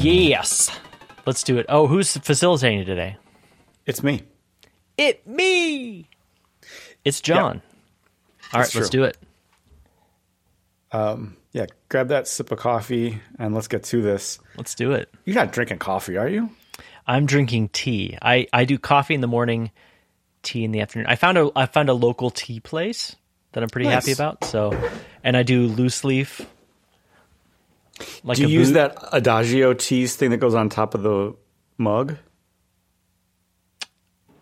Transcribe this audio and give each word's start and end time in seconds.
Yes. 0.00 0.70
Let's 1.26 1.42
do 1.42 1.58
it. 1.58 1.66
Oh, 1.68 1.88
who's 1.88 2.16
facilitating 2.16 2.86
today? 2.86 3.16
It's 3.84 4.02
me. 4.02 4.22
It 4.96 5.26
me. 5.26 6.08
It's 7.04 7.20
John. 7.20 7.60
All 8.52 8.60
right, 8.60 8.74
let's 8.74 8.90
do 8.90 9.02
it. 9.04 9.18
Um, 10.92 11.36
yeah, 11.52 11.66
grab 11.88 12.08
that 12.08 12.28
sip 12.28 12.52
of 12.52 12.58
coffee 12.58 13.20
and 13.38 13.54
let's 13.54 13.66
get 13.66 13.82
to 13.84 14.00
this. 14.00 14.38
Let's 14.56 14.74
do 14.76 14.92
it. 14.92 15.12
You're 15.24 15.34
not 15.34 15.52
drinking 15.52 15.78
coffee, 15.78 16.16
are 16.16 16.28
you? 16.28 16.50
I'm 17.06 17.26
drinking 17.26 17.70
tea. 17.70 18.16
I, 18.22 18.46
I 18.52 18.64
do 18.66 18.78
coffee 18.78 19.14
in 19.14 19.20
the 19.20 19.26
morning, 19.26 19.72
tea 20.42 20.62
in 20.62 20.70
the 20.70 20.80
afternoon. 20.80 21.06
I 21.08 21.16
found 21.16 21.38
a 21.38 21.50
I 21.56 21.66
found 21.66 21.88
a 21.88 21.94
local 21.94 22.30
tea 22.30 22.60
place 22.60 23.16
that 23.52 23.62
I'm 23.62 23.68
pretty 23.68 23.88
happy 23.88 24.12
about. 24.12 24.44
So, 24.44 24.78
and 25.24 25.36
I 25.36 25.42
do 25.42 25.66
loose 25.66 26.04
leaf. 26.04 26.46
Like 28.22 28.36
Do 28.36 28.42
you 28.42 28.48
use 28.48 28.68
boot. 28.68 28.74
that 28.74 28.98
Adagio 29.12 29.74
teas 29.74 30.16
thing 30.16 30.30
that 30.30 30.38
goes 30.38 30.54
on 30.54 30.68
top 30.68 30.94
of 30.94 31.02
the 31.02 31.34
mug? 31.76 32.16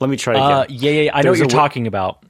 Let 0.01 0.10
me 0.10 0.16
try 0.16 0.34
again. 0.34 0.45
Uh, 0.45 0.66
yeah, 0.69 0.91
yeah, 0.91 1.01
yeah. 1.02 1.10
I 1.14 1.23
know 1.23 1.30
what 1.30 1.38
you're 1.38 1.48
talking 1.48 1.87
about. 1.87 2.24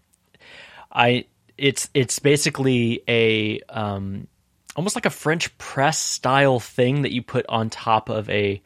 I 0.92 1.26
it's 1.58 1.88
it's 1.94 2.18
basically 2.18 3.02
a 3.08 3.60
um 3.68 4.28
almost 4.76 4.94
like 4.94 5.06
a 5.06 5.10
French 5.10 5.56
press 5.58 5.98
style 5.98 6.60
thing 6.60 7.02
that 7.02 7.12
you 7.12 7.22
put 7.22 7.46
on 7.48 7.70
top 7.70 8.08
of 8.08 8.28
a 8.30 8.62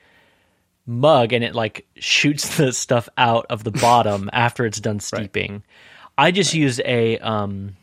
mug 0.87 1.33
and 1.33 1.45
it 1.45 1.55
like 1.55 1.87
shoots 1.97 2.57
the 2.57 2.73
stuff 2.73 3.09
out 3.17 3.47
of 3.49 3.65
the 3.65 3.71
bottom 3.71 4.29
after 4.33 4.67
it's 4.67 4.81
done 4.81 5.01
steeping. 5.01 5.63
I 6.19 6.31
just 6.31 6.53
use 6.53 6.81
a 6.85 7.19
um 7.19 7.77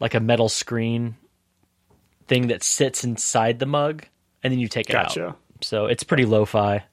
like 0.00 0.14
a 0.14 0.20
metal 0.20 0.48
screen 0.48 1.16
thing 2.28 2.48
that 2.48 2.62
sits 2.62 3.04
inside 3.04 3.58
the 3.58 3.66
mug 3.66 4.04
and 4.42 4.52
then 4.52 4.58
you 4.58 4.68
take 4.68 4.88
it 4.90 4.92
Gotcha. 4.92 5.28
out. 5.28 5.38
So 5.60 5.86
it's 5.86 6.02
pretty 6.02 6.24
lo-fi. 6.24 6.84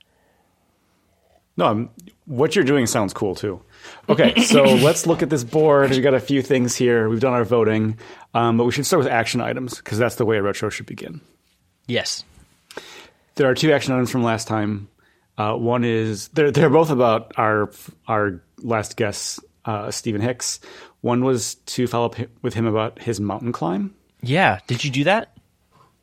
No, 1.55 1.65
I'm, 1.65 1.89
what 2.25 2.55
you're 2.55 2.65
doing 2.65 2.87
sounds 2.87 3.13
cool 3.13 3.35
too. 3.35 3.61
Okay, 4.09 4.41
so 4.41 4.63
let's 4.75 5.05
look 5.05 5.21
at 5.21 5.29
this 5.29 5.43
board. 5.43 5.91
We've 5.91 6.01
got 6.01 6.13
a 6.13 6.19
few 6.19 6.41
things 6.41 6.75
here. 6.75 7.09
We've 7.09 7.19
done 7.19 7.33
our 7.33 7.43
voting, 7.43 7.97
um, 8.33 8.57
but 8.57 8.63
we 8.63 8.71
should 8.71 8.85
start 8.85 9.03
with 9.03 9.11
action 9.11 9.41
items 9.41 9.77
because 9.77 9.97
that's 9.97 10.15
the 10.15 10.25
way 10.25 10.37
a 10.37 10.41
retro 10.41 10.69
should 10.69 10.85
begin. 10.85 11.21
Yes. 11.87 12.23
There 13.35 13.49
are 13.49 13.55
two 13.55 13.71
action 13.71 13.93
items 13.93 14.09
from 14.09 14.23
last 14.23 14.47
time. 14.47 14.87
Uh, 15.37 15.55
one 15.55 15.83
is 15.83 16.27
they're 16.29 16.51
they're 16.51 16.69
both 16.69 16.91
about 16.91 17.33
our 17.37 17.71
our 18.07 18.41
last 18.59 18.97
guest, 18.97 19.39
uh, 19.65 19.89
Stephen 19.89 20.21
Hicks. 20.21 20.59
One 21.01 21.23
was 21.23 21.55
to 21.55 21.87
follow 21.87 22.05
up 22.05 22.15
with 22.41 22.53
him 22.53 22.65
about 22.65 22.99
his 22.99 23.19
mountain 23.19 23.51
climb. 23.51 23.95
Yeah. 24.23 24.59
Did 24.67 24.83
you 24.83 24.89
do 24.89 25.03
that? 25.03 25.29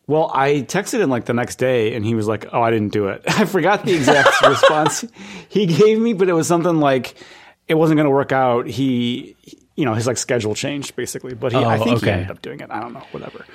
Well, 0.06 0.30
I 0.34 0.62
texted 0.62 1.00
him 1.00 1.08
like 1.10 1.24
the 1.26 1.34
next 1.34 1.56
day, 1.56 1.94
and 1.94 2.04
he 2.04 2.14
was 2.14 2.27
like, 2.27 2.46
"Oh, 2.52 2.60
I 2.62 2.70
didn't 2.70 2.92
do 2.92 3.08
it." 3.08 3.22
I 3.28 3.44
forgot 3.44 3.84
the 3.84 3.94
exact 3.94 4.42
response 4.46 5.04
he 5.48 5.66
gave 5.66 6.00
me, 6.00 6.12
but 6.14 6.28
it 6.28 6.32
was 6.32 6.46
something 6.48 6.80
like 6.80 7.14
it 7.68 7.74
wasn't 7.74 7.96
going 7.96 8.06
to 8.06 8.10
work 8.10 8.32
out. 8.32 8.66
He, 8.66 9.36
you 9.77 9.84
know, 9.84 9.94
his 9.94 10.06
like 10.08 10.18
schedule 10.18 10.54
changed 10.56 10.96
basically, 10.96 11.34
but 11.34 11.52
he, 11.52 11.58
I 11.58 11.78
Oh, 11.78 11.84
think 11.84 12.02
he 12.02 12.10
ended 12.10 12.30
up 12.30 12.42
doing 12.42 12.58
it. 12.60 12.70
I 12.70 12.80
don't 12.80 12.92
know, 12.92 13.04
whatever. 13.12 13.46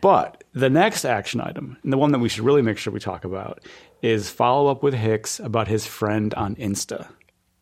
But 0.00 0.44
the 0.52 0.70
next 0.70 1.04
action 1.04 1.40
item, 1.40 1.78
and 1.82 1.92
the 1.92 1.98
one 1.98 2.12
that 2.12 2.18
we 2.20 2.28
should 2.28 2.44
really 2.44 2.62
make 2.62 2.78
sure 2.78 2.92
we 2.92 3.00
talk 3.00 3.24
about, 3.24 3.60
is 4.02 4.30
follow 4.30 4.70
up 4.70 4.82
with 4.84 4.94
Hicks 4.94 5.40
about 5.40 5.66
his 5.66 5.84
friend 5.86 6.32
on 6.34 6.54
Insta. 6.56 7.08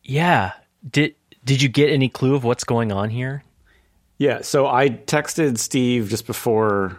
Yeah. 0.02 0.52
Did 0.90 1.14
did 1.44 1.62
you 1.62 1.68
get 1.70 1.88
any 1.90 2.08
clue 2.10 2.34
of 2.34 2.44
what's 2.44 2.64
going 2.64 2.92
on 2.92 3.08
here? 3.08 3.44
Yeah, 4.22 4.42
so 4.42 4.66
I 4.68 4.88
texted 4.90 5.58
Steve 5.58 6.08
just 6.08 6.26
before 6.28 6.96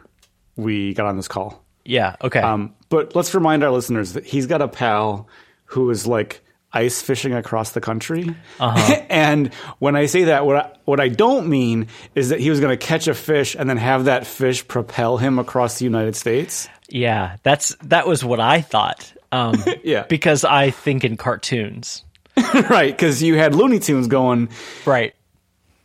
we 0.58 0.94
got 0.94 1.06
on 1.06 1.16
this 1.16 1.28
call. 1.30 1.64
Yeah. 1.86 2.16
Okay. 2.22 2.42
Um, 2.42 2.74
but 2.90 3.16
let's 3.16 3.34
remind 3.34 3.64
our 3.64 3.72
listeners 3.72 4.14
that 4.14 4.26
he's 4.26 4.46
got 4.46 4.62
a 4.62 4.68
pal 4.68 5.28
who 5.66 5.90
is 5.90 6.06
like 6.06 6.42
ice 6.74 7.02
fishing 7.02 7.34
across 7.34 7.72
the 7.72 7.80
country. 7.82 8.36
and 8.60 9.54
when 9.80 9.96
I 9.96 10.08
say 10.08 10.26
that, 10.26 10.46
what 10.46 10.56
I, 10.58 10.72
what 10.86 11.00
I 11.00 11.08
don't 11.08 11.48
mean 11.48 11.88
is 12.14 12.30
that 12.30 12.40
he 12.42 12.50
was 12.50 12.60
going 12.60 12.78
to 12.78 12.86
catch 12.86 13.08
a 13.08 13.14
fish 13.14 13.56
and 13.58 13.70
then 13.70 13.78
have 13.78 14.06
that 14.06 14.28
fish 14.28 14.68
propel 14.68 15.16
him 15.18 15.40
across 15.40 15.80
the 15.80 15.86
United 15.86 16.16
States. 16.18 16.68
yeah. 16.90 17.38
That's 17.44 17.74
that 17.84 18.06
was 18.06 18.24
what 18.26 18.40
I 18.42 18.60
thought. 18.62 19.14
Um, 19.32 19.64
Yeah. 19.84 20.04
Because 20.10 20.44
I 20.44 20.72
think 20.72 21.04
in 21.06 21.16
cartoons. 21.16 22.04
right, 22.70 22.92
because 22.94 23.24
you 23.24 23.36
had 23.38 23.56
Looney 23.56 23.80
Tunes 23.80 24.08
going, 24.08 24.50
Right. 24.86 25.14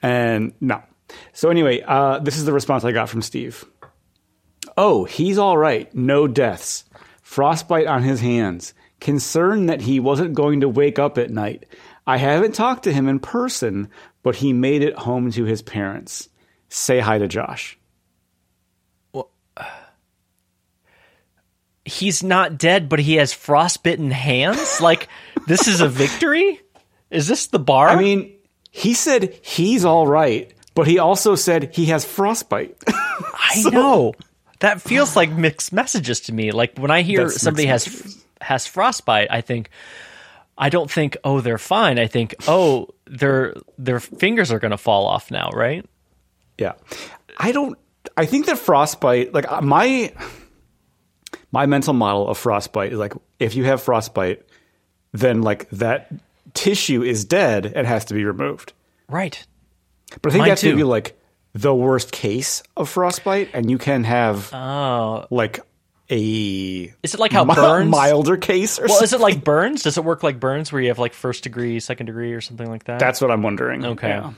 and 0.02 0.52
no. 0.60 0.82
So 1.32 1.50
anyway, 1.50 1.82
uh, 1.86 2.18
this 2.20 2.36
is 2.36 2.44
the 2.44 2.52
response 2.52 2.84
I 2.84 2.92
got 2.92 3.08
from 3.08 3.22
Steve. 3.22 3.64
Oh, 4.76 5.04
he's 5.04 5.38
all 5.38 5.56
right. 5.56 5.92
No 5.94 6.26
deaths. 6.28 6.84
Frostbite 7.22 7.86
on 7.86 8.02
his 8.02 8.20
hands. 8.20 8.74
Concerned 9.00 9.68
that 9.68 9.80
he 9.82 10.00
wasn't 10.00 10.34
going 10.34 10.60
to 10.60 10.68
wake 10.68 10.98
up 10.98 11.18
at 11.18 11.30
night. 11.30 11.66
I 12.06 12.16
haven't 12.16 12.54
talked 12.54 12.84
to 12.84 12.92
him 12.92 13.08
in 13.08 13.20
person, 13.20 13.90
but 14.22 14.36
he 14.36 14.52
made 14.52 14.82
it 14.82 14.94
home 14.94 15.30
to 15.32 15.44
his 15.44 15.62
parents. 15.62 16.28
Say 16.68 17.00
hi 17.00 17.18
to 17.18 17.28
Josh. 17.28 17.78
He's 21.84 22.22
not 22.22 22.58
dead, 22.58 22.88
but 22.88 22.98
he 22.98 23.14
has 23.14 23.32
frostbitten 23.32 24.10
hands. 24.10 24.80
Like 24.80 25.08
this 25.46 25.66
is 25.68 25.80
a 25.80 25.88
victory. 25.88 26.60
Is 27.10 27.26
this 27.26 27.46
the 27.46 27.58
bar? 27.58 27.88
I 27.88 27.96
mean, 27.96 28.36
he 28.70 28.94
said 28.94 29.34
he's 29.42 29.84
all 29.84 30.06
right, 30.06 30.52
but 30.78 30.86
he 30.86 31.00
also 31.00 31.34
said 31.34 31.74
he 31.74 31.86
has 31.86 32.04
frostbite. 32.04 32.80
I 32.88 33.64
know 33.72 34.14
that 34.60 34.80
feels 34.80 35.16
like 35.16 35.28
mixed 35.28 35.72
messages 35.72 36.20
to 36.20 36.32
me. 36.32 36.52
Like 36.52 36.78
when 36.78 36.92
I 36.92 37.02
hear 37.02 37.30
somebody 37.30 37.66
has 37.66 38.24
has 38.40 38.64
frostbite, 38.64 39.26
I 39.28 39.40
think 39.40 39.70
I 40.56 40.68
don't 40.68 40.88
think 40.88 41.16
oh 41.24 41.40
they're 41.40 41.58
fine. 41.58 41.98
I 41.98 42.06
think 42.06 42.36
oh 42.46 42.90
their 43.06 43.56
their 43.76 43.98
fingers 43.98 44.52
are 44.52 44.60
going 44.60 44.70
to 44.70 44.78
fall 44.78 45.08
off 45.08 45.32
now, 45.32 45.50
right? 45.52 45.84
Yeah. 46.58 46.74
I 47.36 47.50
don't 47.50 47.76
I 48.16 48.26
think 48.26 48.46
that 48.46 48.60
frostbite 48.60 49.34
like 49.34 49.50
uh, 49.50 49.60
my 49.60 50.12
my 51.50 51.66
mental 51.66 51.92
model 51.92 52.28
of 52.28 52.38
frostbite 52.38 52.92
is 52.92 53.00
like 53.00 53.14
if 53.40 53.56
you 53.56 53.64
have 53.64 53.82
frostbite 53.82 54.46
then 55.10 55.42
like 55.42 55.68
that 55.70 56.12
tissue 56.54 57.02
is 57.02 57.24
dead 57.24 57.66
and 57.66 57.84
has 57.84 58.04
to 58.04 58.14
be 58.14 58.24
removed. 58.24 58.74
Right. 59.08 59.44
But 60.22 60.30
I 60.30 60.32
think 60.32 60.40
Mine 60.42 60.48
that's 60.50 60.60
too. 60.62 60.70
maybe 60.70 60.84
like 60.84 61.18
the 61.54 61.74
worst 61.74 62.12
case 62.12 62.62
of 62.76 62.88
frostbite 62.88 63.50
and 63.54 63.70
you 63.70 63.78
can 63.78 64.04
have 64.04 64.52
Oh, 64.52 65.26
like 65.30 65.60
a 66.10 66.92
is 67.02 67.14
it 67.14 67.20
like 67.20 67.32
how 67.32 67.44
mi- 67.44 67.54
burns? 67.54 67.90
milder 67.90 68.36
case 68.36 68.78
or 68.78 68.86
Well, 68.86 69.02
is 69.02 69.10
something. 69.10 69.20
it 69.20 69.22
like 69.36 69.44
burns? 69.44 69.82
Does 69.82 69.98
it 69.98 70.04
work 70.04 70.22
like 70.22 70.40
burns 70.40 70.72
where 70.72 70.80
you 70.80 70.88
have 70.88 70.98
like 70.98 71.12
first 71.14 71.42
degree, 71.44 71.80
second 71.80 72.06
degree, 72.06 72.32
or 72.32 72.40
something 72.40 72.68
like 72.68 72.84
that? 72.84 72.98
That's 72.98 73.20
what 73.20 73.30
I'm 73.30 73.42
wondering. 73.42 73.84
Okay. 73.84 74.08
Yeah. 74.08 74.32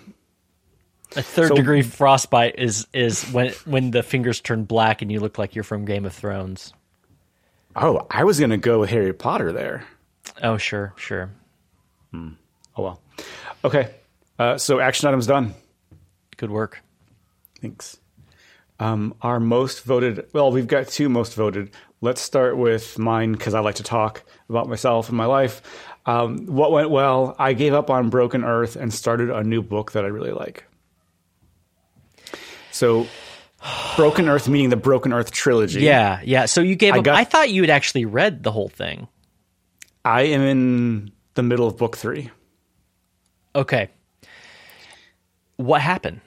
a 1.17 1.23
third 1.23 1.49
so- 1.49 1.55
degree 1.55 1.83
frostbite 1.83 2.59
is 2.59 2.87
is 2.93 3.25
when 3.33 3.51
when 3.67 3.91
the 3.93 4.03
fingers 4.03 4.41
turn 4.41 4.65
black 4.65 5.03
and 5.03 5.11
you 5.13 5.21
look 5.21 5.39
like 5.39 5.55
you're 5.55 5.65
from 5.65 5.85
Game 5.85 6.05
of 6.05 6.13
Thrones. 6.13 6.73
Oh, 7.77 8.05
I 8.11 8.25
was 8.25 8.39
going 8.41 8.51
to 8.51 8.57
go 8.57 8.81
with 8.81 8.91
Harry 8.91 9.13
Potter 9.13 9.53
there. 9.53 9.87
Oh, 10.43 10.57
sure, 10.57 10.93
sure. 10.97 11.31
Hmm. 12.11 12.31
Oh 12.77 12.83
well. 12.83 13.03
Okay. 13.65 13.91
Uh, 14.41 14.57
so 14.57 14.81
action 14.81 15.07
items 15.07 15.27
done. 15.27 15.55
Good 16.39 16.51
work. 16.51 16.83
Thanks. 17.61 17.99
Um, 18.79 19.15
our 19.21 19.39
most 19.39 19.85
voted, 19.85 20.29
well, 20.33 20.51
we've 20.51 20.67
got 20.67 20.89
two 20.89 21.11
most 21.11 21.35
voted. 21.35 21.73
Let's 22.01 22.23
start 22.23 22.57
with 22.57 22.99
mine 22.99 23.33
because 23.33 23.53
I 23.53 23.61
like 23.61 23.75
to 23.75 23.83
talk 23.83 24.23
about 24.49 24.67
myself 24.67 25.11
and 25.11 25.19
my 25.19 25.27
life. 25.27 25.61
Um, 26.07 26.47
what 26.47 26.73
went 26.73 26.89
well? 26.89 27.37
I 27.39 27.53
gave 27.53 27.75
up 27.75 27.91
on 27.91 28.09
Broken 28.09 28.43
Earth 28.43 28.77
and 28.77 28.95
started 28.95 29.29
a 29.29 29.45
new 29.45 29.61
book 29.61 29.93
that 29.93 30.07
I 30.07 30.09
really 30.09 30.33
like. 30.33 30.65
So, 32.71 33.07
Broken 33.97 34.27
Earth, 34.27 34.49
meaning 34.49 34.71
the 34.71 34.77
Broken 34.77 35.13
Earth 35.13 35.33
trilogy. 35.33 35.81
Yeah, 35.83 36.23
yeah. 36.25 36.47
So 36.47 36.63
you 36.63 36.77
gave 36.77 36.95
I 36.95 36.99
up. 37.01 37.05
got- 37.05 37.17
I 37.17 37.25
thought 37.25 37.51
you 37.51 37.61
had 37.61 37.69
actually 37.69 38.07
read 38.07 38.43
the 38.43 38.53
whole 38.53 38.71
thing. 38.71 39.07
I 40.03 40.23
am 40.23 40.41
in 40.41 41.13
the 41.35 41.43
middle 41.43 41.67
of 41.67 41.77
book 41.77 41.99
three. 41.99 42.31
Okay. 43.55 43.91
What 45.61 45.81
happened? 45.81 46.21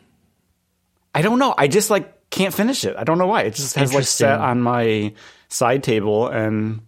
I 1.16 1.22
don't 1.22 1.40
know. 1.40 1.54
I 1.58 1.68
just 1.68 1.90
like 1.90 2.30
can't 2.30 2.54
finish 2.54 2.86
it. 2.86 2.96
I 2.98 3.04
don't 3.04 3.18
know 3.18 3.28
why. 3.28 3.42
It 3.44 3.56
just 3.56 3.76
has 3.76 3.94
like 3.94 4.06
sat 4.06 4.40
on 4.40 4.62
my 4.62 5.14
side 5.50 5.84
table 5.84 6.28
and 6.28 6.82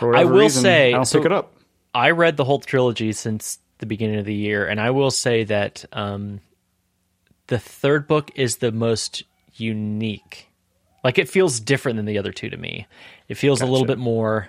whatever 0.00 0.32
will 0.32 0.40
reason, 0.40 0.62
say- 0.62 0.88
I 0.88 0.96
don't 0.96 1.04
so- 1.04 1.18
pick 1.18 1.26
it 1.26 1.32
up. 1.32 1.52
I 1.96 2.10
read 2.10 2.36
the 2.36 2.44
whole 2.44 2.58
trilogy 2.58 3.12
since 3.12 3.60
the 3.78 3.86
beginning 3.86 4.18
of 4.18 4.24
the 4.24 4.34
year, 4.34 4.66
and 4.66 4.80
I 4.80 4.90
will 4.90 5.12
say 5.12 5.44
that 5.44 5.84
um, 5.92 6.40
the 7.46 7.58
third 7.58 8.08
book 8.08 8.32
is 8.34 8.56
the 8.56 8.72
most 8.72 9.22
unique. 9.54 10.48
Like 11.04 11.18
it 11.18 11.28
feels 11.28 11.60
different 11.60 11.96
than 11.96 12.06
the 12.06 12.18
other 12.18 12.32
two 12.32 12.50
to 12.50 12.56
me. 12.56 12.88
It 13.28 13.34
feels 13.36 13.60
a 13.60 13.66
little 13.66 13.86
bit 13.86 13.98
more 13.98 14.48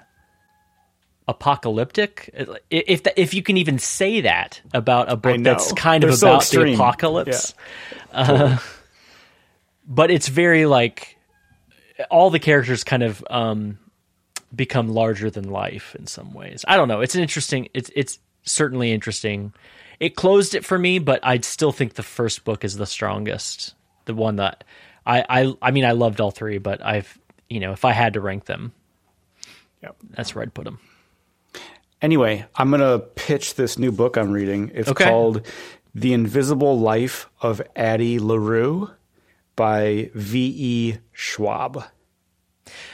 apocalyptic, 1.28 2.30
if 2.70 3.04
that, 3.04 3.20
if 3.20 3.34
you 3.34 3.42
can 3.42 3.58
even 3.58 3.80
say 3.80 4.22
that 4.22 4.62
about 4.74 5.12
a 5.12 5.16
book 5.16 5.42
that's 5.42 5.72
kind 5.74 6.04
They're 6.04 6.12
of 6.12 6.18
so 6.18 6.28
about 6.28 6.40
the 6.42 6.44
extreme. 6.46 6.76
apocalypse. 6.76 7.54
Uh, 8.12 8.58
but 9.88 10.12
it's 10.12 10.28
very 10.28 10.66
like 10.66 11.18
all 12.10 12.30
the 12.30 12.40
characters 12.40 12.84
kind 12.84 13.04
of 13.04 13.24
um, 13.30 13.80
become 14.56 14.88
larger 14.90 15.30
than 15.30 15.50
life 15.50 15.96
in 15.96 16.08
some 16.08 16.34
ways. 16.34 16.64
I 16.68 16.78
don't 16.78 16.88
know. 16.88 17.02
It's 17.02 17.16
an 17.16 17.22
interesting. 17.22 17.70
It's 17.74 17.90
it's 17.96 18.20
certainly 18.44 18.92
interesting. 18.92 19.54
It 20.00 20.16
closed 20.16 20.56
it 20.56 20.66
for 20.66 20.78
me, 20.78 21.00
but 21.00 21.22
I 21.24 21.40
still 21.40 21.72
think 21.72 21.94
the 21.94 22.04
first 22.04 22.44
book 22.44 22.64
is 22.66 22.76
the 22.78 22.86
strongest. 22.86 23.74
The 24.06 24.14
one 24.14 24.36
that 24.38 24.64
I 25.06 25.26
I 25.28 25.54
I 25.62 25.72
mean 25.72 25.86
I 25.86 25.92
loved 25.94 26.20
all 26.22 26.32
three, 26.32 26.58
but 26.58 26.84
I've 26.86 27.18
you 27.50 27.60
know 27.60 27.72
if 27.72 27.86
I 27.86 27.92
had 27.94 28.14
to 28.14 28.22
rank 28.22 28.46
them, 28.46 28.74
Yep. 29.82 29.96
that's 30.12 30.36
where 30.36 30.42
I'd 30.44 30.54
put 30.54 30.66
them. 30.66 30.80
Anyway, 32.02 32.46
I'm 32.56 32.70
going 32.70 32.82
to 32.82 33.00
pitch 33.00 33.56
this 33.56 33.80
new 33.80 33.92
book 33.92 34.18
I'm 34.18 34.32
reading. 34.32 34.72
It's 34.74 34.90
Okay. 34.90 35.06
called 35.06 35.42
The 35.96 36.14
Invisible 36.14 36.80
Life 36.80 37.30
of 37.42 37.62
Addie 37.76 38.20
LaRue 38.20 38.90
by 39.56 40.12
V.E. 40.14 40.98
Schwab. 41.14 41.84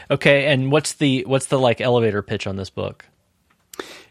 Okay, 0.10 0.46
and 0.48 0.72
what's 0.72 0.94
the 0.94 1.24
what's 1.26 1.46
the 1.48 1.58
like 1.58 1.80
elevator 1.82 2.22
pitch 2.22 2.46
on 2.46 2.58
this 2.58 2.70
book? 2.70 3.06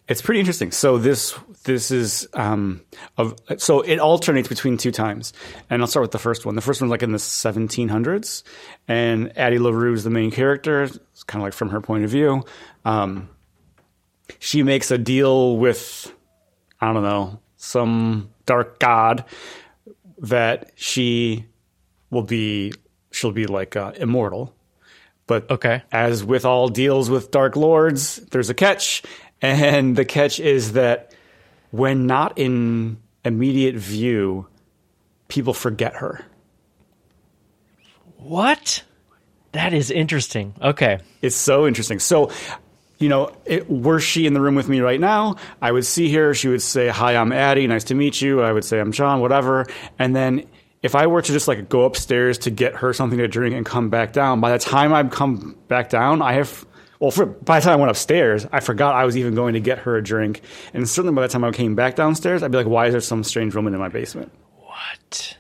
It's 0.09 0.23
pretty 0.23 0.41
interesting. 0.41 0.73
So 0.73 0.99
this 0.99 1.39
this 1.65 1.91
is 1.91 2.27
um 2.35 2.81
of 3.19 3.37
so 3.59 3.83
it 3.83 3.99
alternates 4.01 4.49
between 4.49 4.77
two 4.79 4.91
times, 4.91 5.33
and 5.69 5.83
I'll 5.83 5.87
start 5.87 6.03
with 6.03 6.11
the 6.13 6.19
first 6.19 6.45
one. 6.47 6.57
The 6.57 6.63
first 6.63 6.81
one's 6.81 6.91
like 6.91 7.03
in 7.03 7.13
the 7.13 7.19
1700s, 7.19 8.43
and 8.89 9.37
Addie 9.39 9.59
LaRue 9.59 9.93
is 9.93 10.03
the 10.03 10.11
main 10.11 10.31
character. 10.31 10.85
It's 10.85 11.23
kind 11.25 11.43
of 11.43 11.47
like 11.47 11.53
from 11.53 11.69
her 11.69 11.81
point 11.81 12.05
of 12.05 12.11
view. 12.11 12.43
Um, 12.85 13.29
she 14.39 14.63
makes 14.63 14.91
a 14.91 14.99
deal 14.99 15.57
with 15.57 16.13
I 16.81 16.93
don't 16.93 17.03
know 17.03 17.41
some 17.57 18.31
dark 18.47 18.79
god 18.79 19.25
that 20.19 20.73
she 20.77 21.47
will 22.11 22.23
be 22.23 22.73
she'll 23.11 23.33
be 23.33 23.47
like 23.47 23.77
uh, 23.77 23.93
immortal. 23.97 24.55
But 25.27 25.49
Okay. 25.51 25.83
as 25.93 26.25
with 26.25 26.45
all 26.45 26.69
deals 26.69 27.09
with 27.09 27.31
Dark 27.31 27.55
Lords, 27.55 28.17
there's 28.31 28.51
a 28.51 28.55
catch. 28.55 29.03
And 29.41 29.95
the 29.97 30.05
catch 30.05 30.41
is 30.41 30.73
that 30.73 31.15
when 31.71 32.07
not 32.07 32.37
in 32.37 32.99
immediate 33.25 33.77
view, 33.77 34.49
people 35.29 35.55
forget 35.55 35.95
her. 35.97 36.25
What? 38.17 38.83
That 39.53 39.73
is 39.73 39.91
interesting. 39.91 40.55
Okay. 40.61 40.99
It's 41.23 41.37
so 41.37 41.67
interesting. 41.67 41.99
So, 42.01 42.31
you 43.01 43.09
know, 43.09 43.33
it, 43.47 43.69
were 43.69 43.99
she 43.99 44.27
in 44.27 44.35
the 44.35 44.41
room 44.41 44.55
with 44.55 44.69
me 44.69 44.81
right 44.81 45.01
now, 45.01 45.37
I 45.61 45.73
would 45.73 45.87
see 45.87 46.13
her. 46.15 46.35
She 46.35 46.49
would 46.49 46.63
say, 46.63 46.89
Hi, 46.89 47.17
I'm 47.17 47.33
Addie. 47.33 47.67
Nice 47.67 47.85
to 47.85 47.95
meet 47.95 48.21
you. 48.21 48.43
I 48.43 48.53
would 48.53 48.65
say, 48.65 48.79
I'm 48.79 48.93
John, 48.93 49.21
whatever. 49.21 49.67
And 49.99 50.15
then 50.15 50.47
if 50.83 50.95
I 50.95 51.07
were 51.07 51.23
to 51.23 51.33
just 51.33 51.49
like 51.49 51.69
go 51.69 51.85
upstairs 51.85 52.39
to 52.39 52.51
get 52.51 52.77
her 52.77 52.93
something 52.93 53.19
to 53.19 53.27
drink 53.27 53.57
and 53.57 53.65
come 53.67 53.89
back 53.91 54.13
down, 54.13 54.41
by 54.41 54.53
the 54.53 54.59
time 54.59 54.93
I've 54.93 55.11
come 55.11 55.57
back 55.67 55.89
down, 55.89 56.23
I 56.23 56.35
have. 56.35 56.67
Well, 57.01 57.11
for, 57.11 57.25
by 57.25 57.59
the 57.61 57.65
time 57.65 57.73
I 57.73 57.77
went 57.77 57.91
upstairs, 57.91 58.47
I 58.53 58.61
forgot 58.61 58.95
I 58.95 59.07
was 59.07 59.17
even 59.17 59.35
going 59.35 59.55
to 59.55 59.61
get 59.61 59.79
her 59.79 59.97
a 59.97 60.03
drink. 60.03 60.43
And 60.75 60.87
certainly 60.87 61.15
by 61.17 61.23
the 61.23 61.29
time 61.29 61.43
I 61.45 61.51
came 61.51 61.75
back 61.75 61.97
downstairs, 61.97 62.43
I'd 62.43 62.51
be 62.51 62.59
like, 62.59 62.67
why 62.67 62.89
is 62.89 62.93
there 62.93 63.01
some 63.01 63.25
strange 63.25 63.55
woman 63.55 63.73
in 63.73 63.81
my 63.81 63.89
basement? 63.89 64.31
What? 64.59 65.39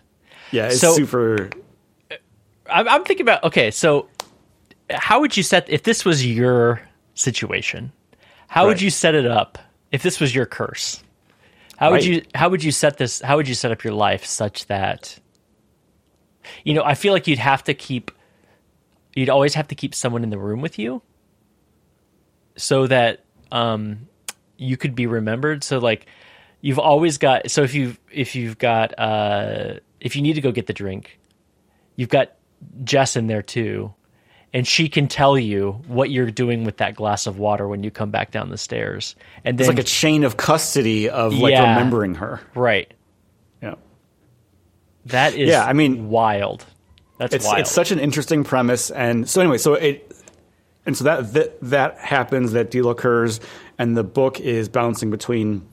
Yeah, 0.52 0.68
it's 0.68 0.80
So- 0.80 0.94
super. 0.94 1.50
I'm, 2.70 2.88
I'm 2.88 3.04
thinking 3.04 3.24
about 3.24 3.44
okay. 3.44 3.70
So, 3.70 4.08
how 4.88 5.20
would 5.20 5.36
you 5.36 5.42
set 5.42 5.68
if 5.68 5.82
this 5.82 6.04
was 6.06 6.24
your 6.26 6.80
situation? 7.20 7.92
How 8.48 8.66
would 8.66 8.80
you 8.82 8.90
set 8.90 9.14
it 9.14 9.26
up 9.26 9.58
if 9.92 10.02
this 10.02 10.18
was 10.20 10.34
your 10.34 10.46
curse? 10.46 11.02
How 11.76 11.90
would 11.92 12.02
Right. 12.02 12.04
you 12.04 12.22
how 12.34 12.48
would 12.48 12.64
you 12.64 12.72
set 12.72 12.98
this? 12.98 13.20
How 13.20 13.36
would 13.36 13.48
you 13.48 13.54
set 13.54 13.70
up 13.70 13.84
your 13.84 13.94
life 13.94 14.24
such 14.24 14.66
that 14.66 15.18
you 16.64 16.74
know? 16.74 16.82
I 16.82 16.94
feel 16.94 17.12
like 17.12 17.26
you'd 17.26 17.38
have 17.38 17.64
to 17.64 17.74
keep 17.74 18.10
you'd 19.14 19.30
always 19.30 19.54
have 19.54 19.68
to 19.68 19.74
keep 19.74 19.94
someone 19.94 20.22
in 20.22 20.30
the 20.30 20.38
room 20.38 20.60
with 20.60 20.78
you 20.78 21.02
so 22.56 22.86
that 22.86 23.24
um 23.52 24.08
you 24.56 24.76
could 24.76 24.94
be 24.94 25.06
remembered 25.06 25.64
so 25.64 25.78
like 25.78 26.06
you've 26.60 26.78
always 26.78 27.18
got 27.18 27.50
so 27.50 27.62
if 27.62 27.74
you 27.74 27.96
if 28.12 28.34
you've 28.34 28.58
got 28.58 28.96
uh 28.98 29.74
if 30.00 30.14
you 30.16 30.22
need 30.22 30.34
to 30.34 30.40
go 30.40 30.52
get 30.52 30.66
the 30.66 30.72
drink 30.72 31.18
you've 31.96 32.08
got 32.08 32.32
Jess 32.84 33.16
in 33.16 33.26
there 33.26 33.42
too 33.42 33.94
and 34.52 34.66
she 34.66 34.88
can 34.88 35.06
tell 35.06 35.38
you 35.38 35.72
what 35.86 36.10
you're 36.10 36.30
doing 36.30 36.64
with 36.64 36.78
that 36.78 36.94
glass 36.96 37.26
of 37.26 37.38
water 37.38 37.68
when 37.68 37.82
you 37.84 37.90
come 37.90 38.10
back 38.10 38.30
down 38.32 38.50
the 38.50 38.58
stairs 38.58 39.14
and 39.44 39.58
It's 39.60 39.68
then 39.68 39.76
like 39.76 39.84
a 39.84 39.86
chain 39.88 40.24
of 40.24 40.36
custody 40.36 41.08
of 41.08 41.34
like 41.34 41.52
Yeah. 41.52 41.70
remembering 41.74 42.16
her. 42.16 42.40
right 42.54 42.92
Yeah. 43.62 43.74
that 45.06 45.34
is 45.34 45.48
Yeah, 45.48 45.64
I 45.64 45.72
mean- 45.72 46.08
wild 46.10 46.64
that's 47.18 47.34
it's 47.34 47.44
wild 47.46 47.58
it's 47.60 47.70
such 47.70 47.90
an 47.90 47.98
interesting 47.98 48.44
premise 48.44 48.90
and 48.90 49.28
so 49.28 49.40
anyway 49.40 49.58
so 49.58 49.74
it 49.74 50.06
and 50.86 50.96
so 50.96 51.04
that 51.04 51.32
that, 51.34 51.60
that 51.62 51.98
happens 51.98 52.52
that 52.52 52.70
deal 52.70 52.88
occurs 52.90 53.40
and 53.78 53.96
the 53.96 54.04
book 54.04 54.40
is 54.40 54.68
bouncing 54.68 55.10
between 55.10 55.66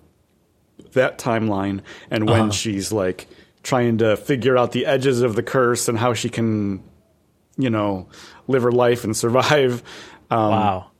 that 0.93 1.17
timeline 1.17 1.81
and 2.11 2.29
when 2.29 2.41
Uh-huh. 2.41 2.51
she's 2.51 2.91
like 2.91 3.27
trying 3.63 3.97
to 3.99 4.15
figure 4.17 4.57
out 4.57 4.71
the 4.71 4.85
edges 4.85 5.21
of 5.21 5.35
the 5.35 5.43
curse 5.43 5.87
and 5.87 5.97
how 5.97 6.13
she 6.13 6.29
can 6.29 6.83
you 7.57 7.69
know 7.69 8.07
live 8.47 8.63
her 8.63 8.71
life 8.71 9.03
and 9.03 9.15
survive 9.15 9.83
um, 10.31 10.49
wow 10.51 10.91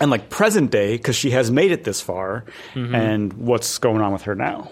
and 0.00 0.10
like 0.10 0.28
present 0.28 0.70
day 0.70 0.96
because 0.96 1.16
she 1.16 1.30
has 1.30 1.50
made 1.50 1.70
it 1.72 1.84
this 1.84 2.00
far 2.00 2.44
Mm-hmm. 2.74 2.94
and 2.94 3.32
what's 3.34 3.78
going 3.78 4.00
on 4.02 4.12
with 4.12 4.22
her 4.22 4.34
now 4.34 4.70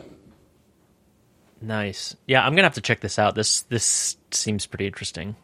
nice 1.60 2.14
yeah 2.26 2.44
i'm 2.44 2.52
gonna 2.52 2.64
have 2.64 2.74
to 2.74 2.80
check 2.80 3.00
this 3.00 3.18
out 3.18 3.34
this 3.34 3.62
this 3.62 4.16
seems 4.30 4.66
pretty 4.66 4.86
interesting 4.86 5.36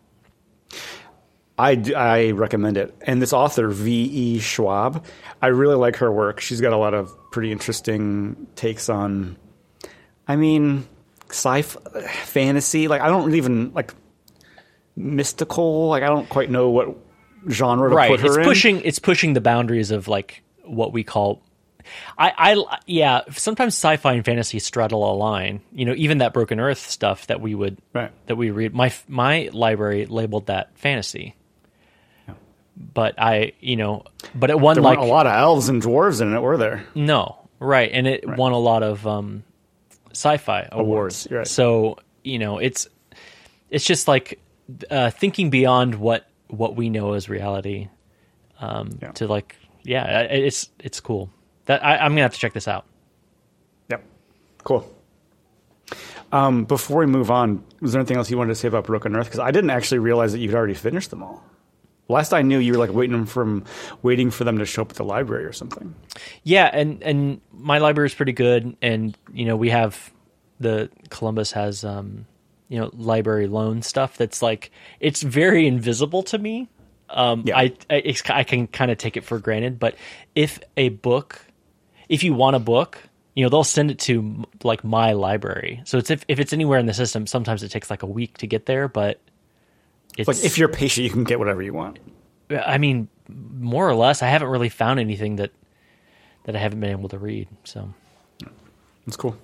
I, 1.59 1.83
I 1.95 2.31
recommend 2.31 2.79
it. 2.79 2.95
And 3.03 3.21
this 3.21 3.35
author, 3.35 3.69
V.E. 3.69 4.39
Schwab, 4.39 5.05
I 5.43 5.49
really 5.49 5.75
like 5.75 5.97
her 5.97 6.11
work. 6.11 6.41
She's 6.41 6.59
got 6.63 6.73
a 6.73 6.77
lot 6.79 6.95
of 6.95 7.13
pretty 7.31 7.53
interesting 7.53 8.47
takes 8.57 8.89
on, 8.89 9.37
I 10.27 10.37
mean, 10.37 10.89
sci 11.29 11.61
fantasy. 11.61 12.89
Like, 12.89 13.03
I 13.03 13.09
don't 13.09 13.35
even, 13.35 13.75
like, 13.75 13.93
mystical. 15.01 15.89
Like, 15.89 16.03
I 16.03 16.07
don't 16.07 16.29
quite 16.29 16.51
know 16.51 16.71
what 16.71 16.97
genre 17.49 17.89
to 17.89 17.95
right 17.97 18.11
put 18.11 18.21
her 18.21 18.27
it's 18.27 18.37
in. 18.37 18.45
pushing 18.45 18.81
it's 18.83 18.99
pushing 18.99 19.33
the 19.33 19.41
boundaries 19.41 19.91
of 19.91 20.09
like 20.09 20.43
what 20.65 20.93
we 20.93 21.03
call 21.03 21.41
I, 22.19 22.33
I 22.55 22.79
yeah 22.87 23.23
sometimes 23.31 23.73
sci-fi 23.75 24.13
and 24.13 24.25
fantasy 24.25 24.59
straddle 24.59 25.11
a 25.11 25.15
line 25.17 25.63
you 25.73 25.87
know 25.87 25.95
even 25.97 26.19
that 26.19 26.35
broken 26.35 26.61
earth 26.61 26.79
stuff 26.91 27.27
that 27.29 27.41
we 27.41 27.55
would 27.55 27.79
Right. 27.95 28.13
that 28.27 28.37
we 28.37 28.51
read 28.51 28.75
my 28.75 28.93
my 29.09 29.49
library 29.55 30.05
labeled 30.05 30.49
that 30.49 30.77
fantasy 30.79 31.35
but 32.77 33.15
i 33.19 33.53
you 33.61 33.77
know 33.77 34.05
but 34.35 34.51
it 34.51 34.61
won 34.61 34.75
There 34.75 34.83
like 34.85 34.99
a 34.99 35.03
lot 35.05 35.27
of 35.27 35.33
elves 35.33 35.69
and 35.71 35.83
dwarves 35.83 36.21
in 36.21 36.35
it, 36.35 36.41
were 36.41 36.59
there? 36.59 36.85
no 36.95 37.49
right 37.59 37.91
and 37.91 38.07
it 38.07 38.29
won 38.29 38.53
a 38.53 38.59
lot 38.59 38.83
of 38.83 39.07
um 39.07 39.45
sci-fi 40.13 40.69
awards, 40.73 41.25
Awards, 41.25 41.29
right. 41.31 41.47
so 41.47 41.99
you 42.23 42.39
know 42.39 42.59
it's 42.59 42.87
it's 43.71 43.85
just 43.87 44.07
like 44.09 44.39
uh 44.91 45.11
thinking 45.11 45.51
beyond 45.51 45.95
what 45.97 46.27
what 46.49 46.77
we 46.77 46.91
know 46.91 47.13
as 47.15 47.29
reality 47.29 47.89
um 48.61 48.99
Yeah. 49.01 49.13
to 49.13 49.27
like 49.27 49.57
yeah 49.85 50.21
it's 50.23 50.69
it's 50.79 51.01
cool 51.01 51.31
that 51.67 51.85
I, 51.85 51.97
i'm 51.99 52.13
gonna 52.13 52.23
have 52.23 52.35
to 52.35 52.39
check 52.41 52.53
this 52.53 52.69
out 52.69 52.85
Yep. 53.91 54.05
Cool. 54.65 54.97
Um, 56.33 56.65
before 56.65 56.99
we 57.01 57.07
move 57.07 57.29
on, 57.31 57.65
was 57.81 57.93
there 57.93 58.01
anything 58.01 58.17
else 58.17 58.31
you 58.31 58.39
wanted 58.39 58.51
to 58.51 58.55
say 58.55 58.69
about 58.69 58.85
Broken 58.85 59.17
Earth? 59.17 59.27
Because 59.27 59.41
I 59.41 59.51
didn't 59.51 59.71
actually 59.71 59.99
realize 59.99 60.31
that 60.33 60.39
you'd 60.39 60.55
already 60.55 60.75
finished 60.75 61.11
them 61.11 61.23
all. 61.25 61.43
Last 62.09 62.33
I 62.33 62.43
knew, 62.43 62.59
you 62.59 62.73
were 62.75 62.79
like 62.79 62.93
waiting 62.93 63.25
from 63.25 63.65
waiting 64.03 64.31
for 64.31 64.45
them 64.45 64.59
to 64.59 64.65
show 64.65 64.83
up 64.83 64.91
at 64.91 64.97
the 64.97 65.05
library 65.05 65.45
or 65.45 65.53
something. 65.53 65.95
yeah 66.45 66.71
and 66.73 67.03
and 67.03 67.41
my 67.53 67.79
library 67.79 68.07
is 68.07 68.15
pretty 68.15 68.33
good 68.33 68.77
and 68.83 69.17
you 69.33 69.45
know 69.45 69.57
we 69.57 69.71
have 69.71 70.13
the 70.61 70.89
columbus 71.09 71.51
has 71.53 71.85
um 71.85 72.27
you 72.71 72.79
know 72.81 72.89
library 72.95 73.47
loan 73.47 73.83
stuff 73.83 74.17
that's 74.17 74.41
like 74.41 74.71
it's 75.01 75.21
very 75.23 75.67
invisible 75.67 76.23
to 76.23 76.39
me 76.39 76.69
um 77.11 77.43
Yeah. 77.45 77.59
i 77.59 77.73
I, 77.91 78.15
I 78.31 78.45
can 78.45 78.67
kind 78.69 78.91
of 78.91 78.97
take 78.97 79.19
it 79.19 79.25
for 79.25 79.39
granted 79.39 79.79
but 79.79 79.97
if 80.35 80.59
a 80.79 80.89
book 80.89 81.45
if 82.09 82.23
you 82.25 82.33
want 82.33 82.57
a 82.57 82.61
book 82.61 82.97
you 83.35 83.45
know 83.45 83.49
they'll 83.51 83.65
send 83.65 83.91
it 83.91 83.99
to 83.99 84.45
like 84.63 84.83
my 84.85 85.13
library 85.13 85.83
so 85.85 85.99
it's 85.99 86.11
if, 86.11 86.25
if 86.29 86.39
it's 86.41 86.53
anywhere 86.53 86.79
in 86.79 86.87
the 86.87 86.95
system 86.95 87.27
sometimes 87.27 87.63
it 87.63 87.69
takes 87.71 87.91
like 87.91 88.03
a 88.03 88.07
week 88.07 88.39
to 88.39 88.47
get 88.47 88.65
there 88.67 88.89
but 88.89 89.21
it's 90.17 90.27
Like 90.29 90.43
if 90.45 90.57
you're 90.59 90.69
patient, 90.69 91.05
you 91.05 91.11
can 91.11 91.25
get 91.25 91.39
whatever 91.39 91.63
you 91.63 91.73
want. 91.75 91.99
i 92.51 92.79
mean 92.79 93.09
more 93.29 93.89
or 93.89 93.95
less 93.95 94.23
i 94.23 94.27
haven't 94.29 94.49
really 94.49 94.69
found 94.69 94.99
anything 95.01 95.37
that 95.37 95.51
that 96.45 96.55
i 96.57 96.59
haven't 96.59 96.81
been 96.81 96.91
able 96.91 97.09
to 97.09 97.19
read 97.19 97.49
so 97.65 97.93
It's 99.07 99.17
cool. 99.17 99.37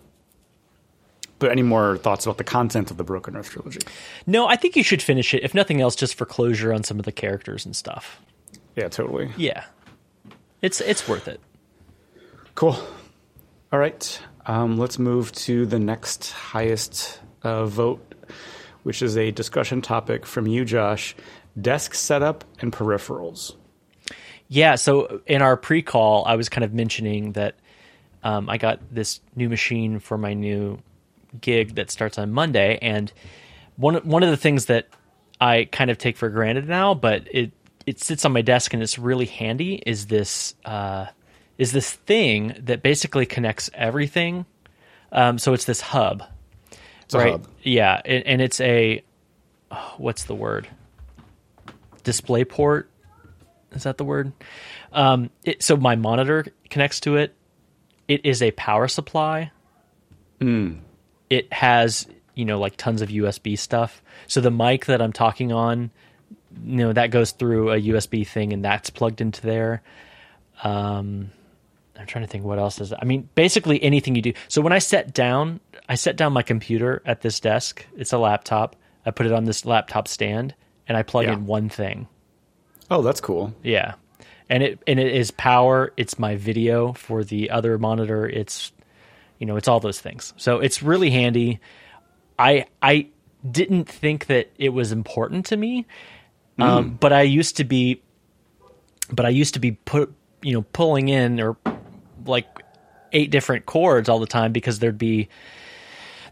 But 1.39 1.51
any 1.51 1.63
more 1.63 1.99
thoughts 1.99 2.25
about 2.25 2.39
the 2.39 2.45
content 2.45 2.91
of 2.91 2.97
the 2.97 3.05
Broken 3.05 3.37
Earth 3.37 3.51
trilogy? 3.51 3.81
No, 4.27 4.47
I 4.47 4.57
think 4.57 4.75
you 4.75 4.83
should 4.83 5.03
finish 5.03 5.35
it, 5.35 5.43
if 5.45 5.55
nothing 5.55 5.81
else, 5.81 5.95
just 5.95 6.15
for 6.15 6.25
closure 6.25 6.73
on 6.73 6.83
some 6.83 6.99
of 6.99 7.05
the 7.05 7.13
characters 7.13 7.67
and 7.67 7.77
stuff. 7.77 8.21
Yeah, 8.75 8.89
totally. 8.89 9.31
Yeah, 9.37 9.65
it's 10.63 10.81
it's 10.81 11.07
worth 11.07 11.29
it. 11.29 11.41
Cool. 12.55 12.79
All 13.73 13.79
right. 13.79 14.21
Um, 14.47 14.79
let's 14.79 14.99
move 14.99 15.33
to 15.33 15.67
the 15.67 15.79
next 15.79 16.31
highest 16.31 17.21
uh, 17.43 17.67
vote, 17.67 18.15
which 18.85 19.03
is 19.03 19.17
a 19.17 19.31
discussion 19.31 19.83
topic 19.83 20.25
from 20.25 20.47
you, 20.47 20.65
Josh 20.65 21.17
desk 21.61 21.95
setup 21.95 22.45
and 22.61 22.73
peripherals. 22.73 23.55
Yeah, 24.49 24.77
so 24.77 25.21
in 25.27 25.43
our 25.43 25.57
pre-call, 25.57 26.25
I 26.25 26.37
was 26.37 26.49
kind 26.49 26.65
of 26.65 26.73
mentioning 26.73 27.33
that 27.33 27.57
um, 28.23 28.49
I 28.49 28.59
got 28.59 28.81
this 28.95 29.21
new 29.35 29.49
machine 29.49 29.99
for 29.99 30.17
my 30.17 30.35
new 30.35 30.79
gig 31.41 31.75
that 31.77 31.91
starts 31.91 32.19
on 32.19 32.33
Monday, 32.33 32.79
and 32.81 33.13
one 33.77 33.97
one 33.97 34.23
of 34.23 34.31
the 34.31 34.37
things 34.37 34.67
that 34.67 34.89
I 35.41 35.65
kind 35.71 35.91
of 35.91 35.99
take 35.99 36.17
for 36.17 36.29
granted 36.29 36.69
now, 36.69 36.95
but 36.95 37.23
it 37.31 37.53
it 37.87 38.01
sits 38.01 38.25
on 38.25 38.33
my 38.33 38.43
desk 38.43 38.75
and 38.75 38.83
it's 38.83 38.99
really 38.99 39.27
handy 39.27 39.83
is 39.87 40.07
this 40.07 40.55
uh, 40.65 41.07
is 41.59 41.73
this 41.73 41.93
thing 41.93 42.55
that 42.65 42.83
basically 42.83 43.27
connects 43.27 43.71
everything. 43.75 44.45
Um, 45.13 45.39
so 45.39 45.53
it's 45.53 45.65
this 45.65 45.81
hub, 45.81 46.25
It's 47.05 47.15
right? 47.15 47.33
hub. 47.33 47.47
Yeah, 47.63 48.01
and, 48.05 48.27
and 48.27 48.43
it's 48.43 48.61
a 48.61 49.05
oh, 49.71 49.95
what's 49.99 50.25
the 50.25 50.35
word? 50.35 50.69
Display 52.03 52.45
port. 52.45 52.91
Is 53.73 53.85
that 53.85 53.99
the 53.99 54.05
word? 54.05 54.33
Um, 54.93 55.31
it, 55.45 55.63
so 55.63 55.77
my 55.77 55.97
monitor 55.97 56.47
connects 56.71 57.01
to 57.01 57.17
it. 57.17 57.35
It 58.09 58.25
is 58.25 58.43
a 58.43 58.51
power 58.53 58.89
supply. 58.89 59.51
It 61.31 61.53
has 61.53 62.07
you 62.35 62.45
know 62.45 62.59
like 62.59 62.77
tons 62.77 63.03
of 63.03 63.09
USB 63.09 63.59
stuff. 63.59 64.03
So 64.27 64.41
the 64.41 64.51
mic 64.51 64.87
that 64.87 65.01
I'm 65.03 65.13
talking 65.13 65.53
on, 65.53 65.91
you 66.65 66.77
know, 66.77 66.93
that 66.93 67.11
goes 67.11 67.33
through 67.33 67.73
a 67.73 67.81
USB 67.81 68.27
thing 68.27 68.53
and 68.53 68.65
that's 68.65 68.91
plugged 68.91 69.21
into 69.21 69.43
there. 69.43 69.83
Um, 70.63 71.31
I'm 71.99 72.07
trying 72.07 72.25
to 72.25 72.31
think 72.31 72.45
what 72.45 72.59
else 72.59 72.81
is. 72.81 72.93
I 72.93 73.05
mean, 73.05 73.29
basically 73.35 73.83
anything 73.83 74.15
you 74.15 74.23
do. 74.23 74.33
So 74.49 74.61
when 74.61 74.73
I 74.73 74.79
set 74.79 75.15
down, 75.15 75.61
I 75.89 75.95
set 75.95 76.17
down 76.17 76.33
my 76.33 76.43
computer 76.43 77.03
at 77.07 77.21
this 77.23 77.41
desk. 77.41 77.85
It's 77.97 78.13
a 78.13 78.19
laptop. 78.19 78.77
I 79.05 79.11
put 79.11 79.27
it 79.27 79.33
on 79.33 79.45
this 79.45 79.65
laptop 79.65 80.09
stand 80.09 80.55
and 80.89 80.97
I 80.97 81.03
plug 81.03 81.27
Yeah. 81.27 81.35
in 81.35 81.47
one 81.47 81.69
thing. 81.69 82.07
Oh, 82.91 83.03
that's 83.03 83.21
cool. 83.21 83.55
Yeah. 83.63 83.95
And 84.49 84.63
it 84.63 84.79
and 84.87 85.01
it 85.01 85.13
is 85.15 85.31
power, 85.33 85.93
it's 85.97 86.19
my 86.19 86.37
video 86.37 86.93
for 86.93 87.25
the 87.25 87.51
other 87.51 87.79
monitor, 87.79 88.29
it's 88.29 88.71
you 89.39 89.47
know, 89.47 89.57
it's 89.57 89.69
all 89.69 89.81
those 89.81 90.01
things. 90.01 90.33
So 90.37 90.61
it's 90.61 90.83
really 90.83 91.11
handy. 91.11 91.61
I 92.39 92.67
I 92.83 93.09
didn't 93.49 93.89
think 93.89 94.27
that 94.27 94.51
it 94.59 94.71
was 94.71 94.93
important 94.93 95.47
to 95.47 95.57
me. 95.57 95.87
Um, 96.59 96.97
but 96.99 97.13
I 97.13 97.23
used 97.23 97.59
to 97.59 97.65
be 97.65 98.03
but 99.13 99.27
I 99.27 99.29
used 99.29 99.55
to 99.55 99.61
be 99.61 99.73
put 99.73 100.13
you 100.43 100.53
know, 100.53 100.63
pulling 100.73 101.09
in 101.09 101.41
or 101.41 101.57
like 102.25 102.47
eight 103.13 103.31
different 103.31 103.67
cords 103.67 104.09
all 104.09 104.19
the 104.19 104.27
time 104.27 104.53
because 104.53 104.79
there'd 104.79 104.99
be 104.99 105.29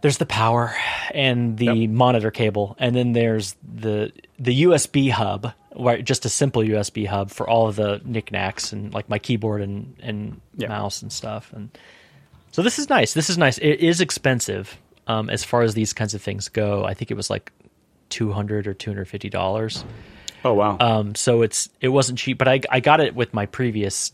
there's 0.03 0.19
the 0.19 0.27
power 0.27 0.75
and 1.13 1.57
the 1.57 1.67
Yep. 1.67 1.91
monitor 1.91 2.31
cable 2.31 2.77
and 2.79 2.95
then 2.97 3.13
there's 3.13 3.55
the 3.63 4.13
the 4.39 4.65
USB 4.65 5.11
hub 5.11 5.53
where 5.73 6.01
just 6.03 6.25
a 6.25 6.29
simple 6.29 6.63
USB 6.63 7.07
hub 7.07 7.31
for 7.31 7.49
all 7.49 7.69
of 7.69 7.77
the 7.77 8.01
knickknacks 8.05 8.73
and 8.73 8.93
like 8.95 9.09
my 9.09 9.19
keyboard 9.19 9.61
and 9.63 9.97
and 10.01 10.41
Yeah. 10.57 10.69
mouse 10.69 11.03
and 11.03 11.13
stuff 11.13 11.53
and 11.55 11.71
so 12.55 12.63
this 12.63 12.79
is 12.79 12.89
nice 12.89 13.15
this 13.15 13.29
is 13.29 13.37
nice 13.37 13.59
it 13.59 13.81
is 13.81 14.01
expensive 14.01 14.77
um, 15.07 15.29
as 15.29 15.43
far 15.45 15.63
as 15.63 15.75
these 15.75 15.93
kinds 15.93 16.15
of 16.15 16.23
things 16.23 16.49
go 16.49 16.85
I 16.85 16.95
think 16.95 17.11
it 17.11 17.15
was 17.15 17.29
like 17.29 17.53
200 18.11 18.67
or 18.67 18.75
250 18.75 19.29
dollars 19.29 19.85
Oh, 20.45 20.53
wow. 20.53 20.77
um, 20.79 21.15
so 21.15 21.41
it's 21.43 21.71
it 21.81 21.89
wasn't 21.89 22.19
cheap, 22.19 22.37
but 22.37 22.49
I 22.49 22.61
I 22.71 22.81
got 22.81 23.01
it 23.01 23.15
with 23.15 23.33
my 23.33 23.47
previous. 23.47 24.13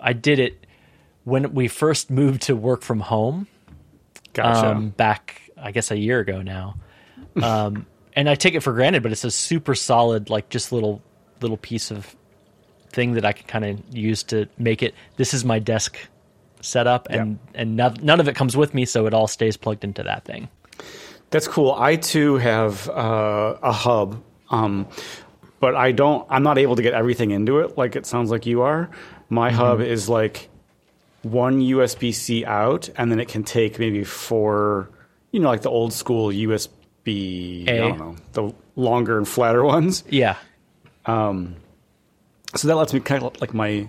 I 0.00 0.14
did 0.14 0.38
it 0.38 0.66
when 1.24 1.52
we 1.52 1.68
first 1.68 2.10
moved 2.10 2.42
to 2.42 2.56
work 2.56 2.82
from 2.82 3.00
home. 3.00 3.46
gotcha. 4.32 4.70
Um, 4.70 4.88
back 4.88 5.42
I 5.60 5.70
guess 5.70 5.90
a 5.90 5.98
year 5.98 6.20
ago 6.20 6.40
now. 6.40 6.76
Um, 7.42 7.86
and 8.16 8.30
I 8.30 8.34
take 8.34 8.54
it 8.54 8.60
for 8.60 8.72
granted, 8.72 9.02
but 9.02 9.12
it's 9.12 9.24
a 9.24 9.30
super 9.30 9.74
solid, 9.74 10.30
like 10.30 10.48
just 10.48 10.72
little 10.72 11.02
little 11.42 11.58
piece 11.58 11.90
of 11.90 12.16
thing 12.88 13.12
that 13.12 13.24
I 13.26 13.32
can 13.32 13.46
kind 13.46 13.64
of 13.66 13.94
use 13.94 14.22
to 14.24 14.48
make 14.56 14.82
it. 14.82 14.94
This 15.16 15.34
is 15.34 15.44
my 15.44 15.58
desk 15.58 15.98
setup, 16.62 17.08
and 17.10 17.38
and 17.54 17.76
none, 17.76 17.96
none 18.02 18.18
of 18.20 18.28
it 18.28 18.34
comes 18.34 18.56
with 18.56 18.72
me, 18.74 18.84
so 18.86 19.06
it 19.06 19.12
all 19.14 19.26
stays 19.26 19.56
plugged 19.56 19.84
into 19.84 20.02
that 20.04 20.24
thing. 20.24 20.48
That's 21.30 21.46
cool. 21.48 21.72
I 21.72 21.96
too 21.96 22.36
have 22.36 22.88
uh, 22.88 23.56
a 23.62 23.72
hub, 23.72 24.22
um, 24.50 24.86
but 25.60 25.74
I 25.74 25.92
don't. 25.92 26.26
I'm 26.30 26.42
not 26.42 26.56
able 26.58 26.76
to 26.76 26.82
get 26.82 26.94
everything 26.94 27.30
into 27.30 27.60
it 27.60 27.76
like 27.78 27.96
it 27.96 28.06
sounds 28.06 28.30
like 28.30 28.46
you 28.46 28.62
are. 28.62 28.90
My 29.28 29.48
Mm-hmm. 29.50 29.56
hub 29.58 29.80
is 29.80 30.08
like 30.08 30.48
one 31.22 31.60
USB 31.60 32.12
C 32.14 32.44
out, 32.44 32.88
and 32.96 33.10
then 33.10 33.20
it 33.20 33.28
can 33.28 33.44
take 33.44 33.78
maybe 33.78 34.04
four. 34.04 34.90
You 35.30 35.40
know, 35.40 35.48
like 35.48 35.62
the 35.62 35.70
old 35.70 35.92
school 35.92 36.28
USB. 36.28 37.68
I 37.68 37.76
don't 37.78 37.98
know 37.98 38.16
the 38.32 38.54
longer 38.76 39.16
and 39.18 39.26
flatter 39.26 39.64
ones. 39.76 40.04
Yeah, 40.08 40.36
Um, 41.06 41.56
So 42.54 42.68
that 42.68 42.76
lets 42.76 42.92
me 42.92 43.00
kind 43.00 43.22
of 43.24 43.40
like 43.40 43.54
my 43.54 43.88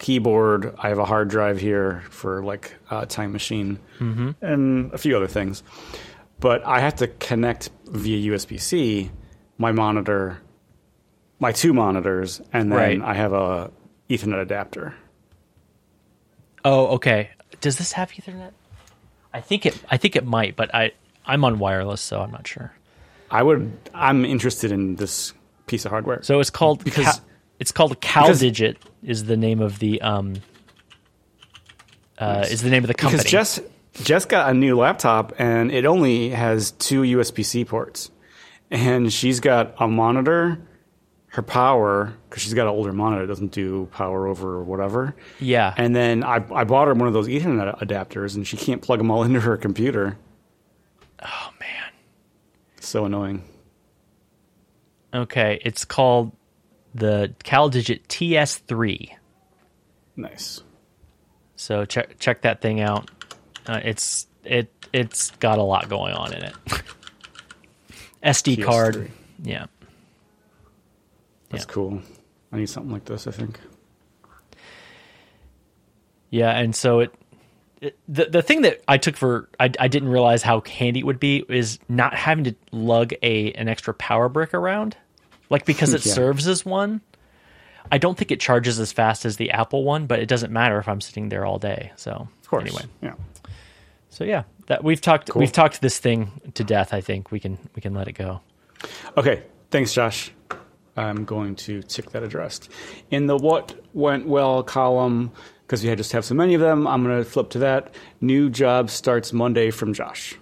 keyboard. 0.00 0.74
I 0.78 0.88
have 0.88 0.98
a 0.98 1.04
hard 1.04 1.28
drive 1.28 1.60
here 1.60 2.02
for 2.10 2.42
like 2.42 2.74
uh, 2.90 3.06
Time 3.06 3.30
Machine 3.32 3.78
and 4.00 4.92
a 4.92 4.98
few 4.98 5.16
other 5.16 5.28
things. 5.28 5.62
But 6.40 6.66
I 6.66 6.80
have 6.80 6.96
to 6.96 7.06
connect 7.06 7.70
via 7.86 8.32
USB 8.32 8.58
C 8.60 9.10
my 9.58 9.70
monitor, 9.72 10.40
my 11.38 11.52
two 11.52 11.72
monitors, 11.74 12.40
and 12.52 12.72
then 12.72 12.78
Right. 12.78 13.00
I 13.02 13.14
have 13.14 13.32
a 13.34 13.70
Ethernet 14.08 14.40
adapter. 14.40 14.94
Oh, 16.64 16.88
okay. 16.96 17.30
Does 17.60 17.78
this 17.78 17.92
have 17.92 18.10
Ethernet? 18.10 18.52
I 19.32 19.40
think 19.40 19.66
it. 19.66 19.78
I 19.90 19.96
think 19.96 20.16
it 20.16 20.24
might, 20.26 20.56
but 20.56 20.74
I 20.74 20.92
I'm 21.26 21.44
on 21.44 21.58
wireless, 21.58 22.00
so 22.00 22.20
I'm 22.20 22.30
not 22.32 22.46
sure. 22.46 22.72
I 23.30 23.42
would. 23.42 23.72
I'm 23.94 24.24
interested 24.24 24.72
in 24.72 24.96
this 24.96 25.32
piece 25.66 25.84
of 25.84 25.90
hardware. 25.92 26.22
So 26.22 26.40
it's 26.40 26.50
called 26.50 26.82
Because- 26.84 27.04
Cal- 27.04 27.20
it's 27.60 27.70
called 27.70 28.00
CalDigit 28.00 28.76
is 29.04 29.24
the 29.26 29.36
name 29.36 29.60
of 29.60 29.78
the 29.78 30.00
um 30.02 30.34
uh, 32.18 32.44
is 32.50 32.62
the 32.62 32.70
name 32.70 32.82
of 32.84 32.88
the 32.88 32.94
company. 32.94 33.18
because 33.22 33.30
Jess 33.30 33.60
Jess 34.02 34.24
got 34.24 34.50
a 34.50 34.54
new 34.54 34.76
laptop 34.76 35.32
and 35.38 35.70
it 35.70 35.84
only 35.84 36.30
has 36.30 36.72
two 36.72 37.02
USB 37.02 37.44
C 37.44 37.64
ports, 37.64 38.10
and 38.70 39.12
she's 39.12 39.40
got 39.40 39.74
a 39.78 39.88
monitor, 39.88 40.58
her 41.28 41.42
power 41.42 42.12
because 42.28 42.42
she's 42.42 42.54
got 42.54 42.62
an 42.64 42.68
older 42.74 42.92
monitor, 42.92 43.24
it 43.24 43.26
doesn't 43.26 43.52
do 43.52 43.86
power 43.92 44.26
over 44.28 44.54
or 44.56 44.62
whatever. 44.64 45.14
yeah, 45.40 45.74
And 45.76 45.94
then 45.96 46.22
I, 46.22 46.44
I 46.54 46.64
bought 46.64 46.86
her 46.88 46.94
one 46.94 47.08
of 47.08 47.14
those 47.14 47.26
Ethernet 47.28 47.78
adapters, 47.80 48.36
and 48.36 48.46
she 48.46 48.56
can't 48.56 48.80
plug 48.82 48.98
them 48.98 49.10
all 49.10 49.22
into 49.24 49.40
her 49.40 49.56
computer. 49.56 50.16
oh 51.24 51.50
man. 51.58 51.92
So 52.80 53.04
annoying. 53.06 53.42
Okay, 55.12 55.60
it's 55.64 55.84
called 55.84 56.32
the 56.94 57.34
CalDigit 57.44 58.06
TS3. 58.08 59.10
Nice. 60.16 60.62
So 61.56 61.84
check 61.84 62.18
check 62.18 62.42
that 62.42 62.60
thing 62.60 62.80
out. 62.80 63.10
Uh, 63.66 63.80
it's 63.84 64.26
it 64.44 64.72
it's 64.92 65.30
got 65.32 65.58
a 65.58 65.62
lot 65.62 65.88
going 65.88 66.14
on 66.14 66.32
in 66.32 66.42
it. 66.44 66.54
SD 68.22 68.56
TS3. 68.58 68.64
card, 68.64 69.10
yeah. 69.42 69.66
That's 71.50 71.64
Yeah. 71.64 71.72
cool. 71.72 72.02
I 72.52 72.58
need 72.58 72.68
something 72.68 72.92
like 72.92 73.04
this. 73.04 73.26
I 73.26 73.30
think. 73.30 73.58
Yeah, 76.30 76.50
and 76.50 76.74
so 76.74 77.00
it, 77.00 77.14
it 77.80 77.98
the 78.08 78.26
the 78.26 78.42
thing 78.42 78.62
that 78.62 78.82
I 78.86 78.98
took 78.98 79.16
for 79.16 79.48
I, 79.58 79.70
I 79.78 79.88
didn't 79.88 80.08
realize 80.10 80.42
how 80.42 80.60
handy 80.60 81.00
it 81.00 81.06
would 81.06 81.20
be 81.20 81.44
is 81.48 81.78
not 81.88 82.14
having 82.14 82.44
to 82.44 82.54
lug 82.72 83.12
a 83.22 83.52
an 83.52 83.68
extra 83.68 83.92
power 83.94 84.28
brick 84.28 84.54
around, 84.54 84.96
like 85.50 85.66
because 85.66 85.92
it 85.94 86.04
Yeah. 86.06 86.12
serves 86.14 86.46
as 86.48 86.64
one. 86.64 87.00
I 87.92 87.98
don't 87.98 88.16
think 88.16 88.30
it 88.30 88.40
charges 88.40 88.78
as 88.78 88.92
fast 88.92 89.24
as 89.24 89.36
the 89.36 89.50
Apple 89.50 89.84
one, 89.84 90.06
but 90.06 90.20
it 90.20 90.26
doesn't 90.26 90.52
matter 90.52 90.78
if 90.78 90.86
I'm 90.88 91.00
sitting 91.00 91.28
there 91.28 91.44
all 91.44 91.58
day. 91.58 91.92
So 91.96 92.28
Of 92.42 92.48
course. 92.48 92.62
anyway, 92.64 92.84
Yeah. 93.02 93.14
so 94.10 94.24
yeah, 94.24 94.44
that 94.66 94.84
we've 94.84 95.00
talked 95.00 95.30
Cool. 95.30 95.40
we've 95.40 95.52
talked 95.52 95.80
this 95.80 95.98
thing 95.98 96.30
to 96.54 96.62
death. 96.64 96.94
I 96.94 97.00
think 97.00 97.30
we 97.30 97.40
can 97.40 97.58
we 97.74 97.82
can 97.82 97.94
let 97.94 98.06
it 98.08 98.12
go. 98.12 98.40
Okay. 99.16 99.42
Thanks, 99.70 99.92
Josh. 99.92 100.32
I'm 100.96 101.24
going 101.24 101.54
to 101.56 101.82
tick 101.82 102.10
that 102.10 102.22
addressed. 102.22 102.68
In 103.10 103.26
the 103.26 103.36
what 103.36 103.74
went 103.94 104.26
well 104.26 104.62
column, 104.62 105.30
because 105.62 105.84
we 105.84 105.94
just 105.94 106.12
have 106.12 106.24
so 106.24 106.34
many 106.34 106.54
of 106.54 106.60
them, 106.60 106.86
I'm 106.86 107.04
going 107.04 107.16
to 107.22 107.24
flip 107.24 107.50
to 107.50 107.58
that. 107.60 107.94
New 108.20 108.50
job 108.50 108.90
starts 108.90 109.32
Monday 109.32 109.70
from 109.70 109.94
Josh. 109.94 110.34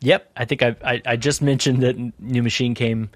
Yep, 0.00 0.30
I 0.36 0.44
think 0.46 0.62
I, 0.62 0.74
I 0.84 1.02
I 1.06 1.16
just 1.16 1.42
mentioned 1.42 1.82
that 1.82 1.96
new 2.20 2.42
machine 2.42 2.74
came 2.74 3.10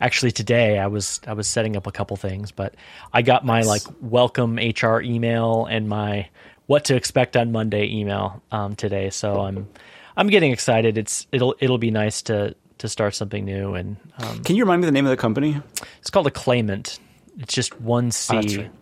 actually 0.00 0.32
today. 0.32 0.78
I 0.78 0.86
was 0.86 1.20
I 1.26 1.32
was 1.32 1.46
setting 1.48 1.76
up 1.76 1.86
a 1.86 1.92
couple 1.92 2.16
things, 2.16 2.52
but 2.52 2.74
I 3.12 3.22
got 3.22 3.44
my 3.44 3.60
Nice. 3.60 3.66
like 3.66 3.82
welcome 4.00 4.56
HR 4.56 5.00
email 5.00 5.66
and 5.66 5.88
my 5.88 6.28
what 6.66 6.84
to 6.86 6.96
expect 6.96 7.36
on 7.36 7.52
Monday 7.52 7.86
email 7.88 8.42
um, 8.50 8.74
today. 8.76 9.10
So 9.10 9.40
I'm 9.40 9.68
I'm 10.16 10.28
getting 10.28 10.52
excited. 10.52 10.98
It's 10.98 11.26
it'll 11.32 11.54
it'll 11.60 11.78
be 11.78 11.90
nice 11.90 12.22
to 12.22 12.54
to 12.78 12.88
start 12.88 13.14
something 13.14 13.44
new, 13.44 13.74
and 13.74 13.96
um, 14.18 14.44
Can 14.44 14.54
you 14.56 14.64
remind 14.64 14.82
me 14.82 14.86
the 14.86 14.92
name 14.92 15.06
of 15.06 15.10
the 15.10 15.16
company? 15.16 15.60
it's 16.00 16.10
called 16.10 16.26
Aclaimant. 16.26 16.98
It's 17.38 17.54
just 17.54 17.78
one 17.80 18.10
C 18.10 18.36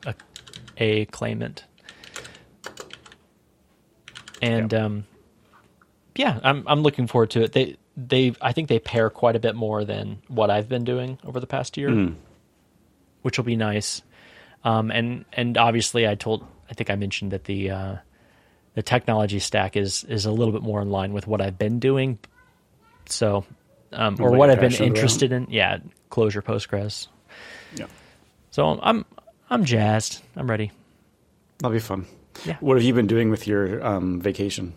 right. 0.07 0.15
a, 0.79 1.07
Aclaimant, 1.07 1.63
and 4.43 4.73
Yep. 4.73 4.83
um, 4.83 5.05
yeah, 6.17 6.39
I'm 6.43 6.65
I'm 6.67 6.83
looking 6.83 7.07
forward 7.07 7.31
to 7.31 7.43
it. 7.43 7.53
They 7.53 7.77
they 7.97 8.35
I 8.41 8.53
think 8.53 8.69
they 8.69 8.79
pair 8.79 9.11
quite 9.11 9.37
a 9.37 9.41
bit 9.41 9.55
more 9.55 9.85
than 9.85 10.21
what 10.29 10.51
I've 10.51 10.69
been 10.69 10.85
doing 10.85 11.19
over 11.25 11.41
the 11.41 11.47
past 11.47 11.77
year, 11.77 11.91
Hmm. 11.91 12.13
which 13.23 13.39
will 13.39 13.45
be 13.45 13.57
nice. 13.57 14.03
Um, 14.65 14.91
and 14.91 15.25
and 15.33 15.57
obviously, 15.59 16.09
I 16.09 16.15
told 16.15 16.45
I 16.71 16.75
think 16.75 16.91
I 16.91 16.97
mentioned 16.97 17.33
that 17.33 17.45
the 17.45 17.71
uh, 17.71 17.97
the 18.75 18.83
technology 18.83 19.39
stack 19.39 19.77
is 19.77 20.05
is 20.05 20.27
a 20.27 20.33
little 20.33 20.53
bit 20.53 20.63
more 20.63 20.81
in 20.83 20.91
line 20.91 21.13
with 21.13 21.27
what 21.27 21.41
I've 21.41 21.59
been 21.59 21.79
doing. 21.79 22.19
So, 23.07 23.45
um, 23.93 24.17
or 24.19 24.33
What 24.33 24.49
I've 24.51 24.61
been 24.61 24.73
interested 24.73 25.31
in. 25.31 25.47
Yeah, 25.51 25.79
Clojure 26.11 26.43
Postgres. 26.43 27.09
Yeah. 27.77 27.87
So 28.51 28.81
I'm 28.83 29.05
I'm 29.51 29.65
jazzed. 29.65 30.23
I'm 30.37 30.51
ready. 30.51 30.73
That'll 31.59 31.75
be 31.75 31.79
fun. 31.81 32.07
Yeah. 32.45 32.57
What 32.61 32.77
have 32.77 32.83
you 32.85 32.95
been 32.95 33.07
doing 33.07 33.31
with 33.31 33.47
your 33.47 33.85
um, 33.87 34.21
vacation? 34.21 34.73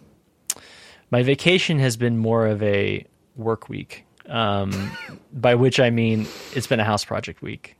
My 1.11 1.23
vacation 1.23 1.79
has 1.79 1.95
been 1.97 2.17
more 2.17 2.47
of 2.47 2.61
a 2.63 3.05
work 3.35 3.69
week, 3.69 4.05
um, 4.27 4.91
by 5.33 5.55
which 5.55 5.79
I 5.79 5.89
mean 5.89 6.27
it's 6.53 6.67
been 6.67 6.79
a 6.79 6.83
house 6.85 7.05
project 7.05 7.41
week. 7.41 7.77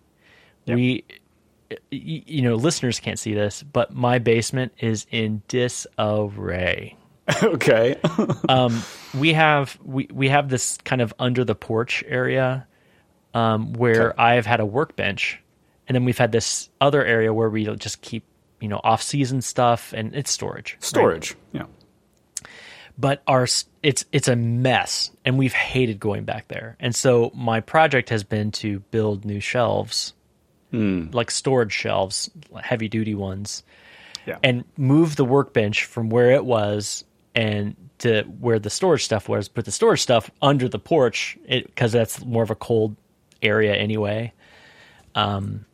We, 0.66 1.04
you 1.92 2.42
know, 2.42 2.56
listeners 2.56 3.00
can't 3.00 3.20
see 3.20 3.34
this, 3.34 3.64
but 3.64 3.94
my 3.94 4.20
basement 4.20 4.74
is 4.80 5.06
in 5.12 5.42
disarray. 5.48 6.96
okay. 7.44 7.96
We 9.14 9.34
have 9.34 9.78
we 9.84 10.08
we 10.14 10.30
have 10.30 10.50
this 10.50 10.78
kind 10.84 11.02
of 11.02 11.14
under 11.20 11.44
the 11.44 11.56
porch 11.56 12.04
area 12.08 12.68
um, 13.34 13.74
where 13.74 14.10
Okay. 14.12 14.22
I've 14.22 14.46
had 14.46 14.60
a 14.60 14.66
workbench, 14.66 15.42
and 15.88 15.96
then 15.96 16.06
we've 16.06 16.18
had 16.18 16.32
this 16.32 16.70
other 16.82 17.04
area 17.04 17.34
where 17.34 17.50
we 17.50 17.66
just 17.78 18.02
keep 18.02 18.24
you 18.60 18.68
know 18.68 18.80
off 18.84 19.02
season 19.02 19.42
stuff, 19.42 19.94
and 19.94 20.14
it's 20.16 20.30
storage. 20.32 20.74
right? 20.74 20.84
Storage. 20.84 21.36
Yeah. 21.54 21.64
But 22.98 23.22
our 23.28 23.48
it's 23.84 24.06
it's 24.12 24.28
a 24.28 24.36
mess 24.36 25.12
and 25.24 25.38
we've 25.38 25.54
hated 25.54 26.00
going 26.00 26.24
back 26.26 26.48
there. 26.48 26.76
And 26.80 26.96
so 26.96 27.32
my 27.36 27.60
project 27.62 28.10
has 28.10 28.24
been 28.24 28.52
to 28.54 28.80
build 28.92 29.26
new 29.26 29.40
shelves 29.40 30.14
like 31.14 31.32
storage 31.32 31.72
shelves 31.72 32.30
heavy 32.62 32.90
duty 32.90 33.16
ones 33.16 33.64
Yeah. 34.26 34.38
and 34.44 34.66
move 34.76 35.16
the 35.16 35.24
workbench 35.26 35.86
from 35.86 36.10
where 36.10 36.32
it 36.32 36.44
was 36.44 37.06
and 37.34 37.76
to 38.00 38.24
where 38.24 38.60
the 38.60 38.70
storage 38.70 39.06
stuff 39.06 39.30
was 39.30 39.48
put 39.48 39.64
the 39.66 39.72
storage 39.72 40.02
stuff 40.02 40.30
under 40.42 40.68
the 40.68 40.78
porch 40.78 41.38
because 41.48 41.94
that's 41.94 42.24
more 42.26 42.44
of 42.44 42.50
a 42.52 42.56
cold 42.56 42.96
area 43.42 43.74
anyway. 43.76 44.34
Um 45.16 45.66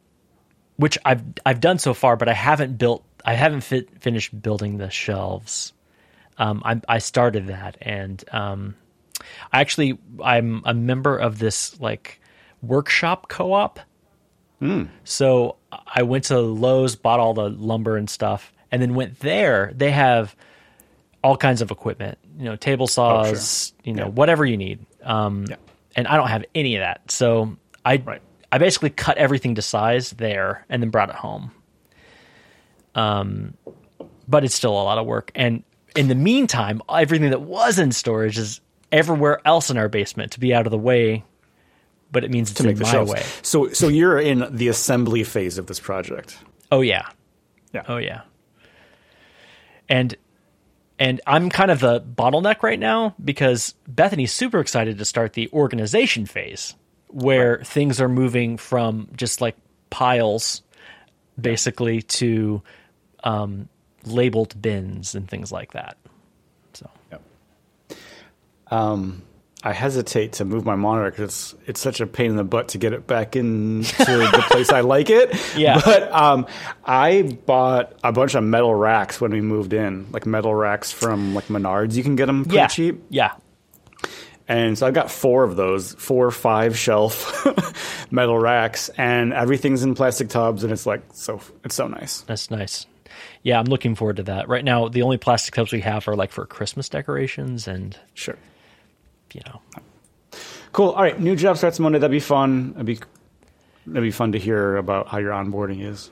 which 0.78 0.98
i've 1.06 1.24
i've 1.46 1.60
done 1.60 1.80
so 1.80 1.94
far 1.94 2.16
but 2.16 2.28
i 2.30 2.34
haven't 2.34 2.78
built 2.78 3.04
i 3.26 3.34
haven't 3.34 3.62
fit, 3.62 4.02
finished 4.02 4.40
building 4.42 4.78
the 4.78 4.90
shelves 4.90 5.74
um, 6.38 6.62
I, 6.66 6.82
I 6.88 6.98
started 7.00 7.48
that, 7.48 7.78
and 7.82 8.24
um, 8.32 8.76
I 9.52 9.62
actually 9.62 9.98
I'm 10.24 10.62
a 10.66 10.74
member 10.74 11.18
of 11.18 11.40
this 11.40 11.80
like 11.80 12.20
workshop 12.62 13.28
co-op. 13.30 13.80
So 15.04 15.58
I 15.94 16.04
went 16.04 16.24
to 16.26 16.40
Lowe's, 16.40 16.96
bought 16.96 17.20
all 17.20 17.34
the 17.34 17.50
lumber 17.50 17.98
and 17.98 18.10
stuff, 18.10 18.54
and 18.72 18.82
then 18.82 18.96
went 18.96 19.20
there. 19.20 19.74
They 19.76 19.92
have 19.92 20.36
all 21.22 21.36
kinds 21.36 21.62
of 21.62 21.70
equipment, 21.70 22.18
you 22.38 22.46
know, 22.46 22.56
table 22.56 22.88
saws, 22.88 23.74
you 23.84 23.92
know, 23.94 24.04
Yeah. 24.04 24.10
whatever 24.10 24.46
you 24.46 24.56
need. 24.56 24.86
Um, 25.04 25.46
Yeah. 25.50 25.56
And 25.96 26.08
I 26.08 26.16
don't 26.18 26.30
have 26.30 26.46
any 26.56 26.76
of 26.78 26.80
that, 26.82 27.12
so 27.12 27.58
I 27.86 27.98
Right. 27.98 28.22
I 28.54 28.58
basically 28.58 28.90
cut 28.92 29.18
everything 29.18 29.56
to 29.56 29.62
size 29.62 30.12
there 30.12 30.66
and 30.70 30.82
then 30.82 30.90
brought 30.92 31.10
it 31.10 31.16
home. 31.16 31.52
Um, 32.96 33.56
but 34.28 34.44
it's 34.44 34.56
still 34.56 34.72
a 34.72 34.84
lot 34.84 34.98
of 34.98 35.06
work. 35.06 35.32
And 35.36 35.64
in 35.96 36.08
the 36.08 36.16
meantime, 36.16 36.82
everything 36.90 37.30
that 37.30 37.42
was 37.42 37.80
in 37.80 37.92
storage 37.92 38.38
is 38.38 38.62
everywhere 38.92 39.40
else 39.46 39.70
in 39.70 39.78
our 39.78 39.90
basement 39.90 40.34
to 40.34 40.40
be 40.40 40.54
out 40.54 40.66
of 40.66 40.72
the 40.72 40.78
way. 40.78 41.24
But 42.12 42.24
it 42.24 42.32
means 42.32 42.52
it's 42.52 42.60
to 42.60 42.64
make 42.64 42.74
in 42.74 42.80
the 42.80 42.84
my 42.86 42.92
shelves. 42.92 43.12
way. 43.12 43.24
So, 43.42 43.70
so 43.70 43.88
you're 43.88 44.20
in 44.20 44.46
the 44.56 44.68
assembly 44.68 45.24
phase 45.24 45.58
of 45.58 45.66
this 45.68 45.80
project. 45.80 46.38
Oh 46.72 46.82
yeah, 46.82 47.08
Yeah. 47.74 47.84
oh 47.88 47.98
yeah. 47.98 48.22
And 49.90 50.16
and 51.00 51.22
I'm 51.26 51.50
kind 51.50 51.72
of 51.72 51.80
the 51.80 52.02
bottleneck 52.02 52.62
right 52.62 52.80
now 52.80 53.16
because 53.24 53.74
Bethany's 53.88 54.32
super 54.32 54.60
excited 54.60 54.98
to 55.00 55.06
start 55.06 55.34
the 55.34 55.50
organization 55.52 56.26
phase 56.26 56.76
where 57.08 57.64
things 57.64 58.00
are 58.00 58.10
moving 58.10 58.58
from 58.58 59.10
just 59.16 59.42
like 59.42 59.56
piles 59.90 60.62
basically 61.40 62.02
to 62.04 62.62
um, 63.24 63.68
labeled 64.06 64.62
bins 64.62 65.16
and 65.16 65.28
things 65.30 65.52
like 65.52 65.74
that. 65.74 65.98
So 66.74 66.90
um 68.72 69.22
I 69.66 69.72
hesitate 69.72 70.34
to 70.34 70.46
move 70.46 70.66
my 70.66 70.76
monitor 70.76 71.10
because 71.10 71.54
it's 71.54 71.56
it's 71.70 71.80
such 71.80 72.02
a 72.02 72.06
pain 72.08 72.32
in 72.32 72.36
the 72.36 72.44
butt 72.44 72.70
to 72.70 72.78
get 72.78 72.92
it 72.92 73.08
back 73.08 73.38
into 73.38 73.96
the 73.98 74.46
place 74.50 74.70
I 74.72 74.82
like 74.82 75.10
it. 75.10 75.34
Yeah. 75.56 75.80
But 75.84 76.12
um, 76.12 76.48
I 76.84 77.22
bought 77.46 77.94
a 78.04 78.12
bunch 78.12 78.36
of 78.36 78.44
metal 78.44 78.76
racks 78.76 79.22
when 79.22 79.32
we 79.32 79.40
moved 79.40 79.72
in, 79.72 80.12
like 80.12 80.26
metal 80.26 80.54
racks 80.54 80.92
from 80.92 81.34
like 81.34 81.46
Menards. 81.46 81.96
You 81.96 82.04
can 82.04 82.18
get 82.18 82.26
them 82.26 82.44
pretty 82.44 82.58
yeah, 82.58 82.68
cheap. 82.68 83.04
yeah, 83.10 83.36
And 84.50 84.78
so 84.78 84.86
I've 84.86 84.94
got 84.94 85.10
four 85.10 85.46
of 85.46 85.56
those, 85.56 85.94
four 85.94 86.26
or 86.26 86.32
five 86.32 86.78
shelf 86.78 87.48
metal 88.12 88.38
racks, 88.38 88.90
and 88.98 89.32
everything's 89.32 89.82
in 89.84 89.96
plastic 89.96 90.28
tubs, 90.28 90.66
and 90.66 90.74
it's 90.74 90.86
like 90.86 91.04
so 91.14 91.40
it's 91.64 91.76
so 91.76 91.88
nice. 91.88 92.20
that's 92.22 92.52
nice. 92.52 92.86
Yeah, 93.44 93.60
I'm 93.60 93.66
looking 93.66 93.96
forward 93.96 94.18
to 94.18 94.24
that. 94.24 94.48
Right 94.48 94.64
now, 94.64 94.88
the 94.88 95.02
only 95.02 95.18
plastic 95.18 95.54
tubs 95.54 95.72
we 95.72 95.82
have 95.82 96.08
are 96.08 96.16
like 96.16 96.32
for 96.32 96.46
Christmas 96.46 96.90
decorations 96.90 97.68
and 97.68 97.98
Sure. 98.14 98.38
you 99.34 99.42
know 99.46 99.62
Cool. 100.72 100.90
All 100.90 101.04
right, 101.04 101.20
new 101.20 101.36
job 101.36 101.58
starts 101.58 101.80
Monday. 101.80 102.00
That'd 102.00 102.12
be 102.12 102.20
fun. 102.20 102.72
It'd 102.76 102.86
be 102.86 103.00
that'd 103.86 104.02
be 104.02 104.12
fun 104.12 104.32
to 104.32 104.40
hear 104.40 104.76
about 104.78 105.08
how 105.08 105.20
your 105.20 105.32
onboarding 105.32 105.88
is 105.88 106.10